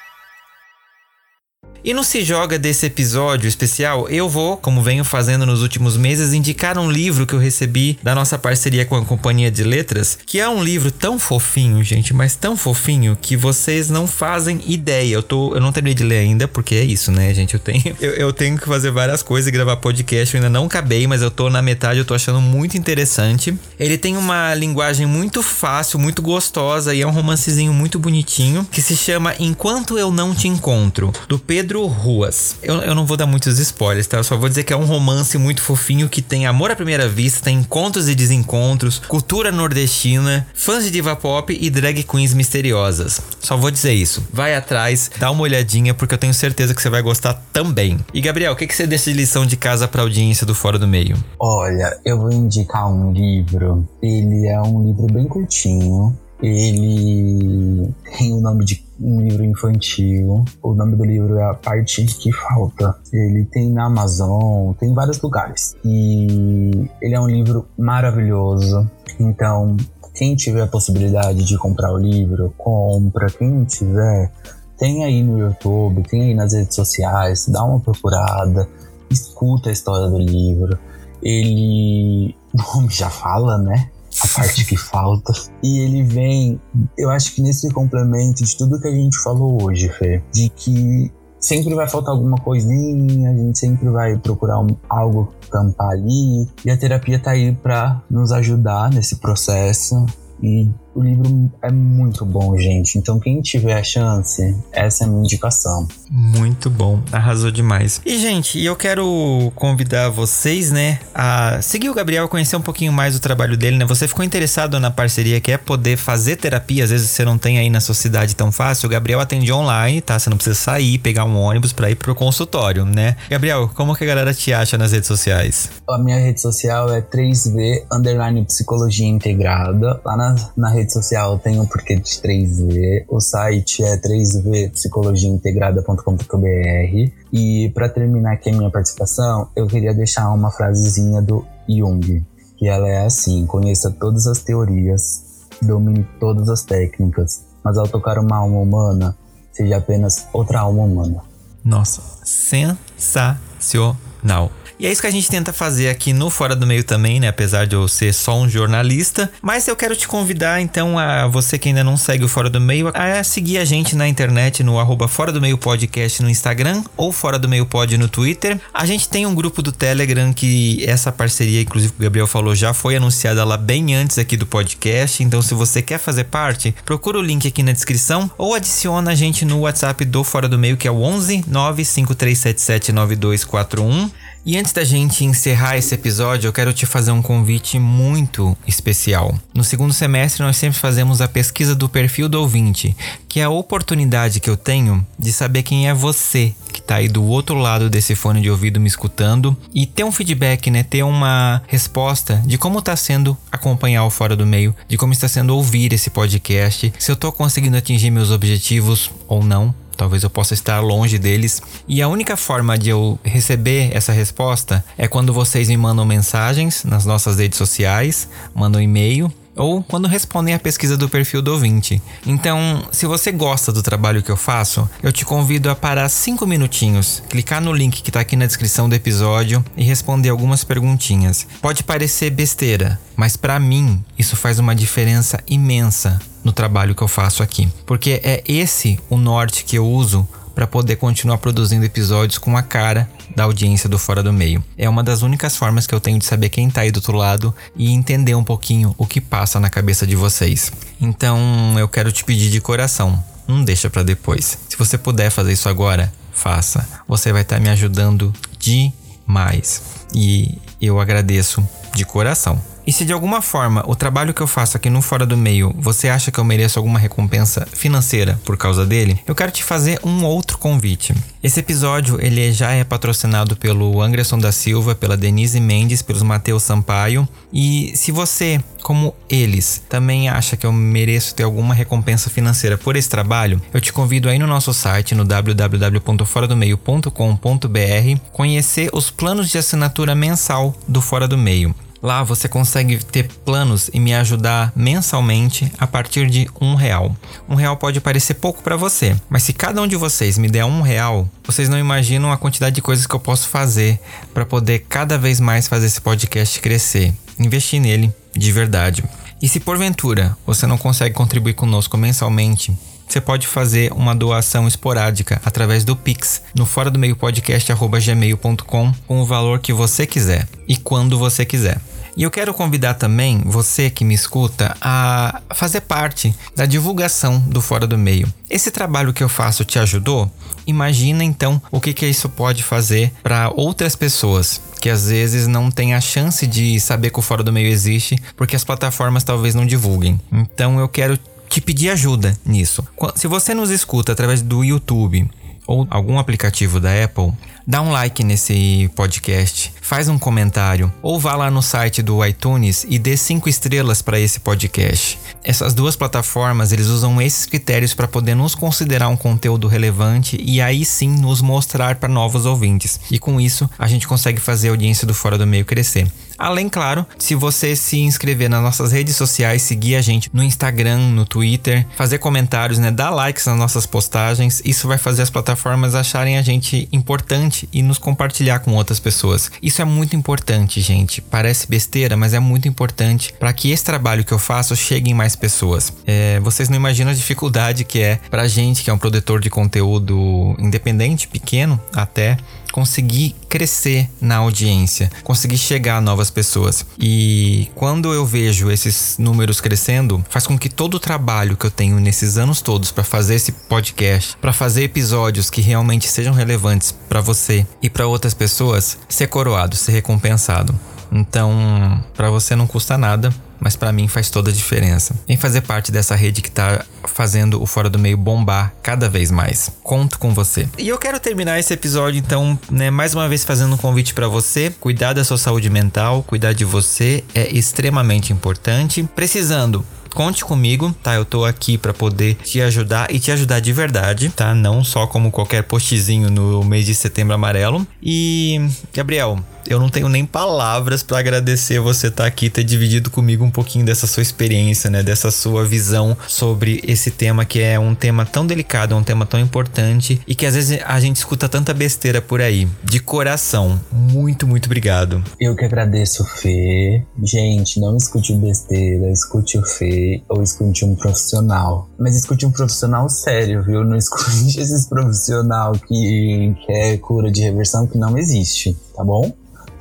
E 1.87 1.95
no 1.95 2.03
Se 2.03 2.25
Joga 2.25 2.59
desse 2.59 2.85
episódio 2.85 3.47
especial, 3.47 4.09
eu 4.09 4.29
vou, 4.29 4.57
como 4.57 4.83
venho 4.83 5.05
fazendo 5.05 5.47
nos 5.47 5.63
últimos 5.63 5.97
meses, 5.97 6.33
indicar 6.33 6.77
um 6.77 6.91
livro 6.91 7.25
que 7.25 7.33
eu 7.33 7.39
recebi 7.39 7.97
da 8.03 8.13
nossa 8.13 8.37
parceria 8.37 8.85
com 8.85 8.97
a 8.97 9.05
Companhia 9.05 9.53
de 9.53 9.63
Letras, 9.63 10.19
que 10.27 10.41
é 10.41 10.49
um 10.49 10.65
livro 10.65 10.91
tão 10.91 11.17
fofinho, 11.17 11.85
gente, 11.85 12.13
mas 12.13 12.35
tão 12.35 12.57
fofinho 12.57 13.17
que 13.23 13.37
vocês 13.37 13.89
não 13.89 14.09
fazem 14.09 14.61
ideia. 14.67 15.15
Eu, 15.15 15.23
tô, 15.23 15.55
eu 15.55 15.61
não 15.61 15.71
terminei 15.71 15.95
de 15.95 16.03
ler 16.03 16.19
ainda, 16.19 16.49
porque 16.49 16.75
é 16.75 16.83
isso, 16.83 17.13
né, 17.13 17.33
gente? 17.33 17.55
Eu 17.55 17.61
tenho, 17.61 17.95
eu, 18.01 18.15
eu 18.15 18.33
tenho 18.33 18.59
que 18.59 18.67
fazer 18.67 18.91
várias 18.91 19.23
coisas 19.23 19.47
e 19.47 19.53
gravar 19.53 19.77
podcast. 19.77 20.35
Eu 20.35 20.43
ainda 20.43 20.51
não 20.51 20.67
acabei, 20.67 21.07
mas 21.07 21.23
eu 21.23 21.31
tô 21.31 21.49
na 21.49 21.63
metade, 21.63 22.01
eu 22.01 22.05
tô 22.05 22.15
achando 22.15 22.41
muito 22.41 22.77
interessante. 22.77 23.57
Ele 23.79 23.97
tem 23.97 24.17
uma 24.17 24.53
linguagem 24.57 25.07
muito 25.07 25.41
fácil, 25.41 26.01
muito 26.01 26.21
gostosa 26.21 26.93
e 26.93 27.03
é 27.03 27.07
um 27.07 27.13
romancezinho 27.13 27.73
muito 27.73 27.97
bonitinho 27.97 28.67
que 28.73 28.83
se 28.83 28.97
chama 28.97 29.37
Enquanto 29.39 29.97
Eu 29.97 30.11
Não 30.11 30.35
Te 30.35 30.49
Encontro, 30.49 31.13
do 31.29 31.39
Pedro 31.39 31.76
Ruas. 31.85 32.57
Eu, 32.63 32.77
eu 32.77 32.95
não 32.95 33.05
vou 33.05 33.17
dar 33.17 33.27
muitos 33.27 33.59
spoilers, 33.59 34.07
tá? 34.07 34.17
Eu 34.17 34.25
só 34.25 34.37
vou 34.37 34.49
dizer 34.49 34.65
que 34.65 34.73
é 34.73 34.77
um 34.77 34.87
romance 34.87 35.37
muito 35.37 35.61
fofinho 35.61 36.09
que 36.09 36.23
tem 36.23 36.47
amor 36.47 36.71
à 36.71 36.77
primeira 36.77 37.09
vista, 37.09 37.45
tem 37.45 37.59
encontros 37.59 38.09
e 38.09 38.15
desencontros, 38.15 38.99
cultura 39.01 39.53
nordestina, 39.53 40.47
fãs 40.55 40.85
de 40.85 40.91
diva 40.91 41.15
pop 41.15 41.57
e 41.61 41.69
drag 41.69 42.03
queens 42.03 42.33
misteriosas. 42.33 43.21
Só 43.41 43.57
vou 43.57 43.71
dizer 43.71 43.93
isso. 43.93 44.27
Vai 44.33 44.55
atrás, 44.55 45.11
dá 45.19 45.31
uma 45.31 45.43
olhadinha, 45.43 45.93
porque 45.93 46.15
eu 46.15 46.19
tenho 46.19 46.33
certeza 46.35 46.75
que 46.75 46.81
você 46.81 46.89
vai 46.89 47.03
gostar 47.03 47.35
também. 47.53 47.99
E 48.15 48.21
Gabriel, 48.21 48.53
o 48.53 48.57
que, 48.57 48.67
que 48.67 48.75
você 48.75 48.87
deixa 48.87 49.11
de 49.11 49.17
lição 49.17 49.45
de 49.45 49.57
casa 49.57 49.87
pra 49.87 50.03
audiência 50.03 50.47
do 50.47 50.55
Fora 50.55 50.79
do 50.79 50.87
Meio? 50.87 51.17
Olha, 51.39 51.99
eu 52.05 52.19
vou 52.19 52.33
indicar 52.33 52.89
um 52.91 53.13
livro. 53.13 53.87
Ele 54.03 54.47
é 54.47 54.61
um 54.61 54.87
livro 54.87 55.07
bem 55.13 55.27
curtinho. 55.27 56.17
Ele 56.47 57.93
tem 58.17 58.33
o 58.33 58.41
nome 58.41 58.65
de 58.65 58.87
um 59.01 59.21
livro 59.21 59.45
infantil. 59.45 60.45
O 60.63 60.75
nome 60.75 60.95
do 60.95 61.05
livro 61.05 61.37
é 61.39 61.51
A 61.51 61.55
Parte 61.55 62.05
que 62.05 62.31
Falta. 62.31 62.95
Ele 63.13 63.45
tem 63.47 63.73
na 63.73 63.87
Amazon, 63.87 64.73
tem 64.75 64.91
em 64.91 64.95
vários 64.95 65.21
lugares. 65.21 65.75
E 65.85 66.89
ele 67.03 67.17
é 67.17 67.21
um 67.21 67.27
livro 67.27 67.67
maravilhoso. 67.77 68.89
Então, 69.19 69.77
quem 70.15 70.37
tiver 70.37 70.63
a 70.63 70.69
possibilidade 70.69 71.45
de 71.45 71.59
comprar 71.59 71.93
o 71.93 71.99
livro, 71.99 72.55
compra. 72.57 73.27
Quem 73.27 73.51
não 73.51 73.65
tiver, 73.65 74.33
tem 74.79 75.03
aí 75.03 75.25
no 75.25 75.41
YouTube, 75.41 76.05
tem 76.09 76.23
aí 76.23 76.35
nas 76.35 76.53
redes 76.53 76.77
sociais, 76.77 77.49
dá 77.49 77.65
uma 77.65 77.81
procurada, 77.81 78.69
escuta 79.11 79.69
a 79.69 79.73
história 79.73 80.09
do 80.09 80.19
livro. 80.19 80.79
Ele, 81.21 82.37
o 82.55 82.77
nome 82.77 82.89
já 82.89 83.11
fala, 83.11 83.59
né? 83.59 83.91
A 84.23 84.29
parte 84.29 84.65
que 84.65 84.77
falta. 84.77 85.33
E 85.63 85.81
ele 85.81 86.03
vem, 86.03 86.61
eu 86.97 87.11
acho 87.11 87.35
que 87.35 87.43
nesse 87.43 87.71
complemento 87.71 88.45
de 88.45 88.57
tudo 88.57 88.81
que 88.81 88.89
a 88.89 88.93
gente 88.93 89.19
falou 89.19 89.63
hoje, 89.63 89.89
Fê, 89.89 90.23
de 90.33 90.49
que 90.49 91.13
sempre 91.39 91.75
vai 91.75 91.89
faltar 91.89 92.15
alguma 92.15 92.37
coisinha, 92.39 93.31
a 93.31 93.35
gente 93.35 93.59
sempre 93.59 93.89
vai 93.89 94.17
procurar 94.19 94.59
um, 94.61 94.77
algo 94.89 95.33
tampar 95.51 95.91
ali. 95.91 96.49
E 96.65 96.71
a 96.71 96.77
terapia 96.77 97.19
tá 97.19 97.33
aí 97.33 97.55
para 97.55 98.03
nos 98.11 98.33
ajudar 98.33 98.91
nesse 98.91 99.17
processo 99.17 100.07
e 100.43 100.71
O 100.97 101.03
livro 101.03 101.53
é 101.63 101.71
muito 101.71 102.25
bom, 102.25 102.57
gente. 102.57 102.97
Então, 102.97 103.21
quem 103.21 103.43
tiver 103.43 103.75
a 103.75 103.83
chance, 103.83 104.57
essa 104.73 105.05
é 105.05 105.07
a 105.07 105.11
minha 105.11 105.21
indicação. 105.21 105.87
Muito 106.11 106.71
bom, 106.71 107.03
arrasou 107.13 107.51
demais. 107.51 108.01
E, 108.07 108.19
gente, 108.19 108.65
eu 108.65 108.75
quero 108.75 109.53
convidar 109.55 110.09
vocês, 110.09 110.73
né, 110.73 110.99
a 111.15 111.61
seguir 111.61 111.91
o 111.91 111.95
Gabriel, 111.95 112.27
conhecer 112.29 112.57
um 112.57 112.63
pouquinho 112.63 112.95
mais 112.95 113.15
o 113.15 113.21
trabalho 113.21 113.59
dele, 113.59 113.77
né? 113.77 113.85
Você 113.85 114.09
ficou 114.09 114.25
interessado 114.25 114.81
na 114.81 114.91
parceria, 114.91 115.39
quer 115.39 115.59
poder 115.59 115.99
fazer 115.99 116.37
terapia, 116.37 116.85
às 116.85 116.89
vezes 116.89 117.11
você 117.11 117.27
não 117.27 117.37
tem 117.37 117.59
aí 117.59 117.69
na 117.69 117.81
sua 117.81 117.95
cidade 117.95 118.35
tão 118.35 118.51
fácil. 118.51 118.87
O 118.87 118.91
Gabriel 118.91 119.21
atende 119.21 119.53
online, 119.53 120.01
tá? 120.01 120.19
Você 120.19 120.31
não 120.31 120.39
precisa 120.39 120.57
sair, 120.57 120.97
pegar 120.97 121.27
um 121.27 121.37
ônibus 121.37 121.75
para 121.75 121.91
ir 121.91 121.97
pro 121.97 122.15
consultório, 122.15 122.87
né? 122.87 123.19
Gabriel, 123.29 123.71
como 123.75 123.95
que 123.95 124.03
a 124.03 124.07
galera 124.07 124.33
te 124.33 124.51
acha 124.51 124.79
nas 124.79 124.93
redes 124.93 125.09
sociais? 125.09 125.69
A 125.91 125.99
minha 125.99 126.17
rede 126.17 126.41
social 126.41 126.91
é 126.91 127.03
3V 127.03 127.85
underline 127.93 128.43
psicologia 128.47 129.07
integrada. 129.07 130.01
Lá 130.03 130.17
na, 130.17 130.37
na 130.57 130.71
rede 130.71 130.86
social 130.93 131.39
tem 131.39 131.61
o 131.61 131.67
porquê 131.67 131.97
de 131.97 132.11
3V. 132.11 133.05
O 133.09 133.21
site 133.21 133.83
é 133.83 133.97
3V 133.97 134.73
psicologiaintegrada.com.br. 134.73 137.11
E 137.33 137.71
para 137.75 137.89
terminar 137.89 138.35
aqui 138.35 138.51
a 138.51 138.57
minha 138.57 138.71
participação, 138.71 139.49
eu 139.57 139.67
queria 139.67 139.95
deixar 139.95 140.31
uma 140.33 140.51
frasezinha 140.51 141.23
do 141.23 141.45
Jung, 141.69 142.25
que 142.57 142.69
ela 142.69 142.89
é 142.89 143.05
assim: 143.05 143.47
conheça 143.47 143.91
todas 143.91 144.27
as 144.27 144.41
teorias, 144.41 145.47
domine 145.63 146.07
todas 146.19 146.49
as 146.49 146.63
técnicas, 146.63 147.45
mas 147.65 147.79
ao 147.79 147.89
tocar 147.89 148.19
uma 148.19 148.37
alma 148.37 148.59
humana, 148.59 149.17
seja 149.53 149.77
apenas 149.77 150.27
outra 150.33 150.61
alma 150.61 150.83
humana. 150.83 151.23
Nossa, 151.65 152.01
sensacional. 152.25 154.51
E 154.79 154.87
é 154.87 154.93
isso 154.93 155.01
que 155.01 155.07
a 155.07 155.11
gente 155.11 155.31
tenta 155.31 155.55
fazer 155.55 155.89
aqui 155.89 156.13
no 156.13 156.29
Fora 156.29 156.55
do 156.55 156.67
Meio 156.67 156.85
também, 156.85 157.19
né? 157.19 157.29
Apesar 157.29 157.67
de 157.67 157.75
eu 157.75 157.89
ser 157.89 158.13
só 158.13 158.39
um 158.39 158.47
jornalista. 158.47 159.31
Mas 159.41 159.67
eu 159.67 159.75
quero 159.75 159.97
te 159.97 160.07
convidar, 160.07 160.61
então, 160.61 160.99
a 160.99 161.27
você 161.27 161.59
que 161.59 161.71
ainda 161.71 161.83
não 161.83 161.97
segue 161.97 162.25
o 162.25 162.29
Fora 162.29 162.51
do 162.51 162.61
Meio, 162.61 162.91
a 162.93 163.25
seguir 163.25 163.57
a 163.57 163.65
gente 163.65 163.97
na 163.97 164.07
internet 164.07 164.63
no 164.63 164.79
arroba 164.79 165.09
Fora 165.09 165.33
do 165.33 165.41
Meio 165.41 165.57
Podcast 165.57 166.23
no 166.23 166.29
Instagram 166.29 166.85
ou 166.95 167.11
Fora 167.11 167.39
do 167.39 167.49
Meio 167.49 167.65
Pod 167.65 167.97
no 167.97 168.07
Twitter. 168.07 168.61
A 168.73 168.85
gente 168.85 169.09
tem 169.09 169.25
um 169.25 169.35
grupo 169.35 169.63
do 169.63 169.73
Telegram 169.73 170.31
que 170.33 170.85
essa 170.87 171.11
parceria, 171.11 171.63
inclusive 171.63 171.95
o 171.99 172.03
Gabriel 172.03 172.27
falou, 172.27 172.55
já 172.55 172.75
foi 172.75 172.97
anunciada 172.97 173.45
lá 173.45 173.57
bem 173.57 173.95
antes 173.95 174.19
aqui 174.19 174.37
do 174.37 174.45
podcast. 174.45 175.23
Então, 175.23 175.41
se 175.41 175.55
você 175.55 175.81
quer 175.81 175.99
fazer 175.99 176.25
parte, 176.25 176.75
procura 176.85 177.19
o 177.19 177.23
link 177.23 177.49
aqui 177.49 177.63
na 177.63 177.73
descrição 177.73 178.31
ou 178.37 178.55
adiciona 178.55 179.13
a 179.13 179.15
gente 179.15 179.47
no 179.47 179.61
WhatsApp 179.61 180.05
do 180.05 180.23
Fora 180.23 180.49
do 180.49 180.59
Meio, 180.59 180.77
que 180.77 180.87
é 180.87 180.91
o 180.91 181.01
11 181.01 181.45
95377 181.49 182.93
9241. 182.93 184.11
E 184.49 184.57
antes 184.57 184.73
da 184.73 184.85
gente 184.85 185.25
encerrar 185.25 185.77
esse 185.77 185.93
episódio, 185.93 186.47
eu 186.47 186.53
quero 186.53 186.73
te 186.73 186.87
fazer 186.87 187.11
um 187.11 187.21
convite 187.21 187.81
muito 187.81 188.57
especial. 188.65 189.35
No 189.53 189.65
segundo 189.65 189.93
semestre, 189.93 190.41
nós 190.45 190.57
sempre 190.57 190.79
fazemos 190.79 191.21
a 191.21 191.27
pesquisa 191.27 191.75
do 191.75 191.89
perfil 191.89 192.29
do 192.29 192.41
ouvinte, 192.41 192.97
que 193.29 193.41
é 193.41 193.43
a 193.43 193.51
oportunidade 193.51 194.39
que 194.39 194.49
eu 194.49 194.57
tenho 194.57 195.05
de 195.19 195.33
saber 195.33 195.65
quem 195.65 195.89
é 195.89 195.93
você 195.93 196.55
que 196.73 196.79
está 196.79 196.95
aí 196.97 197.09
do 197.09 197.25
outro 197.25 197.57
lado 197.57 197.91
desse 197.91 198.15
fone 198.15 198.41
de 198.41 198.49
ouvido 198.49 198.79
me 198.79 198.87
escutando 198.87 199.57
e 199.75 199.85
ter 199.85 200.05
um 200.05 200.13
feedback, 200.13 200.71
né? 200.71 200.85
Ter 200.85 201.03
uma 201.03 201.61
resposta 201.67 202.41
de 202.47 202.57
como 202.57 202.79
está 202.79 202.95
sendo 202.95 203.37
acompanhar 203.51 204.05
o 204.05 204.11
Fora 204.11 204.37
do 204.37 204.47
Meio, 204.47 204.77
de 204.87 204.97
como 204.97 205.13
está 205.13 205.27
sendo 205.27 205.57
ouvir 205.57 205.93
esse 205.93 206.09
podcast, 206.09 206.93
se 206.97 207.11
eu 207.11 207.15
estou 207.15 207.33
conseguindo 207.33 207.77
atingir 207.77 208.13
meus 208.13 208.31
objetivos 208.31 209.11
ou 209.27 209.43
não. 209.43 209.75
Talvez 209.97 210.23
eu 210.23 210.31
possa 210.31 210.55
estar 210.55 210.81
longe 210.81 211.19
deles. 211.19 211.63
E 211.89 212.03
a 212.03 212.09
única 212.09 212.37
forma 212.37 212.77
de 212.77 212.91
eu 212.91 213.19
receber 213.25 213.91
essa 213.95 214.13
resposta 214.13 214.85
é 214.97 215.09
quando 215.09 215.33
vocês 215.33 215.69
me 215.69 215.77
mandam 215.77 216.05
mensagens 216.05 216.85
nas 216.85 217.05
nossas 217.05 217.39
redes 217.39 217.59
sociais, 217.59 218.29
mandam 218.55 218.81
e-mail 218.81 219.33
ou 219.57 219.83
quando 219.83 220.07
respondem 220.07 220.55
a 220.55 220.59
pesquisa 220.59 220.97
do 220.97 221.09
perfil 221.09 221.43
do 221.43 221.53
ouvinte. 221.53 222.01
Então, 222.27 222.87
se 222.93 223.07
você 223.07 223.33
gosta 223.33 223.73
do 223.73 223.83
trabalho 223.83 224.23
que 224.23 224.31
eu 224.31 224.37
faço, 224.37 224.89
eu 225.03 225.13
te 225.13 225.25
convido 225.25 225.71
a 225.71 225.75
parar 225.75 226.09
5 226.09 226.47
minutinhos, 226.47 227.23
clicar 227.29 227.61
no 227.61 227.73
link 227.73 228.03
que 228.03 228.11
está 228.11 228.21
aqui 228.21 228.37
na 228.37 228.47
descrição 228.47 228.89
do 228.89 228.95
episódio 228.95 229.65
e 229.77 229.83
responder 229.83 230.29
algumas 230.29 230.63
perguntinhas. 230.63 231.47
Pode 231.61 231.83
parecer 231.83 232.31
besteira, 232.31 233.01
mas 233.17 233.37
para 233.37 233.59
mim 233.59 234.05
isso 234.19 234.37
faz 234.37 234.59
uma 234.59 234.75
diferença 234.75 235.43
imensa 235.49 236.21
no 236.45 236.53
trabalho 236.53 236.95
que 236.95 237.03
eu 237.03 237.09
faço 237.09 237.43
aqui, 237.43 237.69
porque 237.85 238.21
é 238.23 238.45
esse 238.47 239.01
o 239.11 239.17
norte 239.17 239.65
que 239.65 239.77
eu 239.77 239.87
uso 239.87 240.29
para 240.55 240.67
poder 240.67 240.97
continuar 240.97 241.37
produzindo 241.37 241.85
episódios 241.85 242.39
com 242.39 242.57
a 242.57 242.63
cara 242.63 243.07
da 243.35 243.45
audiência 243.45 243.89
do 243.89 243.99
Fora 243.99 244.23
do 244.23 244.33
Meio. 244.33 244.63
É 244.77 244.89
uma 244.89 245.03
das 245.03 245.23
únicas 245.23 245.57
formas 245.57 245.87
que 245.87 245.95
eu 245.95 246.01
tenho 246.01 246.19
de 246.19 246.25
saber 246.25 246.49
quem 246.49 246.71
tá 246.71 246.83
aí 246.83 246.91
do 246.91 246.99
outro 246.99 247.17
lado 247.17 247.55
e 247.75 247.91
entender 247.91 248.35
um 248.35 248.45
pouquinho 248.45 248.95
o 248.99 249.07
que 249.07 249.21
passa 249.21 249.59
na 249.59 249.71
cabeça 249.71 250.07
de 250.07 250.15
vocês. 250.15 250.73
Então, 251.01 251.39
eu 251.79 251.89
quero 251.89 252.13
te 252.13 252.25
pedir 252.25 252.51
de 252.51 252.61
coração, 252.61 253.23
não 253.47 253.65
deixa 253.65 253.91
para 253.91 254.03
depois. 254.03 254.59
Se 254.69 254.77
você 254.77 254.97
puder 254.99 255.31
fazer 255.31 255.53
isso 255.53 255.69
agora, 255.69 256.13
faça. 256.33 256.87
Você 257.09 257.33
vai 257.33 257.43
estar 257.43 257.57
tá 257.57 257.63
me 257.63 257.69
ajudando 257.69 258.33
demais. 258.59 259.83
E 260.15 260.59
eu 260.81 261.01
agradeço 261.01 261.67
de 261.95 262.05
coração. 262.05 262.61
E 262.87 262.93
se 262.93 263.05
de 263.05 263.13
alguma 263.13 263.43
forma 263.43 263.83
o 263.87 263.97
trabalho 263.97 264.33
que 264.33 264.41
eu 264.41 264.47
faço 264.47 264.77
aqui 264.77 264.89
no 264.89 265.03
Fora 265.03 265.27
do 265.27 265.37
Meio 265.37 265.75
você 265.77 266.09
acha 266.09 266.31
que 266.31 266.39
eu 266.39 266.45
mereço 266.45 266.79
alguma 266.79 267.01
recompensa 267.01 267.67
financeira 267.73 268.41
por 268.45 268.57
causa 268.57 268.87
dele, 268.87 269.19
eu 269.27 269.35
quero 269.35 269.51
te 269.51 269.65
fazer 269.65 269.99
um 270.05 270.25
outro 270.25 270.57
convite. 270.57 271.13
Esse 271.43 271.59
episódio 271.61 272.19
ele 272.21 272.53
já 272.53 272.73
é 272.73 272.85
patrocinado 272.85 273.57
pelo 273.57 274.01
Anderson 274.01 274.39
da 274.39 274.53
Silva, 274.53 274.95
pela 274.95 275.17
Denise 275.17 275.59
Mendes, 275.61 276.03
pelos 276.03 276.23
Matheus 276.23 276.63
Sampaio. 276.63 277.29
E 277.53 277.93
se 277.97 278.13
você, 278.13 278.63
como 278.83 279.15
eles, 279.29 279.83
também 279.89 280.29
acha 280.29 280.57
que 280.57 280.65
eu 280.67 280.73
mereço 280.73 281.35
ter 281.35 281.43
alguma 281.43 281.75
recompensa 281.75 282.31
financeira 282.31 282.79
por 282.79 282.95
esse 282.97 283.09
trabalho, 283.09 283.61
eu 283.73 283.81
te 283.81 283.93
convido 283.93 284.29
aí 284.29 284.39
no 284.39 284.47
nosso 284.47 284.73
site 284.73 285.13
no 285.15 285.25
www.foradomeio.com.br 285.25 288.21
conhecer 288.33 288.91
os 288.93 289.11
planos 289.11 289.49
de 289.49 289.59
assinatura 289.59 290.15
mensal 290.15 290.73
do 290.87 291.01
Fora 291.01 291.27
do 291.27 291.39
Meio. 291.39 291.75
Lá 292.07 292.23
você 292.23 292.49
consegue 292.49 293.05
ter 293.05 293.27
planos 293.45 293.91
e 293.93 293.99
me 293.99 294.15
ajudar 294.15 294.73
mensalmente 294.77 295.73
a 295.77 295.89
partir 295.89 296.31
de 296.31 296.49
um 296.61 296.77
real. 296.77 297.17
Um 297.49 297.57
real 297.57 297.77
pode 297.77 298.01
parecer 298.01 298.35
pouco 298.35 298.63
para 298.63 298.77
você, 298.77 299.17
mas 299.29 299.43
se 299.43 299.53
cada 299.53 299.83
um 299.83 299.89
de 299.89 299.97
vocês 299.97 300.39
me 300.39 300.49
der 300.49 300.65
um 300.65 300.83
real, 300.83 301.29
vocês 301.45 301.69
não 301.69 301.77
imaginam 301.77 302.31
a 302.31 302.37
quantidade 302.37 302.77
de 302.77 302.81
coisas 302.81 303.09
que 303.09 303.15
eu 303.17 303.19
posso 303.19 303.49
fazer 303.49 303.99
para 304.33 304.47
poder 304.47 304.87
cada 304.89 305.19
vez 305.19 305.41
mais 305.41 305.67
fazer 305.67 305.87
esse 305.87 306.01
podcast 306.01 306.61
crescer. 306.61 307.13
Investir 307.41 307.81
nele 307.81 308.15
de 308.33 308.53
verdade. 308.53 309.03
E 309.43 309.49
se 309.49 309.59
porventura 309.59 310.37
você 310.47 310.65
não 310.65 310.79
consegue 310.79 311.13
contribuir 311.13 311.55
conosco 311.55 311.97
mensalmente, 311.97 312.73
você 313.09 313.21
pode 313.21 313.49
fazer 313.49 313.93
uma 313.93 314.15
doação 314.15 314.69
esporádica 314.69 315.43
através 315.45 315.83
do 315.83 315.97
Pix 315.97 316.41
no 316.55 316.67
fora 316.67 316.89
do 316.89 317.01
meio 317.01 317.17
podcast@gmail.com 317.17 318.93
com 319.09 319.21
o 319.21 319.27
valor 319.27 319.59
que 319.59 319.73
você 319.73 320.07
quiser 320.07 320.47
e 320.69 320.77
quando 320.77 321.19
você 321.19 321.45
quiser. 321.45 321.81
E 322.17 322.23
eu 322.23 322.31
quero 322.31 322.55
convidar 322.55 322.95
também 322.95 323.43
você 323.45 323.91
que 323.91 324.03
me 324.03 324.15
escuta 324.15 324.75
a 324.81 325.43
fazer 325.55 325.83
parte 325.83 326.35
da 326.57 326.65
divulgação 326.65 327.39
do 327.41 327.61
Fora 327.61 327.87
do 327.87 327.99
Meio. 327.99 328.33
Esse 328.49 328.71
trabalho 328.71 329.13
que 329.13 329.23
eu 329.23 329.29
faço 329.29 329.67
te 329.67 329.79
ajudou? 329.79 330.31
Imagina 330.67 331.23
então 331.23 331.61
o 331.71 331.79
que, 331.79 331.93
que 331.93 332.07
isso 332.07 332.29
pode 332.31 332.63
fazer 332.63 333.13
para 333.23 333.53
outras 333.55 333.95
pessoas 333.95 334.63
que 334.81 334.89
às 334.89 335.09
vezes 335.09 335.47
não 335.47 335.71
têm 335.71 335.93
a 335.93 336.01
chance 336.01 336.47
de 336.47 336.81
saber 336.81 337.11
que 337.11 337.19
o 337.19 337.23
Fora 337.23 337.43
do 337.43 337.53
Meio 337.53 337.69
existe 337.69 338.17
porque 338.35 338.57
as 338.57 338.65
plataformas 338.65 339.23
talvez 339.23 339.55
não 339.55 339.67
divulguem. 339.67 340.19
Então 340.33 340.81
eu 340.81 340.89
quero 340.89 341.19
te 341.51 341.61
pedir 341.61 341.91
ajuda 341.91 342.37
nisso. 342.47 342.83
Se 343.15 343.29
você 343.29 343.53
nos 343.53 343.71
escuta 343.71 344.13
através 344.13 344.41
do 344.41 344.65
YouTube 344.65 345.29
ou 345.67 345.87
algum 345.91 346.19
aplicativo 346.19 346.79
da 346.79 347.05
Apple, 347.05 347.33
dá 347.67 347.83
um 347.83 347.91
like 347.91 348.23
nesse 348.23 348.91
podcast, 348.95 349.73
faz 349.81 350.09
um 350.09 350.19
comentário 350.19 350.93
ou 351.03 351.19
vá 351.19 351.35
lá 351.35 351.51
no 351.51 351.63
site 351.63 352.03
do 352.03 352.25
iTunes 352.25 352.87
e 352.89 352.99
dê 352.99 353.17
cinco 353.17 353.49
estrelas 353.49 354.01
para 354.03 354.21
esse 354.21 354.41
podcast. 354.41 355.19
Essas 355.43 355.75
duas 355.75 355.97
plataformas 355.97 356.73
eles 356.73 356.87
usam 356.87 357.21
esses 357.21 357.47
critérios 357.47 357.95
para 357.95 358.09
poder 358.09 358.35
nos 358.35 358.55
considerar 358.55 359.09
um 359.09 359.17
conteúdo 359.17 359.67
relevante 359.67 360.41
e 360.41 360.61
aí 360.61 360.85
sim 360.85 361.09
nos 361.09 361.41
mostrar 361.41 361.97
para 361.97 362.09
novos 362.09 362.47
ouvintes. 362.47 363.01
E 363.11 363.19
com 363.19 363.41
isso 363.41 363.69
a 363.79 363.87
gente 363.87 364.07
consegue 364.07 364.41
fazer 364.41 364.69
a 364.69 364.71
audiência 364.73 365.07
do 365.07 365.15
Fora 365.15 365.39
do 365.39 365.47
Meio 365.47 365.65
crescer. 365.65 366.07
Além, 366.39 366.69
claro, 366.69 367.07
se 367.19 367.35
você 367.35 367.75
se 367.75 367.99
inscrever 367.99 368.49
nas 368.49 368.63
nossas 368.63 368.93
redes 368.93 369.17
sociais, 369.17 369.63
seguir 369.63 369.97
a 369.97 370.03
gente 370.03 370.31
no 370.33 370.43
Instagram, 370.43 370.99
no 370.99 371.25
Twitter, 371.25 371.87
fazer 371.97 372.19
comentários, 372.19 372.79
né, 372.79 372.91
dar 372.91 373.11
likes 373.11 373.47
nas 373.47 373.59
nossas 373.59 373.87
postagens, 373.87 374.61
isso 374.65 374.87
vai 374.87 374.99
fazer 374.99 375.23
as 375.23 375.31
plataformas 375.31 375.95
acharem 375.95 376.39
a 376.39 376.43
gente 376.43 376.89
importante 376.93 377.69
e 377.73 377.83
nos 377.83 377.99
compartilhar 377.99 378.59
com 378.61 378.75
outras 378.75 379.01
pessoas. 379.01 379.51
Isso 379.63 379.81
é 379.81 379.85
muito 379.85 380.15
importante, 380.15 380.81
gente. 380.81 381.21
Parece 381.21 381.67
besteira, 381.69 382.17
mas 382.17 382.35
é 382.35 382.41
muito 382.41 382.69
importante 382.69 383.33
para 383.39 383.53
que 383.53 383.71
esse 383.71 383.85
trabalho 383.85 384.25
que 384.25 384.33
eu 384.33 384.39
faço 384.39 384.77
chegue 384.77 385.11
em 385.11 385.15
mais 385.15 385.35
pessoas. 385.35 385.93
É, 386.07 386.39
vocês 386.41 386.69
não 386.69 386.77
imaginam 386.77 387.11
a 387.11 387.15
dificuldade 387.15 387.85
que 387.85 388.01
é 388.01 388.21
pra 388.31 388.47
gente, 388.47 388.83
que 388.83 388.91
é 388.91 388.93
um 388.93 388.99
produtor 388.99 389.41
de 389.41 389.51
conteúdo 389.51 390.55
independente, 390.59 391.29
pequeno 391.29 391.81
até, 391.95 392.37
conseguir 392.73 393.35
crescer 393.49 394.09
na 394.21 394.37
audiência, 394.37 395.11
conseguir 395.23 395.59
chegar 395.59 395.97
a 395.97 396.01
novas 396.01 396.31
pessoas. 396.31 396.85
E 396.99 397.69
quando 397.75 398.13
eu 398.13 398.27
vejo 398.27 398.71
esses 398.71 399.17
números 399.19 399.61
crescendo, 399.61 400.25
faz 400.29 400.47
com 400.47 400.59
que 400.59 400.69
todo 400.69 400.95
o 400.95 401.01
trabalho 401.01 401.57
que 401.57 401.67
eu 401.67 401.71
tenho 401.71 401.99
nesses 402.01 402.37
anos 402.37 402.61
todos 402.61 402.93
para 402.93 403.05
fazer 403.05 403.35
esse 403.37 403.53
podcast, 403.53 404.37
para 404.41 404.53
fazer 404.53 404.85
episódios 404.85 405.51
que 405.51 405.61
realmente 405.61 406.09
sejam 406.09 406.35
relevantes 406.35 406.93
para 407.09 407.21
você 407.21 407.67
e 407.83 407.89
para 407.89 408.07
outras 408.07 408.35
pessoas, 408.35 408.99
ser 409.09 409.29
coroado, 409.29 409.77
ser 409.77 409.93
recompensado. 409.93 410.79
Então, 411.11 412.05
para 412.15 412.31
você 412.31 412.57
não 412.57 412.67
custa 412.67 412.99
nada, 412.99 413.33
mas 413.61 413.77
para 413.77 413.93
mim 413.93 414.09
faz 414.09 414.31
toda 414.31 414.51
a 414.51 414.53
diferença. 414.53 415.15
Vem 415.27 415.37
fazer 415.37 415.63
parte 415.63 415.91
dessa 415.91 416.15
rede 416.15 416.43
que 416.43 416.51
tá 416.51 416.85
fazendo 417.05 417.63
o 417.63 417.67
Fora 417.67 417.89
do 417.89 417.99
Meio 417.99 418.17
bombar 418.17 418.73
cada 418.83 419.09
vez 419.09 419.31
mais. 419.31 419.71
Conto 419.83 420.19
com 420.19 420.35
você. 420.35 420.69
E 420.79 420.89
eu 420.89 420.99
quero 420.99 421.19
terminar 421.21 421.59
esse 421.59 421.73
episódio 421.73 422.19
então, 422.19 422.59
né, 422.71 422.91
mais 422.91 423.15
uma 423.15 423.29
vez 423.29 423.45
fazendo 423.45 423.75
um 423.75 423.79
convite 423.79 424.15
para 424.15 424.29
você, 424.29 424.73
cuidar 424.81 425.13
da 425.13 425.25
sua 425.25 425.39
saúde 425.39 425.71
mental, 425.71 426.23
cuidar 426.23 426.53
de 426.53 426.65
você 426.65 427.25
é 427.35 427.49
extremamente 427.49 428.33
importante. 428.33 429.03
Precisando 429.15 429.85
conte 430.17 430.43
comigo, 430.47 430.97
tá? 431.03 431.15
Eu 431.15 431.27
tô 431.27 431.45
aqui 431.45 431.77
para 431.77 431.93
poder 431.93 432.37
te 432.37 432.59
ajudar 432.63 433.15
e 433.15 433.21
te 433.21 433.31
ajudar 433.31 433.61
de 433.61 433.71
verdade, 433.71 434.31
tá? 434.31 434.55
Não 434.55 434.83
só 434.83 435.07
como 435.07 435.31
qualquer 435.31 435.63
postzinho 435.65 436.31
no 436.31 436.65
mês 436.65 436.87
de 436.87 436.95
setembro 436.95 437.35
amarelo. 437.35 437.87
E, 438.03 438.67
Gabriel, 438.95 439.39
eu 439.69 439.79
não 439.79 439.89
tenho 439.89 440.09
nem 440.09 440.25
palavras 440.25 441.03
para 441.03 441.19
agradecer 441.19 441.81
você 441.81 442.09
estar 442.09 442.25
tá 442.25 442.29
aqui, 442.29 442.51
ter 442.51 442.65
dividido 442.65 443.11
comigo 443.11 443.45
um 443.45 443.51
pouquinho 443.51 443.85
dessa 443.85 444.07
sua 444.07 444.23
experiência, 444.23 444.91
né? 444.91 445.03
Dessa 445.03 445.31
sua 445.31 445.65
visão 445.65 446.17
sobre 446.27 446.81
esse 446.87 447.11
tema 447.11 447.45
que 447.45 447.61
é 447.61 447.79
um 447.79 447.95
tema 447.95 448.25
tão 448.25 448.47
delicado, 448.47 448.97
um 448.97 449.03
tema 449.03 449.27
tão 449.27 449.41
importante 449.41 450.21
e 450.27 450.35
que 450.35 450.47
às 450.47 450.55
vezes 450.55 450.81
a 450.85 451.01
gente 451.01 451.17
escuta 451.17 451.49
tanta 451.49 451.73
besteira 451.73 452.21
por 452.21 452.41
aí. 452.41 452.69
De 452.85 453.01
coração, 453.01 453.81
muito, 453.93 454.47
muito 454.47 454.67
obrigado. 454.67 455.23
Eu 455.41 455.55
que 455.57 455.65
agradeço, 455.65 456.25
Fê. 456.25 457.03
Gente, 457.23 457.81
não 457.81 457.97
escute 457.97 458.35
besteira, 458.35 459.11
escute 459.11 459.59
o 459.59 459.63
Fê 459.65 460.23
ou 460.29 460.43
escute 460.43 460.85
um 460.85 460.95
profissional. 460.95 461.89
Mas 461.99 462.17
escute 462.17 462.47
um 462.47 462.51
profissional 462.51 463.09
sério, 463.09 463.63
viu? 463.63 463.85
Não 463.85 463.97
escute 463.97 464.59
esses 464.61 464.87
profissional 464.87 465.73
que 465.73 466.55
quer 466.67 466.99
cura 466.99 467.31
de 467.31 467.43
reversão 467.43 467.87
que 467.87 467.99
não 467.99 468.17
existe, 468.17 468.77
tá 468.95 469.05
bom? 469.05 469.33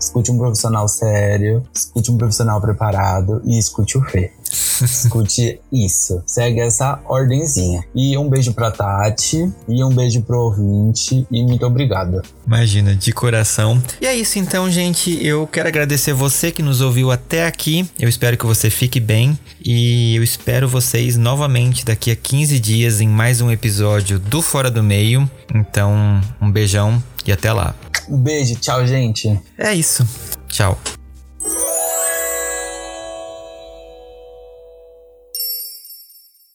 Escute 0.06 0.32
um 0.32 0.38
profissional 0.38 0.88
sério, 0.88 1.64
escute 1.74 2.12
um 2.12 2.18
profissional 2.18 2.62
preparado 2.62 3.42
e 3.46 3.58
escute 3.58 3.98
o 3.98 4.04
Fê. 4.04 4.32
Escute 4.82 5.60
isso. 5.72 6.22
Segue 6.26 6.60
essa 6.60 7.00
ordenzinha. 7.08 7.84
E 7.96 8.18
um 8.18 8.30
beijo 8.30 8.54
pra 8.54 8.72
Tati. 8.72 9.52
E 9.68 9.84
um 9.84 9.90
beijo 9.90 10.22
pro 10.22 10.40
ouvinte. 10.40 11.26
E 11.32 11.44
muito 11.44 11.66
obrigado. 11.66 12.22
Imagina, 12.46 12.96
de 12.96 13.12
coração. 13.12 13.82
E 14.02 14.06
é 14.06 14.16
isso 14.16 14.38
então, 14.38 14.70
gente. 14.70 15.18
Eu 15.26 15.48
quero 15.48 15.68
agradecer 15.68 16.14
você 16.14 16.52
que 16.52 16.62
nos 16.62 16.82
ouviu 16.82 17.12
até 17.12 17.48
aqui. 17.48 17.90
Eu 18.00 18.10
espero 18.10 18.38
que 18.38 18.46
você 18.46 18.70
fique 18.70 19.00
bem. 19.00 19.38
E 19.64 20.16
eu 20.16 20.24
espero 20.24 20.68
vocês 20.68 21.18
novamente 21.18 21.86
daqui 21.86 22.12
a 22.12 22.16
15 22.16 22.60
dias 22.60 23.02
em 23.02 23.08
mais 23.08 23.42
um 23.42 23.52
episódio 23.52 24.20
do 24.20 24.42
Fora 24.42 24.70
do 24.70 24.84
Meio. 24.84 25.30
Então, 25.54 26.22
um 26.42 26.52
beijão 26.52 27.02
e 27.26 27.32
até 27.32 27.52
lá. 27.52 27.76
Um 28.10 28.18
beijo, 28.18 28.56
tchau, 28.56 28.86
gente. 28.86 29.40
É 29.58 29.74
isso. 29.74 30.08
Tchau. 30.48 30.80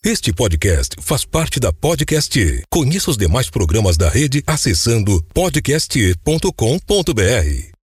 Este 0.02 0.32
podcast 0.32 0.96
faz 0.98 1.26
parte 1.26 1.60
da 1.60 1.74
Podcast. 1.74 2.62
Conheça 2.70 3.10
os 3.10 3.18
demais 3.18 3.50
programas 3.50 3.98
da 3.98 4.08
rede 4.08 4.42
acessando 4.46 5.22
podcast.com.br. 5.34 7.69